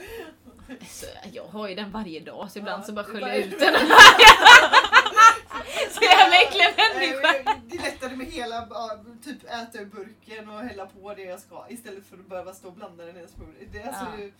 Så 0.88 1.07
jag 1.33 1.44
har 1.44 1.68
ju 1.68 1.75
den 1.75 1.90
varje 1.90 2.21
dag 2.21 2.51
så 2.51 2.59
ibland 2.59 2.83
Ja, 2.83 2.87
så 2.87 2.92
bara 2.92 3.05
sköljer 3.05 3.29
jag 3.29 3.38
ut 3.38 3.59
den. 3.59 3.75
så 5.90 6.03
jävla 6.03 6.37
äcklig 6.42 6.64
människa. 6.77 7.21
Nej, 7.23 7.42
men 7.44 7.68
Det 7.68 7.77
är 7.77 7.83
lättare 7.83 8.16
med 8.16 8.27
hela, 8.27 8.68
typ 9.25 9.44
äta 9.44 9.79
ur 9.81 9.85
burken 9.87 10.49
och 10.49 10.61
hälla 10.61 10.87
på 10.87 11.14
det 11.14 11.23
jag 11.23 11.40
ska 11.40 11.66
istället 11.68 12.07
för 12.07 12.16
att 12.16 12.29
behöva 12.29 12.55
stå 12.55 12.68
och 12.68 12.75
blanda 12.75 13.05
den 13.05 13.16
i 13.16 13.21
en 13.21 13.29
smoothie. 13.29 13.68
Det 13.73 13.79
är 13.79 13.88
alltså, 13.88 14.21
Ja. 14.23 14.31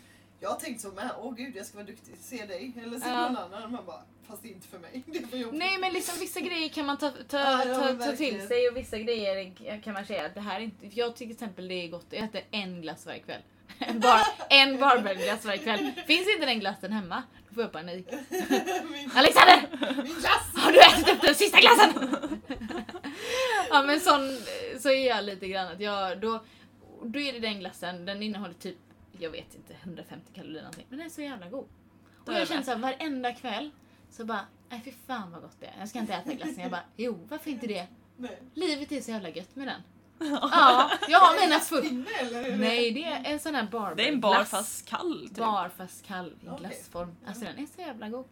Jag 0.41 0.49
har 0.49 0.57
tänkt 0.57 0.81
så 0.81 0.89
med, 0.91 1.11
åh 1.19 1.35
gud 1.35 1.57
jag 1.57 1.67
ska 1.67 1.77
vara 1.77 1.87
duktig, 1.87 2.15
se 2.21 2.45
dig 2.47 2.73
eller 2.83 2.99
se 2.99 3.09
Ja. 3.09 3.29
någon 3.29 3.37
annan. 3.37 3.73
Man 3.73 3.87
bara, 3.87 4.03
fast 4.29 4.43
det 4.43 4.49
är 4.49 4.53
inte 4.53 4.69
för 4.69 4.79
mig. 4.79 5.03
Det 5.07 5.19
är 5.19 5.27
för 5.27 5.37
jobbigt. 5.37 5.59
Nej 5.59 5.79
men 5.79 5.93
liksom 5.93 6.15
vissa 6.21 6.41
grejer 6.41 6.69
kan 6.69 6.87
man 6.87 6.97
ta, 6.97 7.11
ta, 7.11 7.39
Ja, 7.39 7.65
ja, 7.65 7.75
ta, 7.75 8.05
ta 8.05 8.17
till 8.17 8.47
sig 8.49 8.69
och 8.69 8.77
vissa 8.77 8.99
grejer 8.99 9.53
kan 9.83 9.93
man 9.95 10.07
säga 10.07 10.27
att 10.27 10.35
det 10.35 10.41
här 10.41 10.61
är 10.61 10.65
inte... 10.65 10.87
Jag 10.87 11.17
tycker 11.17 11.35
till 11.35 11.45
exempel 11.45 11.69
det 11.69 11.75
är 11.75 11.89
gott, 11.89 12.07
jag 12.11 12.25
äter 12.25 12.41
en 12.51 12.83
glass 12.83 13.07
varje 13.07 13.21
kväll. 13.21 13.41
En, 13.79 14.01
bar, 14.01 14.21
en 14.51 14.79
barbellglass 14.79 15.45
varje 15.45 15.59
kväll. 15.59 15.93
Finns 16.07 16.29
inte 16.29 16.47
den 16.47 16.61
glassen 16.61 16.93
hemma, 16.93 17.23
då 17.49 17.55
får 17.55 17.63
jag 17.63 17.73
panik. 17.73 18.07
Min, 18.91 19.11
Alexander! 19.15 19.69
min 20.05 20.15
glass! 20.15 20.43
Har 20.55 20.73
du 20.73 20.79
ätit 20.81 21.09
upp 21.15 21.21
den 21.23 21.35
sista 21.35 21.61
glassen? 21.61 21.93
ja 23.71 23.83
men 23.83 24.01
sån, 24.01 24.39
så 24.81 24.89
är 24.91 25.07
jag 25.09 25.25
lite 25.25 25.49
grann 25.49 25.73
att 25.73 25.81
jag, 25.81 26.21
då, 26.21 26.45
då 27.03 27.21
är 27.21 27.33
det 27.33 27.39
den 27.39 27.59
glassen, 27.61 28.05
den 28.05 28.23
innehåller 28.23 28.55
typ, 28.55 28.77
jag 29.19 29.31
vet 29.31 29.55
inte, 29.55 29.75
150 29.83 30.33
kalorier 30.35 30.63
någonting. 30.63 30.87
Men 30.89 30.99
den 30.99 31.07
är 31.07 31.11
så 31.11 31.23
jävla 31.23 31.49
god. 31.49 31.69
Och 32.27 32.33
jag 32.33 32.49
känner 32.49 32.63
såhär 32.63 32.79
varenda 32.79 33.33
kväll, 33.35 33.71
så 34.11 34.25
bara, 34.25 34.41
nej 34.69 34.81
fy 34.85 34.93
fan 35.07 35.31
vad 35.33 35.43
gott 35.43 35.57
det 35.61 35.67
är. 35.67 35.75
Jag 35.79 35.89
ska 35.89 35.99
inte 35.99 36.15
äta 36.15 36.33
glassen. 36.33 36.59
Jag 36.61 36.71
bara, 36.71 36.83
jo 36.97 37.27
varför 37.29 37.51
inte 37.51 37.67
det? 37.67 37.87
Nej. 38.17 38.43
Livet 38.55 38.93
är 38.93 39.01
så 39.01 39.11
jävla 39.11 39.29
gött 39.29 39.57
med 39.57 39.67
den. 39.69 39.83
Ja, 40.21 40.91
jag 41.09 41.19
har 41.21 41.41
mina 41.47 41.61
full... 41.61 42.05
Nej, 42.59 42.91
det 42.93 43.05
är 43.05 43.33
en 43.33 43.41
sån 43.41 43.55
här 43.55 43.63
bar 43.71 43.95
Det 43.95 44.09
är 44.09 44.13
en 44.13 44.21
bar 44.21 44.45
fast 44.45 44.89
kall 44.89 45.29
typ. 45.29 45.39
Bar 45.39 45.69
fast 45.77 46.07
kall 46.07 46.33
i 46.43 46.61
glassform. 46.61 47.17
Alltså 47.27 47.45
den 47.45 47.59
är 47.59 47.67
så 47.67 47.81
jävla 47.81 48.09
god. 48.09 48.25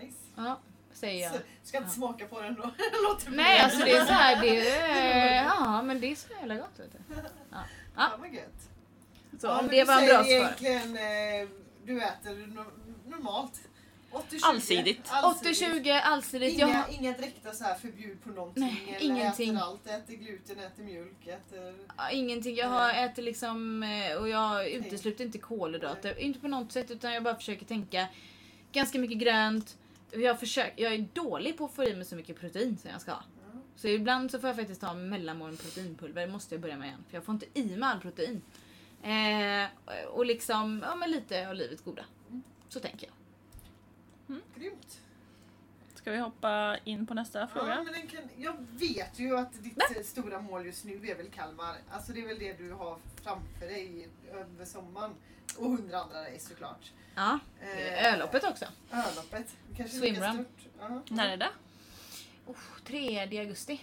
Nice. 0.00 0.16
Ja, 0.36 0.58
säger 0.92 1.22
jag. 1.22 1.32
Så, 1.32 1.38
ska 1.62 1.78
inte 1.78 1.88
Ja. 1.90 1.94
smaka 1.94 2.26
på 2.26 2.40
den 2.40 2.54
då? 2.54 2.62
Låter 3.08 3.30
Nej, 3.30 3.54
bra. 3.58 3.64
alltså 3.64 3.84
det 3.84 3.90
är 3.96 4.04
så 4.04 4.12
här, 4.12 4.40
det 4.42 4.70
är, 4.70 5.44
ja 5.60 5.82
men 5.82 6.00
det 6.00 6.12
är 6.12 6.16
så 6.16 6.32
jävla 6.32 6.54
gott 6.56 6.78
vet 6.78 6.92
du. 6.92 6.98
Ja. 7.50 7.58
Ja, 7.96 8.26
gött. 8.32 8.69
Så 9.40 9.46
Ja, 9.46 9.60
om 9.60 9.68
det 9.68 9.80
du 9.80 9.84
var 9.84 9.94
en 9.94 10.00
säger 10.00 10.14
bra 10.14 10.24
svar. 10.24 10.32
egentligen, 10.66 10.96
eh, 11.42 11.48
du 11.84 12.02
äter 12.02 12.30
no- 12.30 13.10
normalt. 13.10 13.60
80-20. 14.12 14.38
Allsidigt. 14.42 15.08
80-20 15.08 16.00
allsidigt. 16.00 16.58
Jag 16.58 16.68
Inga, 16.68 16.78
har, 16.78 16.94
inga 16.94 17.12
direkta 17.12 17.52
så 17.52 17.64
här 17.64 17.74
förbud 17.74 18.22
på 18.24 18.28
någonting. 18.30 18.62
Nej, 18.64 18.84
eller 18.96 19.06
ingenting. 19.06 19.50
äter 19.56 19.62
allt. 19.62 19.86
Äter 19.86 20.14
gluten, 20.14 20.58
äter 20.58 20.82
mjölk, 20.82 21.26
äter... 21.26 21.74
ja, 21.96 22.10
ingenting. 22.10 22.56
Jag 22.56 22.68
har 22.68 22.90
ätit 22.92 23.24
liksom 23.24 23.82
eh, 23.82 24.16
och 24.16 24.28
jag 24.28 24.68
utesluter 24.68 25.24
inte 25.24 25.38
kolhydrater. 25.38 26.18
Inte 26.20 26.40
på 26.40 26.48
något 26.48 26.72
sätt 26.72 26.90
utan 26.90 27.12
jag 27.12 27.22
bara 27.22 27.36
försöker 27.36 27.66
tänka 27.66 28.06
ganska 28.72 28.98
mycket 28.98 29.18
grönt. 29.18 29.76
Jag, 30.12 30.40
försöker, 30.40 30.82
jag 30.82 30.94
är 30.94 31.08
dålig 31.12 31.58
på 31.58 31.64
att 31.64 31.74
få 31.74 31.84
i 31.84 31.94
mig 31.96 32.04
så 32.04 32.16
mycket 32.16 32.40
protein 32.40 32.78
som 32.78 32.90
jag 32.90 33.00
ska 33.00 33.10
ha. 33.12 33.22
Så 33.76 33.88
ibland 33.88 34.30
så 34.30 34.38
får 34.38 34.48
jag 34.48 34.56
faktiskt 34.56 34.80
ta 34.80 34.94
mellanmål 34.94 35.56
proteinpulver. 35.56 36.26
Det 36.26 36.32
måste 36.32 36.54
jag 36.54 36.62
börja 36.62 36.76
med 36.76 36.86
igen. 36.88 37.04
För 37.08 37.16
jag 37.16 37.24
får 37.24 37.32
inte 37.34 37.46
i 37.54 37.76
mig 37.76 37.88
all 37.88 38.00
protein. 38.00 38.42
Eh, 39.02 39.68
och 40.08 40.26
liksom, 40.26 40.84
ja 40.88 40.94
men 40.94 41.10
lite 41.10 41.48
av 41.48 41.54
livets 41.54 41.82
goda. 41.82 42.04
Så 42.68 42.80
tänker 42.80 43.06
jag. 43.06 43.14
Grymt. 44.56 45.00
Ska 45.94 46.10
vi 46.10 46.16
hoppa 46.18 46.76
in 46.84 47.06
på 47.06 47.14
nästa 47.14 47.40
Ja, 47.40 47.46
fråga? 47.46 47.82
men 47.82 47.92
den 47.92 48.06
kan, 48.06 48.20
jag 48.36 48.56
vet 48.70 49.18
ju 49.18 49.38
att 49.38 49.62
ditt 49.62 49.96
eh, 49.96 50.02
stora 50.02 50.40
mål 50.40 50.66
just 50.66 50.84
nu 50.84 51.06
är 51.08 51.14
väl 51.16 51.30
Kalmar. 51.30 51.76
Alltså 51.90 52.12
det 52.12 52.20
är 52.20 52.26
väl 52.26 52.38
det 52.38 52.52
du 52.52 52.72
har 52.72 52.98
framför 53.22 53.66
dig 53.66 54.08
över 54.32 54.64
sommaren. 54.64 55.14
Och 55.58 55.70
hundra 55.70 55.98
andra 56.00 56.20
race 56.22 56.48
såklart. 56.48 56.92
Ja, 57.14 57.38
Eh, 57.60 58.12
ölloppet 58.14 58.44
också. 58.44 58.64
Ölloppet. 58.92 59.56
Kanske 59.76 59.96
Swimrun. 59.98 60.46
Ja. 60.80 61.02
När 61.08 61.28
är 61.28 61.36
det? 61.36 61.48
Oh, 62.46 62.56
3 62.84 63.18
augusti. 63.40 63.80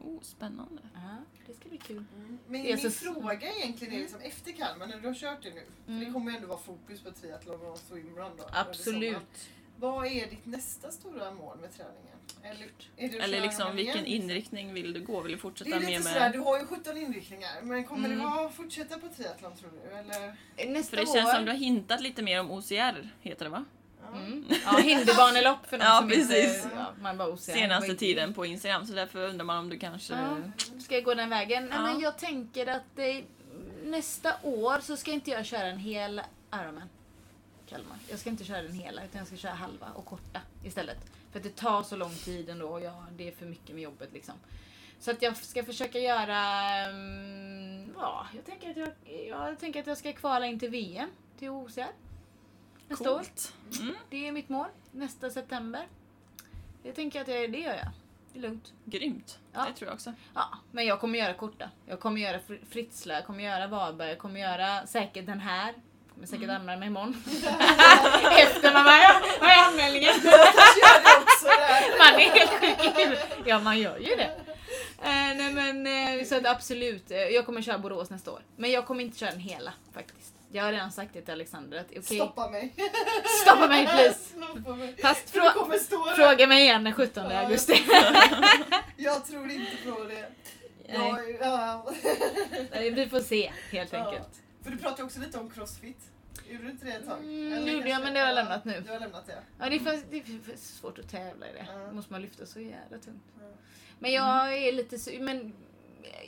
Oh, 0.00 0.20
spännande. 0.22 0.82
Ja, 0.94 1.16
det 1.46 1.54
ska 1.54 1.68
bli 1.68 1.78
kul. 1.78 2.04
Mm. 2.16 2.38
Men 2.48 2.62
Det 2.62 2.72
är 2.72 2.76
min 2.76 2.90
så- 2.90 3.12
fråga 3.12 3.52
egentligen 3.54 3.94
är 3.94 3.98
liksom 3.98 4.20
efter 4.20 4.52
Kalmar, 4.52 4.86
när 4.86 4.98
du 4.98 5.06
har 5.08 5.14
kört 5.14 5.42
det 5.42 5.50
nu. 5.54 5.62
För 5.84 5.92
det 5.92 5.98
Mm. 5.98 6.12
kommer 6.12 6.30
ju 6.30 6.36
ändå 6.36 6.48
vara 6.48 6.58
fokus 6.58 7.00
på 7.00 7.10
triathlon 7.10 7.60
och 7.66 7.78
swimrun 7.78 8.32
då. 8.38 8.44
Absolut. 8.52 9.48
Vad 9.80 10.06
är 10.06 10.26
ditt 10.30 10.46
nästa 10.46 10.90
stora 10.90 11.30
mål 11.34 11.58
med 11.60 11.72
träningen? 11.72 12.04
Eller, 12.42 12.68
är 12.96 13.08
det 13.08 13.18
Eller 13.18 13.40
liksom 13.40 13.76
vilken 13.76 14.06
igen? 14.06 14.22
inriktning 14.22 14.74
vill 14.74 14.92
du 14.92 15.00
gå? 15.04 15.20
Vill 15.20 15.30
du 15.32 15.36
Det 15.36 15.40
fortsätta 15.42 15.76
är 15.76 15.80
mer 15.80 15.88
lite 15.88 16.02
sådär, 16.02 16.20
med... 16.20 16.32
du 16.32 16.38
har 16.38 16.58
ju 16.60 16.66
17 16.66 16.96
inriktningar. 16.96 17.62
Men 17.62 17.84
kommer 17.84 18.08
Mm. 18.08 18.18
det 18.18 18.24
vara 18.24 18.50
fortsätta 18.50 18.98
på 18.98 19.08
triathlon 19.08 19.56
tror 19.56 19.70
du? 19.70 19.96
Eller? 19.96 20.36
Nästa 20.72 20.90
För 20.90 20.96
det 20.96 21.10
år. 21.10 21.14
känns 21.14 21.34
som 21.34 21.44
du 21.44 21.50
har 21.50 21.58
hintat 21.58 22.00
lite 22.00 22.22
mer 22.22 22.40
om 22.40 22.50
OCR, 22.50 23.08
heter 23.20 23.44
det 23.44 23.50
va? 23.50 23.64
Ja. 24.12 24.18
Mm. 24.18 24.44
Ja, 24.64 24.78
hinderbanelopp 24.78 25.66
för 25.66 25.78
de 25.78 25.84
Ja, 25.88 25.98
som 25.98 26.08
precis. 26.08 26.64
inte... 26.64 26.70
Ja, 26.76 26.86
man 27.02 27.16
bara 27.18 27.28
osäker. 27.28 27.58
Senaste 27.58 27.94
tiden 27.94 28.34
på 28.34 28.46
Instagram, 28.46 28.86
så 28.86 28.92
därför 28.92 29.28
undrar 29.28 29.44
man 29.44 29.58
om 29.58 29.68
du 29.68 29.78
kanske... 29.78 30.14
Ja. 30.14 30.36
Ska 30.80 30.94
jag 30.94 31.04
gå 31.04 31.14
den 31.14 31.30
vägen? 31.30 31.62
Nej, 31.64 31.72
Ja. 31.78 31.82
men 31.82 32.00
jag 32.00 32.18
tänker 32.18 32.66
att 32.66 32.82
det, 32.94 33.22
nästa 33.84 34.34
år 34.42 34.78
så 34.82 34.96
ska 34.96 35.10
inte 35.12 35.30
jag 35.30 35.46
köra 35.46 35.66
en 35.66 35.78
hel 35.78 36.20
Ironman. 36.54 36.88
Kalmar. 37.68 37.96
Jag 38.10 38.18
ska 38.18 38.30
inte 38.30 38.44
köra 38.44 38.62
den 38.62 38.72
hela 38.72 39.04
utan 39.04 39.18
jag 39.18 39.26
ska 39.26 39.36
köra 39.36 39.52
halva 39.52 39.86
och 39.94 40.04
korta 40.04 40.40
istället. 40.64 40.98
För 41.32 41.38
att 41.38 41.42
det 41.44 41.56
tar 41.56 41.82
så 41.82 41.96
lång 41.96 42.14
tid 42.14 42.48
ändå 42.50 42.66
och 42.68 42.80
ja, 42.80 43.04
det 43.16 43.28
är 43.28 43.32
för 43.32 43.46
mycket 43.46 43.74
med 43.74 43.84
jobbet 43.84 44.08
liksom. 44.12 44.34
Så 45.00 45.10
att 45.10 45.22
jag 45.22 45.36
ska 45.36 45.64
försöka 45.64 45.98
göra... 45.98 46.40
mm, 46.88 47.94
ja, 47.98 48.26
jag 48.34 48.44
tänker, 48.46 48.70
att 48.70 48.76
jag, 48.76 48.90
jag 49.28 49.58
tänker 49.58 49.80
att 49.80 49.86
jag 49.86 49.98
ska 49.98 50.12
kvala 50.12 50.46
in 50.46 50.58
till 50.60 50.70
VM, 50.70 51.08
till 51.38 51.48
OCR. 51.48 51.86
Nästa 52.88 53.12
år. 53.12 53.24
Mm, 53.80 53.94
Det 54.10 54.28
är 54.28 54.32
mitt 54.32 54.48
mål. 54.48 54.66
Nästa 54.92 55.30
september. 55.30 55.86
Jag 56.82 56.94
tänker 56.94 57.20
att 57.20 57.28
jag, 57.28 57.52
det 57.52 57.58
gör 57.58 57.74
jag. 57.74 57.88
Det 58.32 58.38
är 58.38 58.42
lugnt. 58.42 58.72
grymt. 58.84 59.38
Ja. 59.52 59.64
Det 59.68 59.72
tror 59.78 59.88
jag 59.88 59.94
också. 59.94 60.12
Ja, 60.34 60.48
men 60.72 60.86
jag 60.86 61.00
kommer 61.00 61.18
göra 61.18 61.34
korta. 61.34 61.70
Jag 61.86 62.00
kommer 62.00 62.20
göra 62.20 62.38
Fr- 62.48 62.64
Fritzla, 62.70 63.14
jag 63.14 63.26
kommer 63.26 63.44
göra 63.44 63.66
Varberg, 63.66 64.08
jag 64.08 64.18
kommer 64.18 64.40
göra 64.40 64.86
säkert 64.86 65.26
den 65.26 65.40
här. 65.40 65.66
Jag 66.06 66.14
kommer 66.14 66.26
säkert 66.26 66.50
anmäla 66.50 66.78
mig 66.78 66.86
imorgon. 66.86 67.22
Efter 68.38 68.72
man 68.72 68.84
bara, 68.84 69.50
är 69.50 69.68
anmälningen? 69.68 70.14
Det. 70.22 70.30
Man 71.98 72.14
är 72.20 72.30
helt 72.30 72.50
sjuk 72.50 72.98
i. 72.98 73.48
Ja, 73.48 73.58
man 73.60 73.78
gör 73.78 73.98
ju 73.98 74.16
det. 74.16 74.30
Eh, 75.02 75.36
nej 75.36 75.52
men 75.54 75.86
eh, 76.18 76.24
så 76.24 76.40
absolut, 76.48 77.10
eh, 77.10 77.16
jag 77.18 77.46
kommer 77.46 77.62
köra 77.62 77.78
Borås 77.78 78.10
nästa 78.10 78.30
år. 78.32 78.42
Men 78.56 78.70
jag 78.70 78.86
kommer 78.86 79.04
inte 79.04 79.18
köra 79.18 79.30
den 79.30 79.40
hela 79.40 79.72
faktiskt. 79.94 80.34
Jag 80.52 80.64
har 80.64 80.72
redan 80.72 80.92
sagt 80.92 81.12
det 81.12 81.22
till 81.22 81.32
Alexander 81.32 81.78
att 81.78 81.86
okej, 81.90 82.02
Stoppa 82.02 82.50
mig. 82.50 82.74
stoppa 83.42 83.68
mig 83.68 83.86
please. 83.86 84.18
Stoppa 84.52 84.74
mig. 84.74 84.96
Fast 85.02 85.34
frå- 85.34 86.14
fråga 86.16 86.46
mig 86.46 86.62
igen 86.62 86.84
den 86.84 86.92
17 86.92 87.30
Ja, 87.30 87.38
augusti. 87.38 87.72
Jag 88.96 89.26
tror 89.26 89.50
inte 89.50 89.76
på 89.84 90.04
det. 90.04 90.28
Nej. 90.88 91.38
Ja, 91.40 91.86
ja. 92.70 92.90
Vi 92.90 93.08
får 93.08 93.20
se 93.20 93.52
helt 93.70 93.94
enkelt. 93.94 94.42
För 94.62 94.70
du 94.70 94.76
pratade 94.76 95.02
också 95.02 95.20
lite 95.20 95.38
om 95.38 95.50
crossfit. 95.50 96.00
Gjorde 96.50 96.64
du 96.64 96.70
inte 96.70 96.84
det 96.84 96.92
ett 96.92 97.06
tag? 97.06 97.18
Mm, 97.18 97.68
gjorde 97.68 97.88
jag, 97.88 98.02
men 98.02 98.14
det 98.14 98.20
har 98.20 98.26
jag 98.26 98.36
ja, 98.36 98.42
lämnat 98.42 98.64
nu. 98.64 98.82
Du 98.86 98.92
har 98.92 99.00
lämnat 99.00 99.26
det? 99.26 99.42
Ja, 99.58 99.68
det 99.68 99.76
är, 99.76 99.80
för, 99.80 100.00
det 100.10 100.16
är 100.16 100.22
för, 100.44 100.56
svårt 100.56 100.98
att 100.98 101.10
tävla 101.10 101.46
i 101.50 101.52
det. 101.52 101.66
Då 101.88 101.94
måste 101.94 102.12
man 102.12 102.22
lyfta 102.22 102.46
så 102.46 102.60
jävla 102.60 102.98
tungt. 102.98 103.24
Ja. 103.40 103.46
Men 103.98 104.12
jag 104.12 104.56
är 104.56 104.72
lite 104.72 105.20
men 105.20 105.52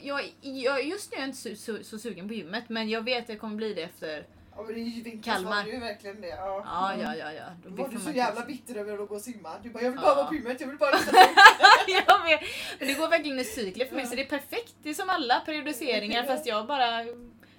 jag, 0.01 0.33
jag, 0.41 0.83
just 0.85 1.11
nu 1.11 1.17
är 1.17 1.21
jag 1.21 1.29
inte 1.29 1.37
så, 1.41 1.55
så, 1.55 1.83
så 1.83 1.99
sugen 1.99 2.27
på 2.27 2.33
gymmet 2.33 2.69
men 2.69 2.89
jag 2.89 3.01
vet 3.01 3.23
att 3.23 3.29
jag 3.29 3.39
kommer 3.39 3.55
bli 3.55 3.73
det 3.73 3.81
efter... 3.83 4.25
Ja 4.55 4.63
men 4.63 4.73
det 4.73 4.79
är 4.79 4.83
ju 4.83 5.01
vinter 5.03 5.31
Kalmar. 5.31 5.65
ju 5.65 5.79
verkligen 5.79 6.21
det. 6.21 6.27
Ja. 6.27 6.63
Ja, 6.65 6.95
ja, 7.03 7.15
ja. 7.15 7.31
ja. 7.33 7.43
Då 7.63 7.69
var 7.83 7.89
du 7.89 7.99
så 7.99 8.11
jävla 8.11 8.45
bitter 8.45 8.75
över 8.75 9.03
att 9.03 9.09
gå 9.09 9.15
och 9.15 9.21
simma. 9.21 9.49
Du 9.63 9.69
bara, 9.69 9.83
jag 9.83 9.91
vill 9.91 9.99
bara 9.99 10.09
Ja. 10.11 10.15
vara 10.15 10.25
på 10.27 10.35
gymmet, 10.35 10.61
jag 10.61 10.67
vill 10.67 10.77
bara 10.77 10.91
jag 11.87 12.23
vet. 12.23 12.41
Men 12.79 12.87
det 12.87 12.93
går 12.93 13.07
verkligen 13.09 13.39
i 13.39 13.43
cykler 13.43 13.85
för 13.85 13.95
mig 13.95 14.05
så 14.07 14.15
det 14.15 14.21
är 14.25 14.29
perfekt. 14.29 14.75
Det 14.83 14.89
är 14.89 14.93
som 14.93 15.09
alla 15.09 15.39
periodiseringar 15.39 16.23
fast 16.23 16.45
jag 16.45 16.67
bara... 16.67 17.05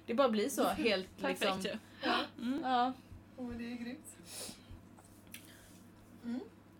Det 0.05 0.13
bara 0.13 0.29
blir 0.29 0.49
så 0.49 0.63
helt 0.67 1.17
Perfekt 1.21 1.41
liksom... 1.63 1.79
Ja. 2.63 2.93
Åh, 3.37 3.47
men 3.47 3.57
det 3.57 3.63
är 3.63 3.75
grymt. 3.85 4.07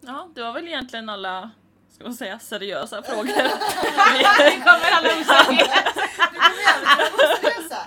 Ja, 0.01 0.29
det 0.35 0.41
var 0.43 0.53
väl 0.53 0.67
egentligen 0.67 1.09
alla, 1.09 1.51
ska 1.93 2.03
man 2.03 2.13
säga, 2.13 2.39
seriösa 2.39 3.03
frågor. 3.03 3.25
Det 4.37 4.57
kommer 4.57 4.91
alla 4.91 5.07
osäkerhet. 5.07 5.95
Du 6.33 6.39
kommer 6.39 7.35
seriösa. 7.35 7.77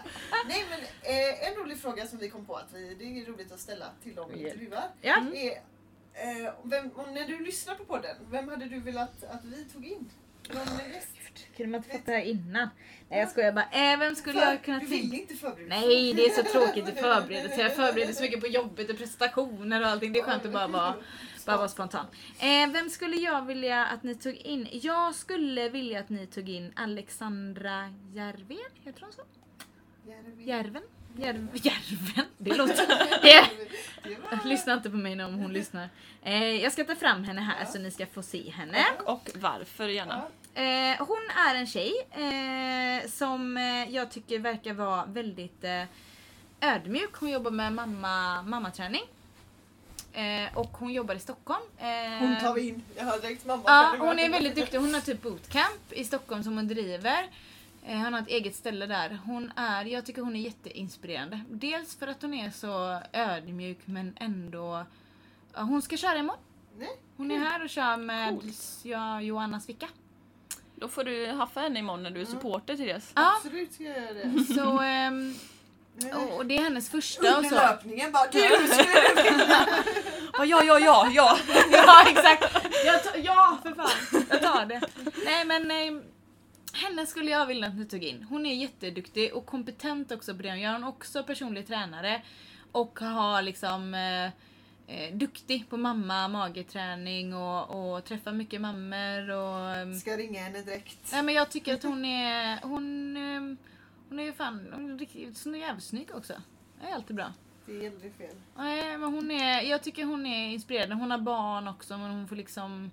Nej 0.48 0.64
men 0.70 0.80
eh, 1.02 1.48
en 1.48 1.54
rolig 1.54 1.80
fråga 1.80 2.06
som 2.06 2.18
vi 2.18 2.30
kom 2.30 2.46
på 2.46 2.56
att 2.56 2.68
vi, 2.72 2.94
det 2.94 3.04
är 3.04 3.32
roligt 3.32 3.52
att 3.52 3.60
ställa 3.60 3.86
till 4.02 4.14
dem 4.14 4.30
vi 4.34 4.38
intervjuar. 4.38 4.84
Ja. 5.00 5.16
Är, 5.34 5.50
eh, 5.50 6.52
vem, 6.62 6.90
om, 6.94 7.14
när 7.14 7.26
du 7.26 7.44
lyssnar 7.44 7.74
på 7.74 7.84
podden, 7.84 8.16
vem 8.30 8.48
hade 8.48 8.64
du 8.64 8.80
velat 8.80 9.24
att 9.24 9.44
vi 9.44 9.64
tog 9.64 9.86
in? 9.86 10.10
Kunde 11.56 11.70
man 11.70 11.80
inte 11.80 11.90
fått 11.90 12.06
det 12.06 12.12
här 12.12 12.22
innan? 12.22 12.68
Nej 13.08 13.20
jag 13.20 13.30
skojar 13.30 13.52
bara. 13.52 13.92
Äh, 13.92 13.98
vem 13.98 14.14
skulle 14.14 14.40
jag 14.40 14.62
kunna 14.62 14.78
Du 14.78 14.86
tänka 14.86 15.02
vill 15.02 15.20
inte 15.20 15.34
förbereda 15.34 15.76
Nej, 15.76 16.14
det 16.14 16.26
är 16.26 16.30
så 16.30 16.42
tråkigt 16.42 16.88
att 16.88 16.98
förbereda 16.98 17.48
sig. 17.48 17.58
Jag 17.58 17.76
förbereder 17.76 18.12
så 18.12 18.22
mycket 18.22 18.40
på 18.40 18.46
jobbet 18.46 18.90
och 18.90 18.96
prestationer 18.96 19.80
och 19.80 19.88
allting. 19.88 20.12
Det 20.12 20.18
är 20.18 20.24
skönt 20.24 20.44
att 20.44 20.52
bara 20.52 20.66
vara, 20.66 20.94
bara 21.46 21.56
vara 21.56 21.68
spontan. 21.68 22.06
Eh, 22.38 22.70
vem 22.72 22.90
skulle 22.90 23.16
jag 23.16 23.46
vilja 23.46 23.86
att 23.86 24.02
ni 24.02 24.14
tog 24.14 24.34
in? 24.34 24.68
Jag 24.72 25.14
skulle 25.14 25.68
vilja 25.68 26.00
att 26.00 26.08
ni 26.08 26.26
tog 26.26 26.48
in 26.48 26.72
Alexandra 26.76 27.92
Järven. 28.14 28.58
Heter 28.84 29.00
hon 29.00 29.12
så? 29.12 29.22
Järven? 30.38 30.82
Järv, 31.18 31.48
Järven? 31.52 32.24
Det 32.38 32.54
låter... 32.54 32.86
Det, 34.02 34.44
lyssna 34.44 34.72
inte 34.72 34.90
på 34.90 34.96
mig 34.96 35.24
om 35.24 35.34
hon 35.34 35.52
lyssnar. 35.52 35.88
Eh, 36.22 36.62
jag 36.62 36.72
ska 36.72 36.84
ta 36.84 36.94
fram 36.94 37.24
henne 37.24 37.40
här 37.40 37.64
så 37.64 37.78
ni 37.78 37.90
ska 37.90 38.06
få 38.06 38.22
se 38.22 38.50
henne. 38.50 38.84
Och 39.04 39.30
varför 39.34 39.88
gärna. 39.88 40.22
Ja. 40.54 40.62
Eh, 40.62 41.06
hon 41.06 41.30
är 41.48 41.54
en 41.54 41.66
tjej 41.66 41.92
eh, 42.10 43.08
som 43.10 43.56
eh, 43.56 43.94
jag 43.94 44.10
tycker 44.10 44.38
verkar 44.38 44.74
vara 44.74 45.04
väldigt 45.06 45.64
eh, 45.64 45.82
ödmjuk. 46.60 47.14
Hon 47.14 47.30
jobbar 47.30 47.50
med 47.50 47.72
mamma, 47.72 48.42
mammaträning. 48.42 49.02
Eh, 50.16 50.58
och 50.58 50.70
hon 50.78 50.92
jobbar 50.92 51.14
i 51.14 51.18
Stockholm. 51.18 51.62
Eh, 51.78 52.18
Hon 52.18 52.36
tar 52.40 52.54
vi 52.54 52.68
in. 52.68 52.82
Jag 52.96 53.04
hör 53.04 53.20
direkt 53.20 53.46
mamma. 53.46 53.62
Ja, 53.66 53.94
hon 53.98 54.18
är 54.18 54.30
väldigt 54.30 54.54
duktig. 54.54 54.78
Hon 54.78 54.94
har 54.94 55.00
typ 55.00 55.22
bootcamp 55.22 55.92
i 55.92 56.04
Stockholm 56.04 56.42
som 56.42 56.56
hon 56.56 56.68
driver. 56.68 57.26
Eh, 57.86 57.98
Hon 57.98 58.12
har 58.12 58.20
ett 58.20 58.28
eget 58.28 58.54
ställe 58.54 58.86
där. 58.86 59.18
Hon 59.24 59.52
är, 59.56 59.84
jag 59.84 60.06
tycker 60.06 60.22
hon 60.22 60.36
är 60.36 60.40
jätteinspirerande. 60.40 61.40
Dels 61.50 61.96
för 61.96 62.06
att 62.06 62.22
hon 62.22 62.34
är 62.34 62.50
så 62.50 63.00
ödmjuk 63.12 63.78
men 63.84 64.16
ändå... 64.20 64.84
Ja, 65.54 65.60
hon 65.62 65.82
ska 65.82 65.96
köra 65.96 66.18
imorgon. 66.18 66.42
Nej. 66.78 66.96
Hon 67.16 67.30
är 67.30 67.38
här 67.38 67.62
och 67.64 67.70
kör 67.70 67.96
med 67.96 68.40
ja, 68.82 69.20
Johanna 69.20 69.60
Svicka. 69.60 69.88
Då 70.74 70.88
får 70.88 71.04
du 71.04 71.26
haffa 71.26 71.60
henne 71.60 71.78
imorgon 71.78 72.02
när 72.02 72.10
du 72.10 72.20
är 72.20 72.24
supporter 72.24 72.76
till 72.76 72.86
det. 72.86 73.00
Ja, 73.14 73.32
Absolut 73.36 73.72
ska 73.72 73.84
jag 73.84 73.96
göra 74.02 74.12
det. 74.14 74.44
så... 74.54 74.82
Nej, 75.98 76.12
och, 76.12 76.46
det 76.46 76.56
är 76.56 76.62
hennes 76.62 76.90
första 76.90 77.38
och 77.38 77.44
så. 77.44 77.54
löpningen 77.54 78.12
bara 78.12 78.26
du 78.26 78.38
skulle 78.38 79.30
vilja. 79.30 79.66
Ja, 80.32 80.44
ja, 80.44 80.62
ja, 80.64 80.78
ja, 80.78 81.08
ja. 81.12 81.38
Exakt. 82.08 82.66
Jag 82.84 83.04
tar, 83.04 83.16
ja, 83.24 83.58
för 83.62 83.74
fan. 83.74 84.24
Jag 84.30 84.42
tar 84.42 84.66
det. 84.66 84.80
Nej, 85.24 85.44
men 85.44 85.70
eh, 85.70 86.02
henne 86.72 87.06
skulle 87.06 87.30
jag 87.30 87.46
vilja 87.46 87.68
att 87.68 87.76
ni 87.76 87.86
tog 87.86 88.04
in. 88.04 88.26
Hon 88.30 88.46
är 88.46 88.54
jätteduktig 88.54 89.34
och 89.34 89.46
kompetent 89.46 90.12
också 90.12 90.34
på 90.34 90.42
det 90.42 90.50
hon 90.50 90.60
gör. 90.60 90.72
Hon 90.72 90.82
är 90.84 90.88
också 90.88 91.22
personlig 91.22 91.66
tränare 91.66 92.22
och 92.72 92.98
har 93.00 93.42
liksom 93.42 93.94
eh, 93.94 94.26
eh, 94.86 95.14
duktig 95.14 95.70
på 95.70 95.76
mamma, 95.76 96.28
mageträning 96.28 97.34
och, 97.34 97.94
och 97.94 98.04
träffar 98.04 98.32
mycket 98.32 98.60
mammor 98.60 99.30
och 99.30 99.76
ehm, 99.76 99.94
Ska 99.94 100.16
ringa 100.16 100.40
henne 100.40 100.62
direkt. 100.62 101.12
Nej 101.12 101.22
men 101.22 101.34
jag 101.34 101.50
tycker 101.50 101.74
att 101.74 101.82
hon 101.82 102.04
är, 102.04 102.58
hon, 102.62 103.16
ehm, 103.16 103.56
hon 104.08 104.18
är 104.18 104.24
ju 104.24 104.32
fan, 104.32 104.68
hon 104.72 104.84
är 104.84 104.88
är 105.54 105.58
jävligt 105.58 105.84
snygg 105.84 106.10
också. 106.14 106.34
Det 106.80 106.86
är 106.86 106.94
alltid 106.94 107.16
bra. 107.16 107.32
Det 107.66 107.86
är 107.86 107.90
aldrig 107.90 108.14
fel. 108.14 108.34
Nej, 108.56 108.98
men 108.98 109.12
hon 109.14 109.30
är, 109.30 109.60
jag 109.62 109.82
tycker 109.82 110.04
hon 110.04 110.26
är 110.26 110.48
inspirerande. 110.48 110.94
Hon 110.94 111.10
har 111.10 111.18
barn 111.18 111.68
också 111.68 111.98
men 111.98 112.10
hon 112.10 112.28
får 112.28 112.36
liksom... 112.36 112.90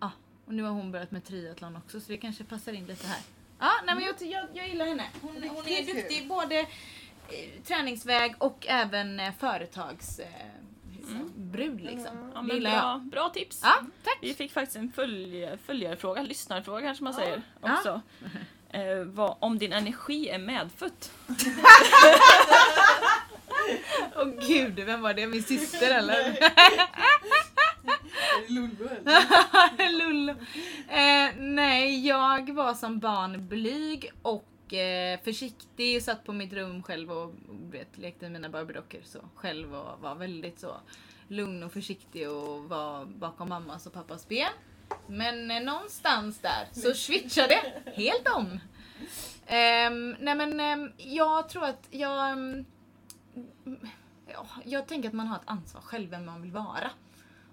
Ja, 0.00 0.10
och 0.46 0.54
nu 0.54 0.62
har 0.62 0.70
hon 0.70 0.92
börjat 0.92 1.10
med 1.10 1.24
triathlon 1.24 1.76
också 1.76 2.00
så 2.00 2.12
det 2.12 2.18
kanske 2.18 2.44
passar 2.44 2.72
in 2.72 2.86
lite 2.86 3.06
här. 3.06 3.20
Ja, 3.58 3.70
nej 3.86 3.94
men 3.94 4.04
jag, 4.04 4.14
jag, 4.32 4.48
jag 4.52 4.68
gillar 4.68 4.86
henne. 4.86 5.04
Hon, 5.22 5.30
hon 5.30 5.66
är 5.68 5.94
duktig 5.94 6.28
både 6.28 6.60
eh, 6.60 6.66
träningsväg 7.64 8.34
och 8.38 8.66
även 8.68 9.20
eh, 9.20 9.32
företags... 9.32 10.18
Eh, 10.18 10.28
brud 11.36 11.80
liksom. 11.80 12.30
ja 12.34 12.42
men 12.42 12.60
bra, 12.60 13.02
bra 13.12 13.28
tips. 13.28 13.60
Ja, 13.62 13.74
tack. 14.02 14.18
Vi 14.20 14.34
fick 14.34 14.52
faktiskt 14.52 14.76
en 14.76 14.92
följ, 14.92 15.56
följarfråga, 15.66 16.22
lyssnarfråga 16.22 16.80
kanske 16.80 17.04
man 17.04 17.12
Ja. 17.12 17.18
säger 17.18 17.42
Ja. 17.62 18.00
Eh, 18.74 19.04
vad, 19.04 19.36
om 19.40 19.58
din 19.58 19.72
energi 19.72 20.28
är 20.28 20.38
medfött? 20.38 21.12
Åh 24.16 24.28
gud, 24.48 24.80
vem 24.80 25.02
var 25.02 25.14
det? 25.14 25.26
Min 25.26 25.42
syster 25.42 25.98
eller? 25.98 26.38
Lollo 28.48 28.88
eller? 28.88 29.92
Lullo. 29.98 30.32
Eh, 30.88 31.30
nej, 31.36 32.06
jag 32.06 32.54
var 32.54 32.74
som 32.74 32.98
barn 32.98 33.48
blyg 33.48 34.12
och 34.22 34.74
eh, 34.74 35.20
försiktig. 35.24 36.02
Satt 36.02 36.24
på 36.24 36.32
mitt 36.32 36.52
rum 36.52 36.82
själv 36.82 37.12
och 37.12 37.34
vet, 37.48 37.98
lekte 37.98 38.24
med 38.24 38.32
mina 38.32 38.48
Barbiedockor 38.48 39.00
så 39.04 39.18
själv 39.34 39.74
och 39.74 40.00
var 40.00 40.14
väldigt 40.14 40.60
så 40.60 40.76
lugn 41.28 41.62
och 41.62 41.72
försiktig 41.72 42.30
och 42.30 42.64
var 42.64 43.04
bakom 43.04 43.48
mammas 43.48 43.86
och 43.86 43.92
pappas 43.92 44.28
ben. 44.28 44.52
Men 45.06 45.50
eh, 45.50 45.62
någonstans 45.62 46.38
där 46.38 46.68
så 46.72 46.94
switchade 46.94 47.60
det 47.84 47.90
helt 47.90 48.28
om. 48.28 48.60
Ehm, 49.46 50.16
nej 50.20 50.34
men 50.34 50.60
ehm, 50.60 50.92
jag 50.96 51.48
tror 51.48 51.64
att 51.64 51.88
jag... 51.90 52.30
Ehm, 52.30 52.64
ja, 54.32 54.46
jag 54.64 54.86
tänker 54.86 55.08
att 55.08 55.14
man 55.14 55.26
har 55.26 55.36
ett 55.36 55.42
ansvar 55.44 55.80
själv 55.80 56.10
vem 56.10 56.26
man 56.26 56.42
vill 56.42 56.52
vara. 56.52 56.90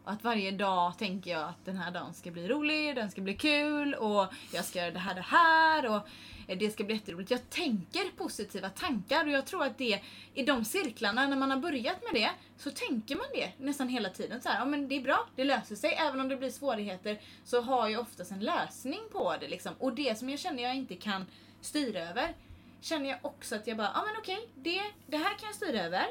Och 0.04 0.12
att 0.12 0.24
varje 0.24 0.52
dag 0.52 0.98
tänker 0.98 1.32
jag 1.32 1.50
att 1.50 1.66
den 1.66 1.78
här 1.78 1.92
dagen 1.92 2.14
ska 2.14 2.32
bli 2.32 2.48
rolig, 2.48 2.96
den 2.96 3.12
ska 3.12 3.22
bli 3.22 3.34
kul 3.34 3.94
och 3.94 4.28
jag 4.54 4.66
ska 4.66 4.80
göra 4.80 4.92
det 4.92 5.00
här, 5.00 5.16
det 5.16 5.22
här 5.22 5.96
och 5.96 6.08
det 6.56 6.72
ska 6.72 6.84
bli 6.84 6.96
jätteroligt. 6.96 7.32
Jag 7.32 7.50
tänker 7.50 8.12
positiva 8.18 8.70
tankar 8.70 9.26
och 9.26 9.32
jag 9.32 9.46
tror 9.46 9.64
att 9.64 9.78
det 9.78 10.02
i 10.34 10.44
de 10.44 10.66
cirklarna, 10.66 11.28
när 11.28 11.38
man 11.38 11.52
har 11.52 11.58
börjat 11.58 12.04
med 12.12 12.22
det, 12.22 12.32
så 12.58 12.72
tänker 12.72 13.16
man 13.16 13.26
det 13.34 13.52
nästan 13.58 13.88
hela 13.88 14.10
tiden. 14.10 14.42
Så 14.42 14.50
här, 14.50 14.60
ja 14.60 14.66
men 14.66 14.88
det 14.88 14.96
är 14.96 15.02
bra, 15.02 15.28
det 15.36 15.44
löser 15.44 15.76
sig. 15.76 15.94
Även 15.94 16.20
om 16.20 16.30
det 16.30 16.36
blir 16.36 16.50
svårigheter 16.50 17.22
så 17.46 17.62
har 17.62 17.90
jag 17.90 18.02
oftast 18.02 18.32
en 18.32 18.40
lösning 18.40 19.02
på 19.12 19.36
det 19.40 19.48
liksom. 19.48 19.74
Och 19.80 19.94
det 19.94 20.18
som 20.18 20.30
jag 20.30 20.40
känner 20.40 20.64
jag 20.64 20.76
inte 20.76 20.96
kan 20.96 21.26
styra 21.62 22.00
över, 22.10 22.36
känner 22.82 23.10
jag 23.10 23.20
också 23.22 23.56
att 23.56 23.68
jag 23.68 23.78
bara, 23.78 23.92
ja 23.94 24.04
men 24.06 24.16
okej, 24.18 24.50
det, 24.56 24.82
det 25.08 25.18
här 25.18 25.38
kan 25.38 25.48
jag 25.48 25.56
styra 25.56 25.84
över. 25.84 26.06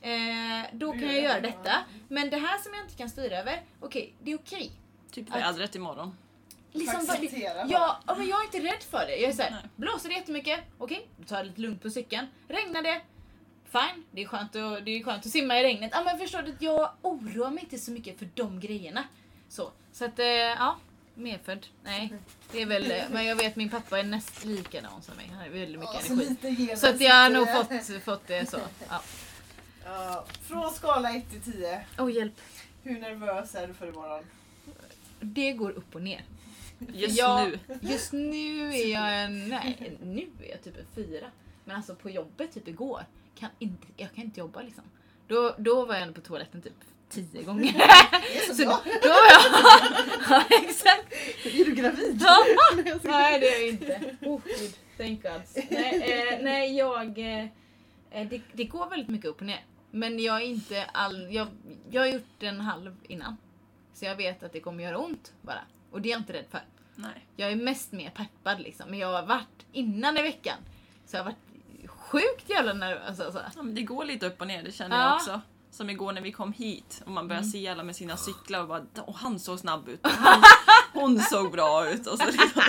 Eh, 0.00 0.68
då 0.72 0.92
kan 0.92 1.02
jag 1.02 1.22
göra 1.22 1.40
detta. 1.40 1.72
Men 2.08 2.30
det 2.30 2.36
här 2.36 2.58
som 2.58 2.74
jag 2.74 2.84
inte 2.84 2.94
kan 2.96 3.10
styra 3.10 3.38
över, 3.38 3.62
okej, 3.80 4.14
det 4.22 4.32
är 4.32 4.36
okej. 4.36 4.70
Typ 5.10 5.30
vädret 5.30 5.74
imorgon. 5.74 6.16
Liksom 6.72 7.06
bara, 7.06 7.18
ja, 7.68 8.00
men 8.06 8.26
jag 8.28 8.40
är 8.40 8.44
inte 8.44 8.58
rädd 8.60 8.82
för 8.90 9.06
det. 9.06 9.16
Jag 9.16 9.30
är 9.30 9.34
såhär, 9.34 9.68
blåser 9.76 10.08
det 10.08 10.14
jättemycket, 10.14 10.60
okej, 10.78 11.08
då 11.16 11.24
tar 11.24 11.36
jag 11.36 11.46
lite 11.46 11.60
lugnt 11.60 11.82
på 11.82 11.90
cykeln. 11.90 12.26
Regnar 12.48 12.82
det, 12.82 13.00
fine, 13.64 14.04
det 14.10 14.22
är 14.22 14.26
skönt 14.26 14.56
att, 14.56 14.84
det 14.84 14.90
är 14.90 15.04
skönt 15.04 15.26
att 15.26 15.32
simma 15.32 15.60
i 15.60 15.62
regnet. 15.62 15.90
Ja 15.94 16.02
men 16.04 16.18
förstår 16.18 16.42
du, 16.42 16.56
jag 16.58 16.90
oroar 17.02 17.50
mig 17.50 17.64
inte 17.64 17.78
så 17.78 17.90
mycket 17.90 18.18
för 18.18 18.28
de 18.34 18.60
grejerna. 18.60 19.04
Så, 19.48 19.70
så 19.92 20.04
att, 20.04 20.18
eh, 20.18 20.26
ja, 20.26 20.76
medfödd, 21.14 21.66
nej. 21.82 22.12
Det 22.52 22.62
är 22.62 22.66
väl, 22.66 22.92
men 23.10 23.24
jag 23.24 23.36
vet 23.36 23.56
min 23.56 23.68
pappa 23.70 23.98
är 23.98 24.02
näst 24.04 24.44
likadan 24.44 25.02
som 25.02 25.16
mig, 25.16 25.26
han 25.28 25.38
har 25.38 25.48
väldigt 25.48 25.80
mycket 25.80 26.08
Ja, 26.08 26.14
energi. 26.14 26.76
Så 26.76 26.88
att 26.88 27.00
jag 27.00 27.14
har 27.14 27.30
nog 27.30 27.48
fått, 27.52 28.02
fått 28.04 28.26
det 28.26 28.50
så. 28.50 28.58
Ja. 28.88 29.02
Ja, 29.84 30.24
från 30.48 30.70
skala 30.74 31.10
1 31.10 31.30
till 31.30 31.52
10. 31.52 31.84
Oh, 31.98 32.12
hjälp. 32.12 32.40
Hur 32.82 33.00
nervös 33.00 33.54
är 33.54 33.66
du 33.66 33.74
för 33.74 33.88
imorgon? 33.88 34.24
Det 35.20 35.52
går 35.52 35.70
upp 35.70 35.94
och 35.94 36.02
ner. 36.02 36.24
Just 36.88 37.18
jag, 37.18 37.50
nu. 37.50 37.58
Just 37.80 38.12
nu 38.12 38.68
är 38.74 38.86
jag 38.92 39.24
en, 39.24 39.48
nej, 39.48 39.98
nu 40.02 40.28
är 40.44 40.50
jag 40.50 40.62
typ 40.62 40.76
en 40.76 40.86
fyra. 40.94 41.26
Men 41.64 41.76
alltså 41.76 41.94
på 41.94 42.10
jobbet 42.10 42.52
typ 42.52 42.68
igår, 42.68 43.04
kan 43.34 43.50
inte, 43.58 43.86
jag 43.96 44.14
kan 44.14 44.24
inte 44.24 44.40
jobba 44.40 44.62
liksom. 44.62 44.84
Då, 45.28 45.54
då 45.58 45.84
var 45.84 45.94
jag 45.94 46.02
ändå 46.02 46.14
på 46.14 46.20
toaletten 46.20 46.62
typ 46.62 46.72
tio 47.08 47.42
gånger. 47.42 47.72
Det 47.72 48.36
är 48.36 48.46
så, 48.46 48.54
Så 48.54 48.64
bra. 48.64 48.80
då 49.02 49.08
var 49.08 49.30
jag... 49.30 49.42
ja, 50.30 50.44
exakt. 50.68 51.12
Är 51.44 51.64
du 51.64 51.74
gravid? 51.74 52.20
Ja. 52.20 52.36
Nej 53.02 53.40
det 53.40 53.46
är 53.46 53.60
jag 53.60 53.68
inte. 53.68 54.16
Oh, 54.26 54.40
gud. 54.44 54.76
Thank 54.96 55.22
God. 55.22 55.64
Nej, 55.70 56.28
eh, 56.32 56.38
nej 56.42 56.76
jag... 56.76 57.18
Eh, 57.18 57.46
det, 58.30 58.40
det 58.52 58.64
går 58.64 58.90
väldigt 58.90 59.08
mycket 59.08 59.26
upp 59.26 59.40
och 59.40 59.46
ner. 59.46 59.64
Men 59.90 60.18
jag 60.18 60.36
är 60.36 60.46
inte 60.46 60.84
all... 60.84 61.34
Jag, 61.34 61.48
jag 61.90 62.02
har 62.02 62.06
gjort 62.06 62.42
en 62.42 62.60
halv 62.60 62.96
innan. 63.08 63.36
Så 63.94 64.04
jag 64.04 64.16
vet 64.16 64.42
att 64.42 64.52
det 64.52 64.60
kommer 64.60 64.84
göra 64.84 64.98
ont 64.98 65.32
bara. 65.42 65.60
Och 65.90 66.00
det 66.02 66.08
är 66.08 66.10
jag 66.10 66.20
inte 66.20 66.32
rädd 66.32 66.44
för. 66.50 66.60
Nej. 66.94 67.26
Jag 67.36 67.52
är 67.52 67.56
mest 67.56 67.92
mer 67.92 68.10
peppad 68.10 68.60
liksom. 68.60 68.90
Men 68.90 68.98
jag 68.98 69.12
har 69.12 69.26
varit 69.26 69.66
innan 69.72 70.16
i 70.16 70.22
veckan. 70.22 70.56
Så 71.06 71.16
jag 71.16 71.24
har 71.24 71.30
varit 71.30 71.90
sjukt 71.90 72.50
jävla 72.50 72.72
nervös 72.72 73.20
alltså. 73.20 73.42
Ja, 73.56 73.62
men 73.62 73.74
det 73.74 73.82
går 73.82 74.04
lite 74.04 74.26
upp 74.26 74.40
och 74.40 74.46
ner, 74.46 74.62
det 74.62 74.72
känner 74.72 74.96
Ja. 74.98 75.04
jag 75.04 75.14
också. 75.16 75.40
Som 75.72 75.90
igår 75.90 76.12
när 76.12 76.20
vi 76.20 76.32
kom 76.32 76.52
hit 76.52 77.02
och 77.04 77.10
man 77.10 77.28
började 77.28 77.44
Mm. 77.46 77.52
se 77.52 77.68
alla 77.68 77.82
med 77.82 77.96
sina 77.96 78.16
cyklar 78.16 78.60
och 78.60 78.68
bara 78.68 78.82
och 79.02 79.14
han 79.14 79.38
såg 79.38 79.58
snabb 79.58 79.88
ut. 79.88 80.00
Hon, 80.02 80.42
hon 81.02 81.20
såg 81.20 81.52
bra 81.52 81.90
ut. 81.90 82.06
Och 82.06 82.18
så 82.18 82.26
liksom, 82.26 82.62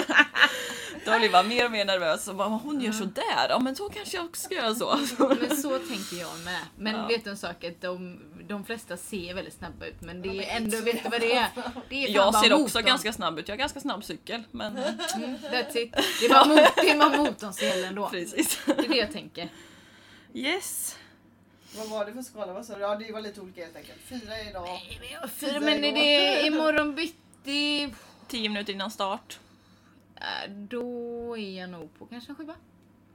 då 1.05 1.19
blir 1.19 1.29
man 1.31 1.47
mer 1.47 1.65
och 1.65 1.71
mer 1.71 1.85
nervös 1.85 2.27
och 2.27 2.35
bara 2.35 2.47
hon 2.47 2.81
gör 2.81 2.91
sådär, 2.91 3.49
ja 3.49 3.59
men 3.59 3.75
så 3.75 3.89
kanske 3.89 4.17
jag 4.17 4.25
också 4.25 4.41
ska 4.41 4.55
göra 4.55 4.75
så. 4.75 4.99
Men 5.39 5.57
så 5.57 5.79
tänker 5.79 6.15
jag 6.19 6.39
med. 6.45 6.59
Men 6.77 6.95
Ja. 6.95 7.07
vet 7.07 7.23
du 7.23 7.29
en 7.29 7.37
sak? 7.37 7.63
Att 7.63 7.81
de, 7.81 8.19
de 8.47 8.65
flesta 8.65 8.97
ser 8.97 9.33
väldigt 9.33 9.53
snabba 9.53 9.85
ut. 9.85 10.01
Men 10.01 10.21
det 10.21 10.29
är 10.49 10.57
ändå, 10.57 10.77
vet 10.81 11.03
du 11.03 11.09
vad 11.09 11.21
det 11.21 11.35
är? 11.35 11.47
Det 11.89 12.03
är 12.03 12.09
Jag 12.09 12.35
ser 12.35 12.53
också 12.53 12.59
motorn. 12.59 12.85
ganska 12.85 13.13
snabb 13.13 13.39
ut, 13.39 13.47
jag 13.47 13.53
har 13.55 13.59
ganska 13.59 13.79
snabb 13.79 14.03
cykel. 14.03 14.43
Men 14.51 14.77
Mm, 14.77 15.37
that's 15.37 15.77
it. 15.77 15.91
Det 16.19 16.25
är 16.25 16.29
bara, 16.33 16.45
mot, 16.45 16.57
det 16.75 16.89
är 16.89 16.97
bara 16.97 17.17
motorn 17.17 17.53
som 17.53 17.67
gäller 17.67 17.87
ändå. 17.87 18.09
precis. 18.09 18.59
Det 18.65 18.71
är 18.71 18.87
det 18.89 18.97
jag 18.97 19.11
tänker. 19.11 19.49
Yes. 20.33 20.97
Vad 21.77 21.89
var 21.89 22.05
det 22.05 22.13
för 22.13 22.21
skala? 22.21 22.53
Vad 22.53 22.65
sa 22.65 22.75
du? 22.75 22.81
Ja, 22.81 22.95
det 22.95 23.11
var 23.11 23.21
lite 23.21 23.41
olika 23.41 23.61
helt 23.63 23.75
enkelt. 23.75 23.99
Fyra 24.09 24.41
idag. 24.49 24.79
Fyra, 25.35 25.59
men 25.59 25.83
är 25.83 25.91
det 25.93 26.47
imorgon 26.47 26.95
bitti? 26.95 27.89
Tio 28.27 28.49
minuter 28.49 28.73
innan 28.73 28.91
start. 28.91 29.39
Äh, 30.21 30.51
Då 30.51 31.37
är 31.37 31.59
jag 31.59 31.69
nog 31.69 31.99
på 31.99 32.05
kanske 32.05 32.31
en 32.31 32.35
sjua. 32.35 32.55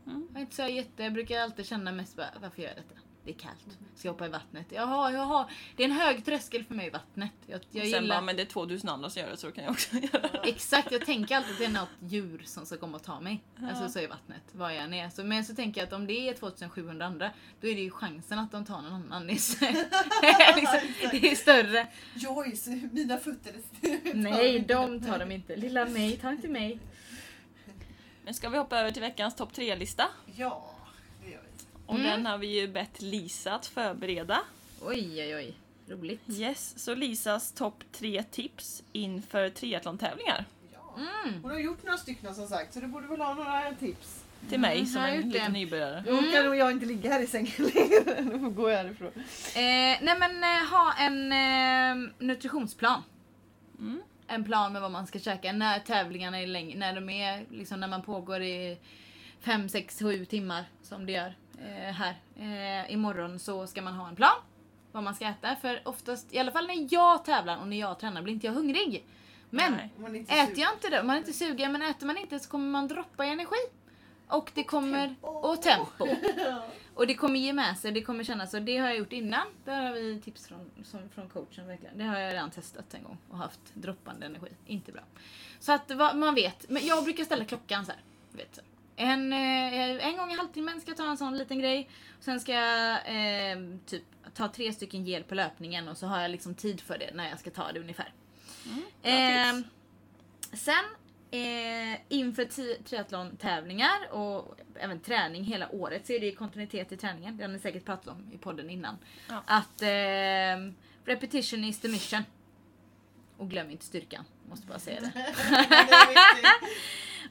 Mm. 0.07 0.27
Jag 0.31 0.37
är 0.37 0.41
inte 0.41 0.57
så 0.57 0.63
jätte, 0.63 1.03
jag 1.03 1.13
brukar 1.13 1.41
alltid 1.41 1.67
känna 1.67 1.93
mest 1.93 2.17
bara, 2.17 2.27
varför 2.41 2.63
gör 2.63 2.69
jag 2.69 2.77
detta? 2.77 3.01
Det 3.25 3.33
är 3.33 3.39
kallt. 3.39 3.79
Ska 3.95 4.09
jag 4.09 4.13
hoppa 4.13 4.27
i 4.27 4.29
vattnet? 4.29 4.67
Jaha, 4.71 5.13
jaha. 5.13 5.49
Det 5.77 5.83
är 5.85 5.89
en 5.89 5.95
hög 5.95 6.25
tröskel 6.25 6.65
för 6.65 6.75
mig 6.75 6.87
i 6.87 6.91
vattnet. 6.91 7.33
Jag, 7.47 7.61
jag 7.71 7.83
och 7.85 7.89
sen 7.91 8.03
gillar... 8.03 8.17
bara, 8.17 8.21
men 8.21 8.37
det 8.37 8.43
är 8.43 8.47
2000 8.47 8.89
andra 8.91 9.11
som 9.11 9.23
gör 9.23 9.31
det 9.31 9.37
så 9.37 9.47
då 9.47 9.53
kan 9.53 9.65
jag 9.65 9.71
också 9.71 9.97
göra 10.13 10.29
det. 10.33 10.49
Exakt, 10.49 10.93
jag 10.93 11.07
tänker 11.07 11.37
alltid 11.37 11.53
att 11.53 11.59
det 11.59 11.65
är 11.65 11.69
något 11.71 11.89
djur 12.13 12.43
som 12.45 12.67
ska 12.67 12.77
komma 12.77 12.97
och 12.97 13.03
ta 13.03 13.21
mig. 13.21 13.43
Ja. 13.57 13.69
Alltså 13.71 13.89
så 13.89 14.01
i 14.01 14.07
vattnet, 14.07 14.43
var 14.53 14.71
jag 14.71 14.85
än 14.85 14.95
är. 14.95 15.11
Så, 15.11 15.25
men 15.25 15.45
så 15.45 15.55
tänker 15.55 15.81
jag 15.81 15.87
att 15.87 15.93
om 15.93 16.07
det 16.07 16.29
är 16.29 16.35
2700 16.35 17.07
andra, 17.07 17.31
då 17.61 17.69
är 17.69 17.75
det 17.75 17.81
ju 17.81 17.91
chansen 17.91 18.39
att 18.39 18.53
de 18.53 18.65
tar 18.65 18.83
någon 18.83 18.93
annan. 18.93 19.27
Det 19.27 19.33
är, 19.33 19.37
så- 19.37 19.65
liksom, 20.57 20.81
det 21.11 21.31
är 21.31 21.37
större. 21.37 21.87
Joyce, 22.15 22.67
mina 22.93 23.19
fötter 23.19 23.55
är 23.83 24.15
Nej, 24.15 24.61
de 24.61 25.01
tar 25.01 25.19
dem 25.19 25.33
inte. 25.33 25.57
Lilla 25.57 25.85
mig, 25.85 26.17
ta 26.17 26.31
inte 26.33 26.49
mig. 26.49 26.81
Men 28.27 28.35
ska 28.35 28.49
vi 28.49 28.59
hoppa 28.59 28.79
över 28.81 28.91
till 28.91 29.03
veckans 29.03 29.35
topp 29.37 29.53
3-lista? 29.53 30.09
Ja, 30.37 30.71
det 31.25 31.31
gör 31.31 31.41
vi. 31.41 31.65
Och 31.87 31.95
Mm. 31.95 32.07
den 32.07 32.27
har 32.27 32.39
vi 32.39 32.61
ju 32.61 32.69
bett 32.69 33.03
Lisa 33.03 33.53
att 33.55 33.67
förbereda. 33.67 34.41
Oj, 34.83 35.23
oj, 35.23 35.35
oj. 35.37 35.55
Roligt. 35.89 36.23
Yes, 36.29 36.75
så 36.85 36.95
Lisas 36.95 37.53
topp 37.53 37.85
3 37.93 38.23
tips 38.23 38.83
inför 38.93 39.49
triathlon-tävlingar. 39.51 40.45
Ja. 40.73 40.95
Mm. 41.25 41.43
Hon 41.43 41.51
har 41.51 41.59
gjort 41.59 41.83
några 41.85 41.99
stycken 41.99 42.35
som 42.35 42.49
sagt, 42.49 42.75
så 42.75 42.81
du 42.81 42.87
borde 42.87 43.07
väl 43.07 43.21
ha 43.21 43.35
några 43.35 43.75
tips. 43.75 44.23
Till 44.49 44.61
mig 44.61 44.75
Mm, 44.77 44.87
som 44.87 45.03
en 45.03 45.17
liten 45.31 45.53
det? 45.53 45.59
nybörjare. 45.59 46.03
Då 46.07 46.17
kan 46.33 46.45
nog 46.45 46.57
jag 46.57 46.71
inte 46.71 46.87
ligga 46.87 47.11
här 47.13 47.21
i 47.23 47.27
sängen 47.27 47.53
längre. 47.59 48.23
Då 48.33 48.39
får 48.39 48.51
gå 48.51 48.69
härifrån. 48.69 49.13
Eh, 49.17 49.99
nej 50.03 50.17
men 50.19 50.45
eh, 50.45 50.71
ha 50.71 50.95
en 50.99 51.33
eh, 51.33 52.11
nutritionsplan. 52.19 53.03
Mm. 53.79 54.03
En 54.27 54.45
plan 54.45 54.73
med 54.73 54.83
vad 54.83 54.91
man 54.91 55.07
ska 55.07 55.19
käka 55.19 55.53
när 55.53 55.79
tävlingarna 55.79 56.41
är 56.41 56.47
längre, 56.47 56.79
när 56.79 56.95
de 56.95 57.09
är 57.09 57.45
liksom 57.51 57.81
när 57.81 57.89
man 57.89 58.03
pågår 58.03 58.43
i 58.43 58.79
5, 59.41 59.69
6, 59.69 59.99
7 59.99 60.25
timmar 60.25 60.65
som 60.83 61.07
det 61.07 61.13
gör 61.13 61.35
eh, 61.59 61.95
här. 61.95 62.17
Eh, 62.37 62.93
imorgon 62.93 63.39
så 63.39 63.67
ska 63.67 63.83
man 63.83 63.95
ha 63.95 64.09
en 64.09 64.17
plan 64.17 64.37
vad 64.97 65.05
man 65.05 65.15
ska 65.15 65.25
äta 65.25 65.57
för 65.57 65.81
oftast, 65.85 66.35
i 66.35 66.39
alla 66.39 66.53
fall 66.53 66.67
när 66.67 66.87
jag 66.91 67.25
tävlar 67.25 67.57
och 67.61 67.69
när 67.69 67.81
jag 67.81 67.99
tränar 67.99 68.23
blir 68.23 68.35
inte 68.35 68.47
jag 68.47 68.55
hungrig. 68.55 69.05
Men 69.51 69.79
Nej. 69.99 70.21
Äter 70.29 70.59
jag 70.59 70.73
inte 70.73 70.89
det, 70.91 71.03
man 71.03 71.17
är 71.17 71.19
inte 71.19 71.33
sugen, 71.33 71.73
men 71.73 71.83
äter 71.83 72.07
man 72.07 72.17
inte 72.17 72.39
så 72.39 72.51
kommer 72.51 72.71
man 72.71 72.89
droppa 72.89 73.27
i 73.27 73.29
energi. 73.29 73.57
Och 74.29 74.51
det 74.55 74.65
kommer, 74.65 75.07
tempo. 75.07 75.27
och 75.27 75.63
tempo. 75.63 76.07
Och 76.97 77.07
det 77.07 77.15
kommer 77.15 77.41
ge 77.41 77.53
med 77.53 77.79
sig, 77.79 77.93
det 77.93 78.03
kommer 78.03 78.25
kännas 78.25 78.51
så. 78.51 78.59
Det 78.59 78.77
har 78.77 78.89
jag 78.89 78.97
gjort 78.99 79.13
innan. 79.13 79.47
Där 79.65 79.83
har 79.83 79.93
vi 79.93 80.21
tips 80.21 80.47
från, 80.47 80.71
som, 80.85 81.09
från 81.15 81.29
coachen 81.29 81.67
verkligen. 81.67 81.99
Det 81.99 82.05
har 82.05 82.19
jag 82.19 82.33
redan 82.35 82.51
testat 82.51 82.95
en 82.95 83.03
gång 83.03 83.19
och 83.31 83.39
haft 83.39 83.61
droppande 83.75 84.27
energi. 84.27 84.49
Inte 84.67 84.93
bra. 84.93 85.03
Så 85.61 85.73
att 85.73 85.91
vad 85.91 86.17
man 86.17 86.35
vet. 86.35 86.69
Men 86.69 86.87
jag 86.87 87.05
brukar 87.05 87.25
ställa 87.25 87.45
klockan 87.45 87.87
så 87.87 87.93
här. 87.93 88.01
Vet. 88.33 88.59
En, 88.97 89.33
eh, 89.33 90.07
en 90.07 90.17
gång 90.17 90.31
i 90.31 90.37
halvtimmen 90.37 90.81
ska 90.81 90.91
jag 90.91 90.97
ta 90.97 91.11
en 91.11 91.17
sån 91.17 91.39
liten 91.39 91.59
grej. 91.59 91.91
Sen 92.21 92.41
ska 92.41 92.53
jag 92.53 92.93
eh, 92.95 93.59
typ 93.87 94.03
ta 94.35 94.49
tre 94.49 94.73
stycken 94.73 95.05
gel 95.05 95.23
på 95.23 95.35
löpningen 95.35 95.89
och 95.89 95.97
så 95.97 96.07
har 96.07 96.21
jag 96.21 96.31
liksom 96.31 96.55
tid 96.55 96.81
för 96.81 96.99
det 96.99 97.11
när 97.15 97.29
jag 97.29 97.39
ska 97.41 97.51
ta 97.51 97.73
det 97.73 97.81
ungefär. 97.81 98.13
Mm, 98.67 99.63
tips. 99.63 99.71
sen 100.65 100.85
eh, 101.31 102.01
inför 102.09 102.45
ti- 102.45 102.83
triathlon-tävlingar 102.85 104.13
och 104.13 104.59
även 104.75 105.01
träning 105.01 105.45
hela 105.45 105.69
året 105.73 106.07
så 106.07 106.13
är 106.13 106.21
det 106.21 106.33
kontinuitet 106.33 106.93
i 106.93 106.97
träningen. 106.97 107.37
Det 107.37 107.45
har 107.45 107.49
ni 107.53 107.59
säkert 107.59 107.85
pratat 107.85 108.09
om 108.09 108.31
i 108.33 108.39
podden 108.39 108.71
innan. 108.71 108.97
Ja. 109.29 109.43
Att 109.47 109.83
eh, 109.83 110.73
repetition 111.05 111.65
is 111.65 111.81
the 111.81 111.89
mission. 111.89 112.23
Och 113.37 113.51
glöm 113.51 113.71
inte 113.71 113.85
styrkan. 113.85 114.25
Måste 114.49 114.67
bara 114.67 114.79
säga 114.79 115.01
det. 115.01 115.13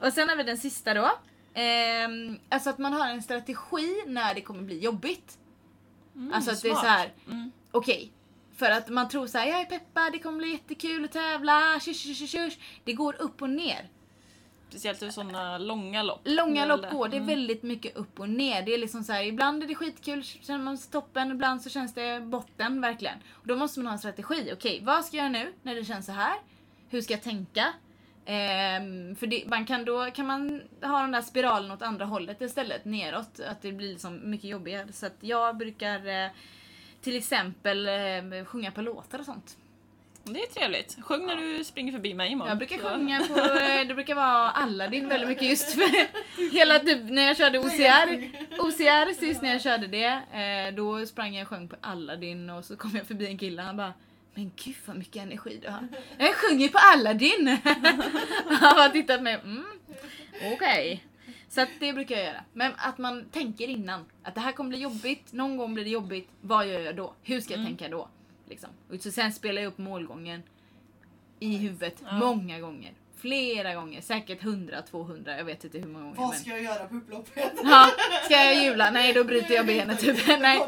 Och 0.06 0.12
sen 0.12 0.28
har 0.28 0.36
vi 0.36 0.42
den 0.42 0.58
sista 0.58 0.94
då. 0.94 1.10
Ehm, 1.54 2.38
alltså 2.48 2.70
att 2.70 2.78
man 2.78 2.92
har 2.92 3.08
en 3.08 3.22
strategi 3.22 4.02
när 4.06 4.34
det 4.34 4.40
kommer 4.40 4.62
bli 4.62 4.78
jobbigt. 4.78 5.38
Mm, 6.14 6.32
alltså 6.32 6.50
att 6.50 6.62
det 6.62 6.68
är 6.68 6.72
smart. 6.72 6.84
så 6.84 6.88
här. 6.90 7.12
Mm. 7.26 7.50
Okej. 7.70 8.12
För 8.56 8.70
att 8.70 8.88
man 8.88 9.08
tror 9.08 9.26
så 9.26 9.38
här, 9.38 9.46
jag 9.46 9.60
är 9.60 9.64
peppad, 9.64 10.12
det 10.12 10.18
kommer 10.18 10.38
bli 10.38 10.52
jättekul 10.52 11.04
att 11.04 11.12
tävla, 11.12 11.80
tjus, 11.80 12.00
tjus, 12.02 12.30
tjus. 12.30 12.58
Det 12.84 12.92
går 12.92 13.16
upp 13.22 13.42
och 13.42 13.50
ner. 13.50 13.88
Speciellt 14.68 15.02
i 15.02 15.12
sådana 15.12 15.58
långa 15.58 16.02
lopp. 16.02 16.20
Långa 16.24 16.66
lopp 16.66 16.90
går, 16.90 17.08
det 17.08 17.16
är 17.16 17.20
Mm. 17.20 17.26
väldigt 17.28 17.62
mycket 17.62 17.96
upp 17.96 18.20
och 18.20 18.28
ner. 18.28 18.62
Det 18.62 18.74
är 18.74 18.78
liksom 18.78 19.04
så 19.04 19.12
här, 19.12 19.22
ibland 19.24 19.62
är 19.62 19.66
det 19.66 19.74
skitkul, 19.74 20.22
känner 20.22 20.64
man 20.64 20.78
sig 20.78 20.92
toppen, 20.92 21.30
ibland 21.30 21.62
så 21.62 21.70
känns 21.70 21.94
det 21.94 22.20
botten 22.20 22.80
verkligen. 22.80 23.18
Och 23.30 23.46
då 23.46 23.56
måste 23.56 23.80
man 23.80 23.86
ha 23.86 23.92
en 23.92 23.98
strategi. 23.98 24.50
Okej, 24.52 24.80
vad 24.84 25.04
ska 25.04 25.16
jag 25.16 25.24
göra 25.24 25.44
nu 25.44 25.52
när 25.62 25.74
det 25.74 25.84
känns 25.84 26.06
så 26.06 26.12
här? 26.12 26.34
Hur 26.88 27.00
ska 27.00 27.14
jag 27.14 27.22
tänka? 27.22 27.72
Ehm, 28.26 29.16
för 29.16 29.26
det, 29.26 29.44
man 29.46 29.66
kan 29.66 29.84
då 29.84 30.10
kan 30.10 30.26
man 30.26 30.62
ha 30.82 31.00
den 31.00 31.12
där 31.12 31.22
spiralen 31.22 31.70
åt 31.70 31.82
andra 31.82 32.04
hållet 32.04 32.40
istället, 32.40 32.84
neråt. 32.84 33.40
Att 33.40 33.62
det 33.62 33.72
blir 33.72 33.88
liksom 33.90 34.30
mycket 34.30 34.50
jobbigare. 34.50 34.92
Så 34.92 35.06
att 35.06 35.16
jag 35.20 35.56
brukar 35.56 36.06
eh, 36.06 36.30
till 37.06 37.16
exempel 37.16 37.86
eh, 37.88 38.44
sjunga 38.44 38.70
på 38.72 38.80
låtar 38.82 39.18
och 39.18 39.24
sånt. 39.24 39.56
Det 40.24 40.40
är 40.42 40.46
trevligt. 40.46 40.96
Sjung 41.02 41.26
när 41.26 41.36
du 41.36 41.64
springer 41.64 41.92
förbi 41.92 42.14
mig 42.14 42.32
imorgon. 42.32 42.48
Jag 42.48 42.58
brukar 42.58 42.78
Så- 42.78 42.88
sjunga 42.88 43.26
på, 43.28 43.40
eh, 43.40 43.86
det 43.88 43.94
brukar 43.94 44.14
vara 44.14 44.50
Aladdin 44.50 45.08
väldigt 45.08 45.28
mycket 45.28 45.48
just 45.48 45.72
för 45.74 45.90
hela 46.52 46.78
typ 46.78 46.98
när 47.10 47.22
jag 47.22 47.36
körde 47.36 47.58
OCR, 47.58 48.30
OCR 48.58 49.14
sist 49.14 49.42
när 49.42 49.52
jag 49.52 49.62
körde 49.62 49.86
det, 49.86 50.04
eh, 50.32 50.74
då 50.74 51.06
sprang 51.06 51.34
jag 51.34 51.42
och 51.42 51.48
sjöng 51.48 51.68
på 51.68 51.76
Aladdin 51.80 52.50
och 52.50 52.64
så 52.64 52.76
kom 52.76 52.96
jag 52.96 53.06
förbi 53.06 53.26
en 53.26 53.38
kille 53.38 53.62
han 53.62 53.76
bara 53.76 53.92
men 54.34 54.50
gud 54.64 54.76
vad 54.86 54.96
mycket 54.96 55.22
energi 55.22 55.58
du 55.62 55.68
har. 55.70 55.88
Jag 56.18 56.34
sjunger 56.34 56.68
på 56.68 56.78
Aladdin! 56.78 57.58
Han 58.60 58.76
bara 58.76 58.88
tittat 58.88 59.16
på 59.16 59.22
mig, 59.22 59.34
mm, 59.44 59.64
okej. 60.54 61.04
Så 61.56 61.62
att 61.62 61.68
det 61.80 61.92
brukar 61.92 62.16
jag 62.16 62.24
göra. 62.24 62.44
Men 62.52 62.72
att 62.76 62.98
man 62.98 63.24
tänker 63.32 63.68
innan. 63.68 64.04
Att 64.22 64.34
det 64.34 64.40
här 64.40 64.52
kommer 64.52 64.68
bli 64.70 64.78
jobbigt, 64.78 65.32
någon 65.32 65.56
gång 65.56 65.74
blir 65.74 65.84
det 65.84 65.90
jobbigt. 65.90 66.28
Vad 66.40 66.66
gör 66.66 66.80
jag 66.80 66.96
då? 66.96 67.14
Hur 67.22 67.40
ska 67.40 67.52
jag 67.52 67.60
Mm. 67.60 67.76
tänka 67.76 67.96
då? 67.96 68.08
Liksom. 68.48 68.70
Och 68.90 69.00
så 69.00 69.10
sen 69.12 69.32
spelar 69.32 69.62
jag 69.62 69.68
upp 69.68 69.78
målgången 69.78 70.42
i 71.40 71.56
huvudet 71.56 72.02
Ja. 72.04 72.12
många 72.12 72.60
gånger. 72.60 72.92
Flera 73.16 73.74
gånger. 73.74 74.00
Säkert 74.00 74.42
100-200, 74.42 75.36
jag 75.36 75.44
vet 75.44 75.64
inte 75.64 75.78
hur 75.78 75.86
många 75.86 76.04
gånger. 76.04 76.16
Vad 76.16 76.28
Men... 76.30 76.38
ska 76.38 76.50
jag 76.50 76.62
göra 76.62 76.86
på 76.88 76.96
upploppet? 76.96 77.52
Ja, 77.64 77.90
ska 78.24 78.34
jag 78.34 78.64
jula? 78.64 78.90
Nej, 78.90 79.12
då 79.12 79.24
bryter 79.24 79.54
jag 79.54 79.66
benet 79.66 80.00
typ. 80.00 80.26
Nej. 80.28 80.60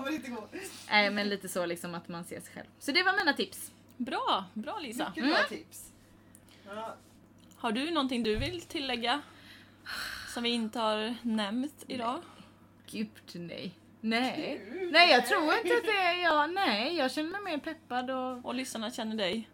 Nej, 0.91 1.11
men 1.11 1.28
lite 1.28 1.49
så 1.49 1.66
liksom 1.66 1.95
att 1.95 2.09
man 2.09 2.24
ser 2.24 2.41
sig 2.41 2.53
själv. 2.55 2.66
Så 2.78 2.93
det 2.93 3.03
var 3.03 3.12
mina 3.16 3.32
tips. 3.32 3.70
Bra, 3.97 4.45
bra 4.55 4.78
Lisa. 4.78 5.09
Mycket 5.09 5.24
bra 5.24 5.36
Mm. 5.36 5.49
tips. 5.49 5.93
Ja. 6.66 6.95
Har 7.57 7.72
du 7.72 7.91
någonting 7.91 8.22
du 8.22 8.36
vill 8.36 8.61
tillägga? 8.61 9.20
Som 10.29 10.43
vi 10.43 10.49
inte 10.49 10.79
har 10.79 11.14
nämnt 11.22 11.85
idag? 11.87 12.20
Gud, 12.91 13.09
nej. 13.35 13.74
Nej. 14.01 14.62
Nej, 14.93 15.11
jag 15.11 15.26
tror 15.26 15.43
inte 15.43 15.74
att 15.76 15.85
det 15.85 15.97
är 15.99 16.22
jag. 16.22 16.53
Nej, 16.55 16.97
jag 16.97 17.11
känner 17.12 17.31
mig 17.31 17.41
mer 17.43 17.59
peppad 17.59 18.11
och 18.11 18.45
Och 18.45 18.55
lyssnarna 18.55 18.91
känner 18.91 19.16
dig? 19.16 19.49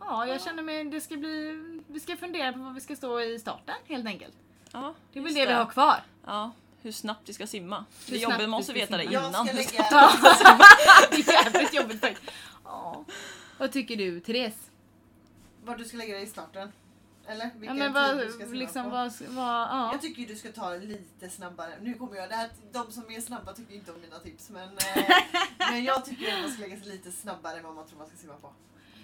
ja, 0.00 0.26
jag 0.26 0.42
känner 0.42 0.62
mig, 0.62 0.84
det 0.84 1.00
ska 1.00 1.16
bli, 1.16 1.58
vi 1.86 2.00
ska 2.00 2.16
fundera 2.16 2.52
på 2.52 2.58
vad 2.58 2.74
vi 2.74 2.80
ska 2.80 2.96
stå 2.96 3.20
i 3.20 3.38
starten 3.38 3.74
helt 3.88 4.06
enkelt. 4.06 4.34
Ja, 4.72 4.94
Det 5.12 5.18
är 5.18 5.22
väl 5.22 5.34
det 5.34 5.46
vi 5.46 5.52
har 5.52 5.66
kvar. 5.66 5.96
Ja, 6.26 6.50
hur 6.82 6.92
snabbt 6.92 7.28
vi 7.28 7.32
ska 7.32 7.46
simma. 7.46 7.76
Hur 8.06 8.12
Det 8.12 8.18
snabbt 8.18 8.22
jobbet 8.22 8.40
vi 8.40 8.46
måste 8.46 8.72
veta 8.72 8.96
det 8.96 9.02
simma. 9.02 9.12
Jag 9.14 9.28
innan. 9.28 9.46
ska 9.46 9.56
lägga... 9.56 9.86
Ja, 9.90 10.10
det 11.10 11.16
är 11.28 11.44
jävligt 11.44 11.74
jobbigt 11.74 12.00
faktiskt. 12.00 12.32
Ja. 12.64 13.04
Vad 13.58 13.72
tycker 13.72 13.96
du, 13.96 14.20
Therese? 14.20 14.70
Var 15.64 15.76
du 15.76 15.84
ska 15.84 15.96
lägga 15.96 16.14
dig 16.14 16.22
i 16.22 16.26
starten? 16.26 16.72
Eller? 17.26 17.44
Ja, 17.44 17.50
Vilken 17.54 17.78
men 17.78 17.86
tid 17.94 18.02
vad, 18.02 18.16
du 18.18 18.28
ska 18.32 18.38
simma 18.44 18.54
liksom, 18.54 18.84
på? 18.84 18.90
vad, 18.90 19.12
vad, 19.28 19.44
ja. 19.46 19.88
Jag 19.92 20.00
tycker 20.00 20.26
du 20.26 20.36
ska 20.36 20.52
ta 20.52 20.70
det 20.70 20.78
lite 20.78 21.30
snabbare. 21.30 21.72
Nu 21.80 21.94
kommer 21.94 22.16
jag, 22.16 22.28
det 22.28 22.34
här, 22.34 22.50
de 22.72 22.92
som 22.92 23.10
är 23.10 23.20
snabba 23.20 23.52
tycker 23.52 23.74
inte 23.74 23.92
om 23.92 24.00
mina 24.00 24.18
tips 24.18 24.50
men, 24.50 24.68
eh, 24.78 25.04
men 25.70 25.84
jag 25.84 26.04
tycker 26.04 26.34
att 26.34 26.40
man 26.40 26.50
ska 26.50 26.60
lägga 26.62 26.76
sig 26.80 26.88
lite 26.92 27.12
snabbare 27.12 27.56
än 27.56 27.62
vad 27.64 27.74
man 27.74 27.86
tror 27.86 27.98
man 27.98 28.06
ska 28.08 28.16
simma 28.16 28.34
på. 28.34 28.52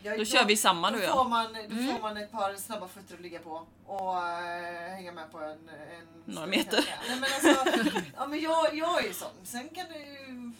Jag, 0.02 0.18
Då 0.18 0.24
kör 0.24 0.44
vi 0.44 0.56
samma 0.56 0.90
då 0.90 0.96
du 0.96 1.02
får, 1.06 1.16
jag. 1.16 1.30
man, 1.30 1.52
då 1.52 1.58
Mm. 1.60 1.94
får 1.94 2.02
man 2.02 2.16
ett 2.16 2.32
par 2.32 2.54
snabba 2.54 2.88
fötter 2.88 3.14
att 3.14 3.20
ligga 3.20 3.38
på 3.38 3.66
och 3.86 4.16
äh, 4.18 4.94
hänga 4.94 5.12
med 5.12 5.32
på 5.32 5.38
en... 5.38 5.50
en 5.68 6.22
Några 6.24 6.46
meter. 6.46 6.84
Nej, 7.08 7.20
men 7.20 7.28
alltså, 7.34 7.80
ja, 8.16 8.26
men 8.26 8.40
jag, 8.40 8.74
jag 8.74 9.04
är 9.04 9.08
ju 9.08 9.14
sån. 9.14 9.28
Sen 9.44 9.68
kan 9.68 9.86
ju... 9.86 10.52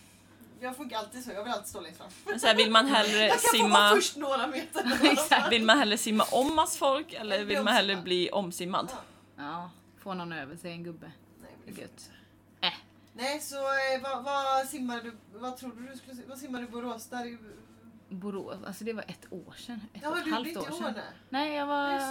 Jag 0.60 0.76
funkar 0.76 0.98
alltid 0.98 1.24
så. 1.24 1.30
Jag 1.32 1.44
vill 1.44 1.52
alltid 1.52 1.68
stå 1.68 1.80
längst 1.80 1.98
fram. 1.98 2.08
Men 2.24 2.40
så 2.40 2.46
här, 2.46 2.54
vill 2.54 2.70
man 2.70 2.86
hellre 2.94 3.18
Jag 3.18 3.30
kan 3.30 3.38
simma 3.38 3.90
först 3.94 4.16
några 4.16 4.46
meter. 4.46 4.98
Exakt. 5.12 5.52
Vill 5.52 5.64
man 5.64 5.78
hellre 5.78 5.98
simma 5.98 6.24
om 6.32 6.54
mass 6.54 6.76
folk 6.76 7.12
eller 7.12 7.44
vill 7.44 7.62
man 7.62 7.74
hellre 7.74 7.96
bli 7.96 8.30
omsimmad? 8.30 8.88
Ja. 8.92 9.42
ja, 9.42 9.70
få 10.02 10.14
någon 10.14 10.32
över 10.32 10.56
sig, 10.56 10.72
en 10.72 10.84
gubbe. 10.84 11.12
Nej, 11.40 11.50
Det 11.64 11.72
är 11.72 11.82
gött. 11.82 12.10
Nej, 13.18 13.40
så 13.40 13.56
eh, 13.56 14.02
vad, 14.02 14.24
vad 14.24 14.66
simmar 14.66 15.00
du? 15.02 15.12
Vad 15.34 15.56
tror 15.56 15.72
du 15.72 15.86
du 15.86 15.96
skulle 15.96 16.22
Vad 16.28 16.38
simmar 16.38 16.58
du 16.58 16.64
i 16.64 16.70
Borås? 16.70 17.06
Där 17.06 17.26
är, 17.26 17.38
Borås, 18.08 18.56
alltså 18.66 18.84
det 18.84 18.92
var 18.92 19.04
ett 19.08 19.32
år 19.32 19.54
sedan. 19.56 19.80
Ett 19.94 20.00
ja, 20.02 20.10
och 20.10 20.18
ett 20.18 20.24
du 20.24 20.32
halvt 20.32 20.56
år 20.56 20.70
sedan. 20.70 20.94
Nej, 21.28 21.54
jag 21.54 21.66
var... 21.66 21.92
Just 21.92 22.06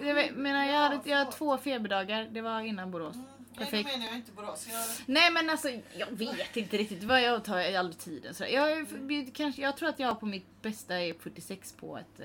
det, 0.00 0.06
jag, 0.06 0.36
menar, 0.36 0.64
jag, 0.64 0.74
Ja, 0.74 0.78
hade, 0.78 1.10
jag 1.10 1.18
hade 1.18 1.32
två 1.32 1.58
feberdagar, 1.58 2.28
det 2.30 2.40
var 2.40 2.60
innan 2.60 2.90
Borås. 2.90 3.14
Mm. 3.14 3.26
Nej, 3.56 3.64
Perfekt. 3.64 3.88
då 3.92 3.98
menar 3.98 4.06
jag 4.06 4.16
inte 4.16 4.32
Borås. 4.32 4.68
Jag, 4.72 4.84
Nej 5.06 5.30
men 5.30 5.50
alltså, 5.50 5.68
jag 5.96 6.06
vet 6.10 6.56
inte 6.56 6.76
riktigt 6.78 7.02
vad 7.02 7.22
jag 7.22 7.44
tar 7.44 7.74
all 7.74 7.94
tiden. 7.94 8.34
Så 8.34 8.44
jag, 8.44 8.86
kanske, 9.34 9.62
jag 9.62 9.76
tror 9.76 9.88
att 9.88 9.98
jag 9.98 10.20
på 10.20 10.26
mitt 10.26 10.62
bästa 10.62 11.00
är 11.00 11.14
46 11.14 11.72
på 11.72 11.98
ett... 11.98 12.20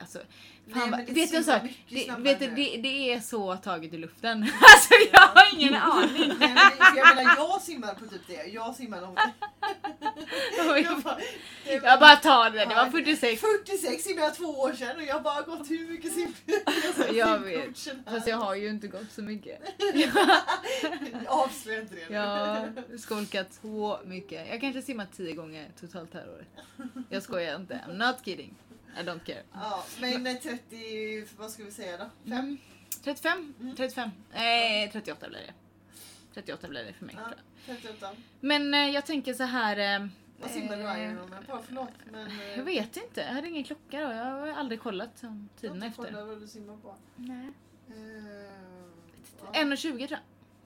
Alltså, 0.00 0.18
Nej, 0.64 0.90
fan, 0.90 1.04
det 1.06 1.12
vet 1.12 1.30
du 1.30 1.36
en 1.36 1.44
sak? 1.44 1.62
Det, 1.88 2.10
vet 2.18 2.40
du, 2.40 2.46
det, 2.46 2.76
det 2.76 3.12
är 3.12 3.20
så 3.20 3.56
taget 3.56 3.94
ur 3.94 3.98
luften. 3.98 4.42
Alltså 4.60 4.94
jag 5.12 5.20
har 5.20 5.54
ingen 5.54 5.74
aning. 5.74 6.32
Nej, 6.38 6.54
men, 6.54 6.96
jag 6.96 7.16
menar, 7.16 7.36
jag 7.36 7.62
simmar 7.62 7.94
på 7.94 8.06
typ 8.06 8.22
det. 8.26 8.44
Jag 8.44 8.74
simmar 8.74 9.00
nog... 9.00 9.18
jag 10.84 11.02
bara, 11.02 11.18
Jag 11.64 12.00
bara 12.00 12.16
tar 12.16 12.50
det, 12.50 12.64
det 12.64 12.74
var 12.74 12.90
46. 12.90 13.40
46 13.40 14.02
simmade 14.04 14.26
jag 14.26 14.34
två 14.34 14.44
år 14.44 14.72
sedan 14.72 14.96
och 14.96 15.02
jag 15.02 15.14
har 15.14 15.20
bara 15.20 15.42
gått 15.42 15.70
hur 15.70 15.88
mycket 15.88 16.12
sim... 16.12 16.34
Jag 17.12 17.38
vet. 17.38 17.88
Fast 18.06 18.26
jag 18.26 18.36
har 18.36 18.54
ju 18.54 18.68
inte 18.68 18.88
gått 18.88 19.12
så 19.12 19.22
mycket. 19.22 19.60
Avslöja 21.26 21.80
inte 21.80 21.94
det. 21.94 22.14
Jag 22.14 22.26
har 22.26 22.72
skolkat 22.98 23.58
så 23.62 24.00
mycket. 24.04 24.48
Jag 24.50 24.60
kanske 24.60 24.82
simmat 24.82 25.12
10 25.16 25.32
gånger 25.32 25.68
totalt 25.80 26.14
här 26.14 26.26
året. 26.34 26.48
Jag 27.08 27.22
skojar 27.22 27.56
inte. 27.56 27.80
I'm 27.88 28.06
not 28.06 28.24
kidding. 28.24 28.54
I 28.96 29.02
don't 29.02 29.20
care. 29.24 29.42
Ja, 29.52 29.84
men 30.00 30.26
eh, 30.26 30.36
30, 30.36 31.24
vad 31.38 31.50
ska 31.50 31.64
vi 31.64 31.70
säga 31.70 31.96
då? 31.98 32.04
Fem? 32.30 32.38
Mm. 32.38 32.58
35? 33.04 33.54
Mm. 33.60 33.76
35? 33.76 34.10
Nej, 34.32 34.90
38 34.92 35.28
blir 35.28 35.38
det. 35.38 35.52
38 36.34 36.68
blir 36.68 36.84
det 36.84 36.92
för 36.92 37.04
mig. 37.06 37.16
Ja, 37.18 37.24
tror 37.24 37.36
jag. 37.66 37.76
38. 37.82 38.10
Men 38.40 38.74
eh, 38.74 38.80
jag 38.90 39.06
tänker 39.06 39.34
så 39.34 39.42
här... 39.44 40.00
Eh, 40.02 40.06
Vad 40.40 40.50
simmar 40.50 40.76
du 40.76 40.82
eh, 40.82 41.02
Ironman? 41.12 41.44
Bara 41.48 41.62
Förlåt 41.66 41.88
men... 42.10 42.26
eh, 42.40 42.56
Jag 42.58 42.64
vet 42.64 42.96
inte, 42.96 43.20
jag 43.20 43.32
hade 43.32 43.48
ingen 43.48 43.64
klocka 43.64 44.00
då. 44.00 44.12
Jag 44.12 44.24
har 44.24 44.48
aldrig 44.48 44.80
kollat 44.80 45.22
om 45.24 45.48
jag 45.60 45.68
har 45.70 45.74
tiden 45.76 45.84
inte 45.86 45.96
kollat 45.96 46.10
efter. 46.10 46.24
vad 46.24 46.40
du 46.40 46.46
simmar 46.48 46.76
på. 46.76 46.94
Nej. 47.16 47.50
Eh, 47.88 47.94
1,20 49.64 49.76
tror 49.96 50.10
jag. 50.10 50.18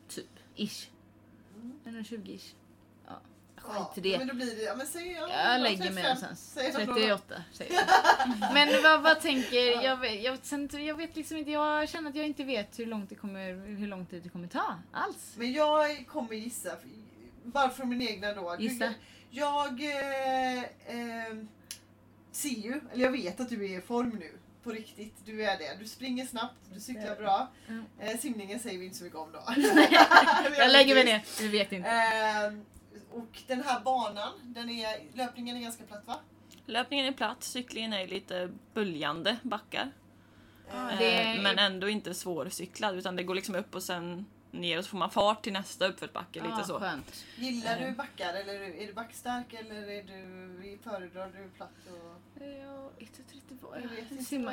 Typ. 0.09 0.31
Ish. 0.57 0.89
Mm. 1.57 1.81
1,20 1.85 2.29
ish. 2.37 2.55
Ja. 3.69 3.91
Skit 3.95 4.07
i 4.07 4.11
det. 4.11 4.19
Men 4.19 4.27
då 4.29 4.35
blir 4.35 4.57
det, 4.57 4.63
ja 4.63 4.75
men 4.77 4.87
säg 4.87 5.13
ja, 5.13 5.21
Jag 5.21 5.55
ja, 5.55 5.59
lägger 5.59 5.79
mig 5.79 5.87
35. 5.87 6.03
någonstans. 6.03 6.53
Säg 6.55 6.71
jag 6.73 6.87
då. 6.87 6.95
38 6.95 7.35
säger 7.53 7.75
jag. 7.75 8.55
Men 8.55 8.83
vad, 8.83 9.03
vad 9.03 9.21
tänker, 9.21 9.85
jag, 9.85 9.97
vet- 9.97 10.23
jag, 10.23 10.39
sen, 10.43 10.69
jag 10.73 10.95
vet 10.95 11.17
liksom 11.17 11.37
inte, 11.37 11.51
jag 11.51 11.89
känner 11.89 12.11
att 12.11 12.17
jag 12.17 12.27
inte 12.27 12.45
vet 12.45 12.79
hur 12.79 12.87
långt 12.87 13.09
det 13.09 13.15
kommer, 13.15 13.67
hur 13.77 13.87
lång 13.87 14.07
tid 14.07 14.23
det 14.23 14.29
kommer 14.29 14.49
ta 14.49 14.79
alls. 14.93 15.35
Men 15.37 15.53
jag 15.53 16.07
kommer 16.07 16.35
gissa, 16.35 16.71
bara 17.45 17.71
från 17.71 17.89
min 17.89 18.03
egna 18.03 18.33
då. 18.33 18.57
Gissa. 18.59 18.95
Jag 19.31 19.81
eh, 19.85 20.59
eh, 20.59 21.37
ser 22.33 22.49
ju, 22.49 22.81
eller 22.93 23.05
jag 23.05 23.11
vet 23.13 23.41
att 23.41 23.49
du 23.49 23.65
är 23.73 23.79
i 23.79 23.81
form 23.81 24.11
nu. 24.21 24.33
På 24.63 24.71
riktigt, 24.71 25.15
du 25.25 25.45
är 25.45 25.59
det. 25.59 25.77
Du 25.81 25.89
springer 25.89 26.27
snabbt, 26.27 26.55
du 26.75 26.81
cyklar 26.81 27.17
bra. 27.17 27.49
Mm. 27.69 27.85
Eh, 28.01 28.19
simningen 28.19 28.61
säger 28.61 28.79
vi 28.79 28.85
inte 28.85 28.97
så 28.97 29.05
mycket 29.05 29.19
om 29.19 29.33
då. 29.33 29.39
Jag 30.59 30.73
lägger 30.73 30.95
mig 30.95 31.05
ner, 31.05 31.23
du 31.39 31.49
vet 31.49 31.73
inte. 31.73 31.89
Eh, 31.89 32.53
och 33.15 33.43
den 33.47 33.63
här 33.65 33.81
banan, 33.81 34.33
den 34.43 34.71
är, 34.71 35.17
löpningen 35.17 35.57
är 35.57 35.61
ganska 35.61 35.85
platt 35.85 36.03
va? 36.07 36.17
Löpningen 36.67 37.07
är 37.07 37.13
platt, 37.13 37.43
cyklingen 37.45 37.93
är 37.93 38.07
lite 38.07 38.51
böljande 38.75 39.37
backar. 39.43 39.91
Ja, 40.73 40.91
Eh, 40.91 40.99
det- 40.99 41.23
Eh, 41.23 41.43
Men 41.43 41.59
ändå 41.59 41.89
inte 41.89 42.15
svårcyklad 42.15 42.97
utan 42.97 43.17
det 43.17 43.23
går 43.23 43.35
liksom 43.35 43.55
upp 43.55 43.75
och 43.75 43.83
sen 43.83 44.27
ner 44.51 44.79
och 44.79 44.85
så 44.85 44.91
får 44.91 44.99
man 44.99 45.11
fart 45.11 45.43
till 45.43 45.53
nästa 45.53 45.87
uppförsbacke. 45.89 46.39
Ja, 46.45 46.57
Lite 46.57 46.69
så. 46.69 46.79
Skönt. 46.81 47.25
Gillar 47.37 47.79
du 47.81 47.85
Eh. 47.87 47.95
backar 47.95 48.35
eller 48.35 48.55
är 48.83 48.87
du 48.87 48.93
backstark 48.93 49.53
eller 49.53 49.75
är 49.91 50.03
du, 50.03 50.79
föredrar 50.85 51.27
du 51.37 51.49
platt? 51.57 51.71
Och, 51.91 52.21
Ja, 52.43 52.91
1,30 52.99 53.59
var 53.61 53.77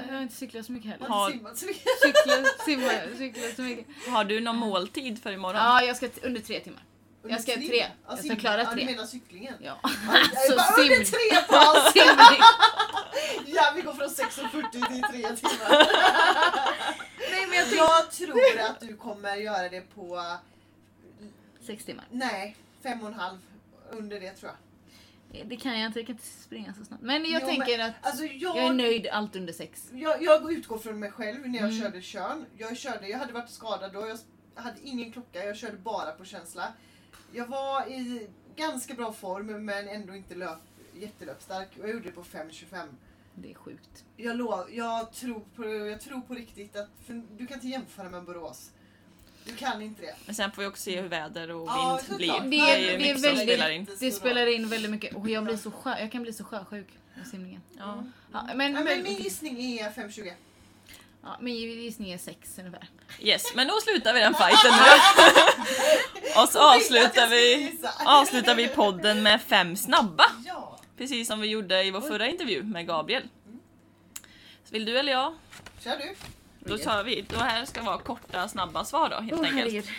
Jag 0.07 0.13
har 0.15 0.21
inte 0.21 0.35
cyklat 0.35 0.65
så 0.65 0.71
mycket 0.71 0.91
heller. 0.91 1.07
har 1.07 1.31
simmat 1.31 1.57
så 1.57 1.65
mycket? 1.65 3.55
Så. 3.55 4.11
Har 4.11 4.23
du 4.23 4.39
någon 4.39 4.55
måltid 4.57 5.21
för 5.23 5.31
imorgon? 5.31 5.55
Ja, 5.61 5.81
jag 5.83 5.97
ska 5.97 6.09
under 6.23 6.41
tre 6.41 6.59
timmar. 6.59 6.83
Jag 7.27 7.41
ska 7.41 7.53
Under 7.53 7.67
tre. 7.67 7.77
Ja, 7.79 7.87
Jag 8.15 8.25
ska 8.25 8.35
klara 8.35 8.63
Ja, 8.63 8.71
tre. 8.71 8.85
du 8.85 8.91
menar 8.91 9.05
cyklingen? 9.05 9.53
Ja. 9.59 9.79
Ja, 9.83 9.89
Alltså 10.09 10.55
bara, 10.55 10.81
under 10.81 11.05
tre 11.05 11.41
pass! 11.49 11.93
Ja, 13.45 13.71
vi 13.75 13.81
går 13.81 13.93
från 13.93 14.07
6.40 14.07 14.71
till 14.71 15.01
3 15.01 15.35
timmar. 15.35 15.87
Nej 17.31 17.47
men 17.47 17.57
jag. 17.77 17.77
Jag 17.77 18.11
tror 18.11 18.59
att 18.69 18.79
du 18.79 18.95
kommer 18.97 19.35
göra 19.35 19.69
det 19.69 19.81
på, 19.95 20.23
Sex 21.67 21.85
timmar. 21.85 22.05
nej, 22.11 22.55
fem 22.83 23.01
och 23.01 23.07
en 23.07 23.13
halv. 23.13 23.37
Under 23.91 24.19
det 24.19 24.31
tror 24.31 24.51
jag. 24.51 24.57
Det 25.47 25.55
kan 25.57 25.79
jag 25.79 25.87
inte, 25.87 25.99
jag 25.99 26.07
kan 26.07 26.15
inte 26.15 26.27
springa 26.27 26.73
så 26.73 26.85
snabbt. 26.85 27.03
Men 27.03 27.25
jag 27.31 27.41
Jo, 27.41 27.47
tänker 27.47 27.79
att 27.79 27.91
Alltså 28.01 28.23
jag, 28.25 28.57
jag 28.57 28.65
är 28.65 28.73
nöjd 28.73 29.07
allt 29.07 29.35
under 29.35 29.53
sex. 29.53 29.87
jag, 29.93 30.23
jag 30.23 30.51
utgår 30.53 30.77
från 30.77 30.99
mig 30.99 31.11
själv 31.11 31.47
när 31.49 31.59
jag 31.59 31.69
Mm. 31.69 31.81
körde 31.81 32.01
körn. 32.01 32.45
Jag, 32.57 32.77
körde, 32.77 33.07
jag 33.07 33.17
hade 33.19 33.33
varit 33.33 33.49
skadad 33.49 33.93
då, 33.93 34.07
jag 34.07 34.17
hade 34.63 34.79
ingen 34.83 35.11
klocka, 35.11 35.43
jag 35.45 35.57
körde 35.57 35.77
bara 35.77 36.11
på 36.11 36.25
känsla. 36.25 36.73
Jag 37.33 37.45
var 37.47 37.85
i 37.87 38.27
ganska 38.55 38.93
bra 38.93 39.13
form 39.13 39.65
men 39.65 39.87
ändå 39.87 40.15
inte 40.15 40.35
löp, 40.35 40.59
jättelöpstark. 40.99 41.67
Och 41.79 41.83
jag 41.87 41.89
gjorde 41.93 42.05
det 42.05 42.11
på 42.11 42.23
5.25. 42.23 42.87
Det 43.35 43.51
är 43.51 43.55
sjukt. 43.55 44.03
Jag, 44.17 44.37
lov, 44.37 44.65
jag, 44.71 45.13
tror 45.13 45.41
på, 45.55 45.65
jag 45.65 46.01
tror 46.01 46.21
på 46.21 46.33
riktigt 46.33 46.75
att, 46.75 46.89
för 47.05 47.21
du 47.37 47.47
kan 47.47 47.55
inte 47.55 47.67
jämföra 47.67 48.09
med 48.09 48.23
Borås. 48.23 48.71
Du 49.45 49.55
kan 49.55 49.81
inte 49.81 50.01
det. 50.01 50.15
Men 50.25 50.35
sen 50.35 50.51
får 50.51 50.61
vi 50.61 50.67
också 50.67 50.83
se 50.83 51.01
hur 51.01 51.09
väder 51.09 51.51
och 51.51 51.67
Ja, 51.67 51.99
vind 52.07 52.17
blir. 52.17 52.31
Det- 52.41 52.49
Det 52.49 52.57
är 52.57 52.97
det 52.99 53.09
är 53.09 53.13
väldigt- 53.21 53.43
spelar 53.43 53.69
in. 53.69 53.87
Det 53.99 54.11
spelar 54.11 54.55
in 54.55 54.69
väldigt 54.69 54.91
mycket 54.91 55.15
och 55.15 55.29
jag, 55.29 55.43
blir 55.43 55.57
så 55.57 55.71
sjö, 55.71 55.99
jag 55.99 56.11
kan 56.11 56.21
bli 56.21 56.33
så 56.33 56.43
sjösjuk 56.43 56.87
av 57.21 57.29
simningen. 57.29 57.61
Ja. 57.77 58.03
Ja, 58.33 58.43
men, 58.43 58.57
Men, 58.57 58.73
men, 58.73 58.83
men 58.83 59.03
min 59.03 59.13
gissning 59.17 59.59
är 59.79 59.89
5.20. 59.91 60.33
ja, 61.23 61.37
min 61.39 61.55
gissning 61.55 62.11
är 62.11 62.17
sex 62.17 62.59
ungefär. 62.59 62.87
Yes, 63.19 63.55
men 63.55 63.67
då 63.67 63.79
slutar 63.81 64.13
vi 64.13 64.19
den 64.19 64.33
fighten 64.43 64.71
nu. 64.71 64.81
och 66.41 66.49
så 66.49 66.75
avslutar 66.75 67.29
vi, 67.29 67.79
avslutar 68.05 68.55
vi 68.55 68.67
podden 68.67 69.23
med 69.23 69.41
fem 69.41 69.75
snabba. 69.75 70.25
Precis 70.97 71.27
som 71.27 71.41
vi 71.41 71.47
gjorde 71.47 71.83
i 71.83 71.91
vår 71.91 72.01
förra 72.01 72.27
intervju 72.27 72.63
med 72.63 72.87
Gabriel. 72.87 73.23
Så 74.63 74.73
vill 74.73 74.85
du 74.85 74.99
eller 74.99 75.11
jag? 75.11 75.33
Kör 75.83 75.97
du. 75.97 76.15
Då 76.59 76.77
tar 76.77 77.03
vi, 77.03 77.25
då 77.29 77.37
här 77.37 77.65
ska 77.65 77.83
vara 77.83 77.97
korta 77.97 78.47
snabba 78.47 78.85
svar 78.85 79.09
då 79.09 79.15
helt 79.15 79.43
enkelt. 79.43 79.89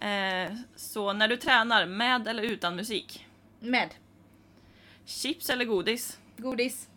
Eh, 0.00 0.56
så 0.76 1.12
när 1.12 1.28
du 1.28 1.36
tränar, 1.36 1.86
med 1.86 2.28
eller 2.28 2.42
utan 2.42 2.76
musik? 2.76 3.26
Med. 3.60 3.94
Chips 5.06 5.50
eller 5.50 5.64
godis? 5.64 6.18
Godis. 6.36 6.88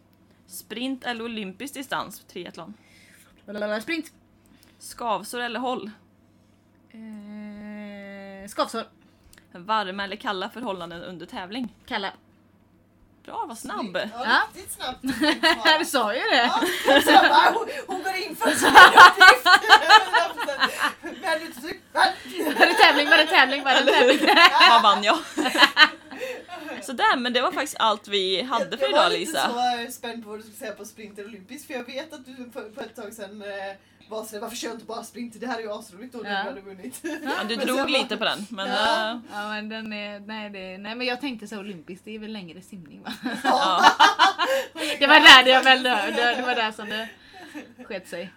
Sprint 0.47 1.03
eller 1.05 1.23
olympisk 1.23 1.73
distans? 1.73 2.23
Triathlon. 2.27 2.73
Sprint. 3.82 4.06
Skavsår 4.80 5.39
eller 5.39 5.60
håll? 5.60 5.91
Eh, 6.94 8.48
skavsår. 8.50 8.84
Varma 9.52 10.04
eller 10.04 10.16
kalla 10.16 10.50
förhållanden 10.50 11.04
under 11.04 11.26
tävling? 11.26 11.76
Kalla. 11.88 12.12
Bra, 13.26 13.46
vad 13.48 13.58
snabb! 13.58 13.96
Ja, 13.98 14.08
Ja. 14.26 14.41
riktigt 14.54 14.72
snabbt. 14.74 15.00
du 15.80 15.86
sa 15.86 16.14
ju 16.14 16.20
det. 16.20 16.52
Ja, 16.88 17.02
så 17.02 17.12
jag 17.12 17.30
bara, 17.30 17.52
hon, 17.54 17.68
hon 17.88 18.04
går 18.04 18.14
in 18.16 18.36
för 18.36 18.52
sin 18.52 18.68
uppgift. 18.68 19.48
Men 21.22 21.39
du 21.39 21.54
tycker... 21.54 22.60
Var 22.60 22.66
det 22.66 22.74
tävling? 22.74 23.10
Var 23.10 23.18
det 23.18 23.26
tävling? 23.26 23.64
Var 23.64 23.72
det 23.74 23.91
tävling? 23.91 24.20
Vad 24.70 24.82
vann 24.84 25.04
jag? 25.04 25.18
Sådär, 26.86 27.17
men 27.17 27.34
det 27.34 27.41
var 27.41 27.51
faktiskt 27.51 27.75
allt 27.79 28.07
vi 28.07 28.41
hade 28.41 28.77
för 28.77 28.84
jag 28.84 28.89
idag 28.91 29.03
var 29.03 29.09
lite 29.09 29.19
Lisa. 29.19 29.51
så 29.86 29.91
spänd 29.91 30.23
på 30.23 30.29
vad 30.29 30.39
du 30.39 30.43
skulle 30.43 30.57
säga 30.57 30.71
på 30.71 30.86
sprinter 30.86 31.25
olympiskt 31.25 31.67
för 31.67 31.73
jag 31.73 31.84
vet 31.84 32.13
att 32.13 32.25
du 32.25 32.36
på, 32.36 32.61
på 32.69 32.81
ett 32.81 32.95
tag 32.95 33.13
sedan 33.13 33.41
eh, 33.41 33.75
var 34.09 34.23
sådär, 34.23 34.39
varför 34.41 34.55
kör 34.55 34.67
jag 34.67 34.75
inte 34.75 34.86
bara 34.86 35.03
sprinter? 35.03 35.39
Det 35.39 35.47
här 35.47 35.57
är 35.57 35.61
ju 35.61 35.71
asroligt 35.71 36.13
när 36.13 36.31
Ja. 36.31 36.43
du 36.43 36.49
hade 36.49 36.61
vunnit. 36.61 36.99
Ja, 37.03 37.43
du 37.47 37.55
drog 37.55 37.79
jag 37.79 37.89
lite 37.91 38.17
på 38.17 38.23
den, 38.25 38.45
men 38.49 38.67
Ja. 38.69 39.11
eh, 39.11 39.17
Ja 39.34 39.49
men 39.49 39.69
den 39.69 39.93
är, 39.93 40.19
nej, 40.19 40.49
det, 40.49 40.77
nej 40.77 40.95
men 40.95 41.07
jag 41.07 41.21
tänkte 41.21 41.47
så 41.47 41.59
olympiskt, 41.59 42.05
det 42.05 42.15
är 42.15 42.19
väl 42.19 42.34
längre 42.34 42.61
simning 42.61 43.03
va? 43.03 43.13
ja. 43.43 43.86
Det 44.99 45.07
var 45.07 45.19
där 45.19 45.43
det 45.43 45.49
jag 45.49 45.63
väl 45.63 45.84
det, 45.84 46.11
det 46.38 46.41
var 46.41 46.55
där 46.55 46.71
som 46.71 46.89
det 46.89 47.09
sket 47.88 48.07
sig. 48.09 48.34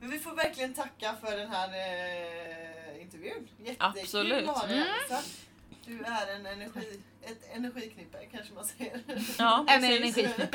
Men 0.00 0.10
vi 0.10 0.18
får 0.18 0.34
verkligen 0.34 0.74
tacka 0.74 1.14
för 1.24 1.36
den 1.36 1.50
här 1.50 1.68
eh, 1.68 3.02
intervjun. 3.02 3.48
Jättekul 3.58 4.00
Absolut. 4.02 4.48
Mm. 4.68 4.84
Du 5.86 6.04
är 6.04 6.34
en 6.36 6.46
energi, 6.46 7.00
ett 7.22 7.54
energiknippe 7.56 8.18
kanske 8.32 8.54
man 8.54 8.64
säger. 8.64 9.00
ja 9.38 9.64
En 9.68 9.80
precis. 9.80 10.16
energi. 10.18 10.46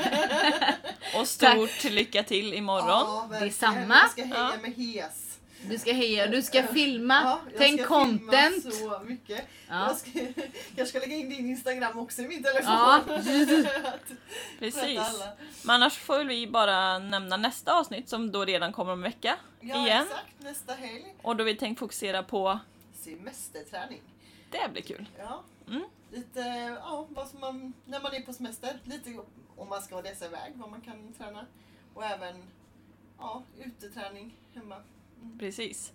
Och 1.19 1.27
stort 1.27 1.83
lycka 1.83 2.23
till 2.23 2.53
imorgon. 2.53 2.87
Ja. 3.31 3.39
Detsamma. 3.39 3.95
Jag 4.01 4.11
ska 4.11 4.23
heja 4.23 4.51
Ja. 4.55 4.61
med 4.61 4.73
hes. 4.73 5.25
Du 5.69 5.77
ska 5.77 5.91
heja, 5.93 6.27
du 6.27 6.41
ska 6.41 6.63
filma, 6.67 7.21
Ja, 7.23 7.39
jag 7.51 7.57
tänk 7.57 7.79
ska 7.79 7.87
content. 7.89 8.63
filma 8.63 8.75
så 8.99 8.99
mycket. 9.05 9.45
Ja. 9.69 9.87
Jag, 9.87 9.97
ska, 9.97 10.09
jag 10.75 10.87
ska 10.87 10.99
lägga 10.99 11.15
in 11.15 11.29
din 11.29 11.49
Instagram 11.49 11.99
också 11.99 12.21
i 12.21 12.27
min 12.27 12.43
telefon. 12.43 12.71
Ja. 12.71 13.01
Precis. 14.59 14.99
Men 15.63 15.75
annars 15.75 15.97
får 15.97 16.23
vi 16.23 16.47
bara 16.47 16.99
nämna 16.99 17.37
nästa 17.37 17.73
avsnitt 17.73 18.09
som 18.09 18.31
då 18.31 18.45
redan 18.45 18.73
kommer 18.73 18.91
om 18.93 18.99
en 18.99 19.03
vecka 19.03 19.35
Ja, 19.61 19.85
igen. 19.87 20.03
exakt. 20.03 20.25
Nästa 20.39 20.73
helg. 20.73 21.05
Och 21.21 21.35
då 21.35 21.43
vi 21.43 21.55
tänkt 21.55 21.79
fokusera 21.79 22.23
på, 22.23 22.59
Semesterträning. 23.03 24.01
Det 24.49 24.69
blir 24.71 24.81
kul. 24.81 25.09
Ja. 25.17 25.43
Mm. 25.67 25.83
Lite, 26.11 26.39
ja, 26.81 27.07
vad 27.09 27.27
som 27.27 27.39
man, 27.39 27.73
när 27.85 28.01
man 28.01 28.13
är 28.13 28.21
på 28.21 28.33
semester. 28.33 28.79
Lite 28.83 29.19
om 29.57 29.69
man 29.69 29.81
ska 29.81 30.01
dessa 30.01 30.25
iväg, 30.25 30.53
vad 30.55 30.71
man 30.71 30.81
kan 30.81 31.13
träna. 31.13 31.45
Och 31.93 32.05
även 32.05 32.43
ja, 33.17 33.43
uteträning 33.59 34.35
hemma. 34.53 34.75
Precis. 35.39 35.91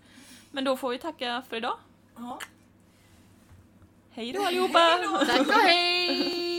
Men 0.51 0.65
då 0.65 0.77
får 0.77 0.91
vi 0.91 0.99
tacka 0.99 1.43
för 1.49 1.57
idag. 1.57 1.79
Ja. 2.17 2.39
Hej 4.11 4.33
då 4.33 4.47
allihopa! 4.47 4.99
Tack 5.27 5.49
och 5.49 5.53
hej! 5.55 6.54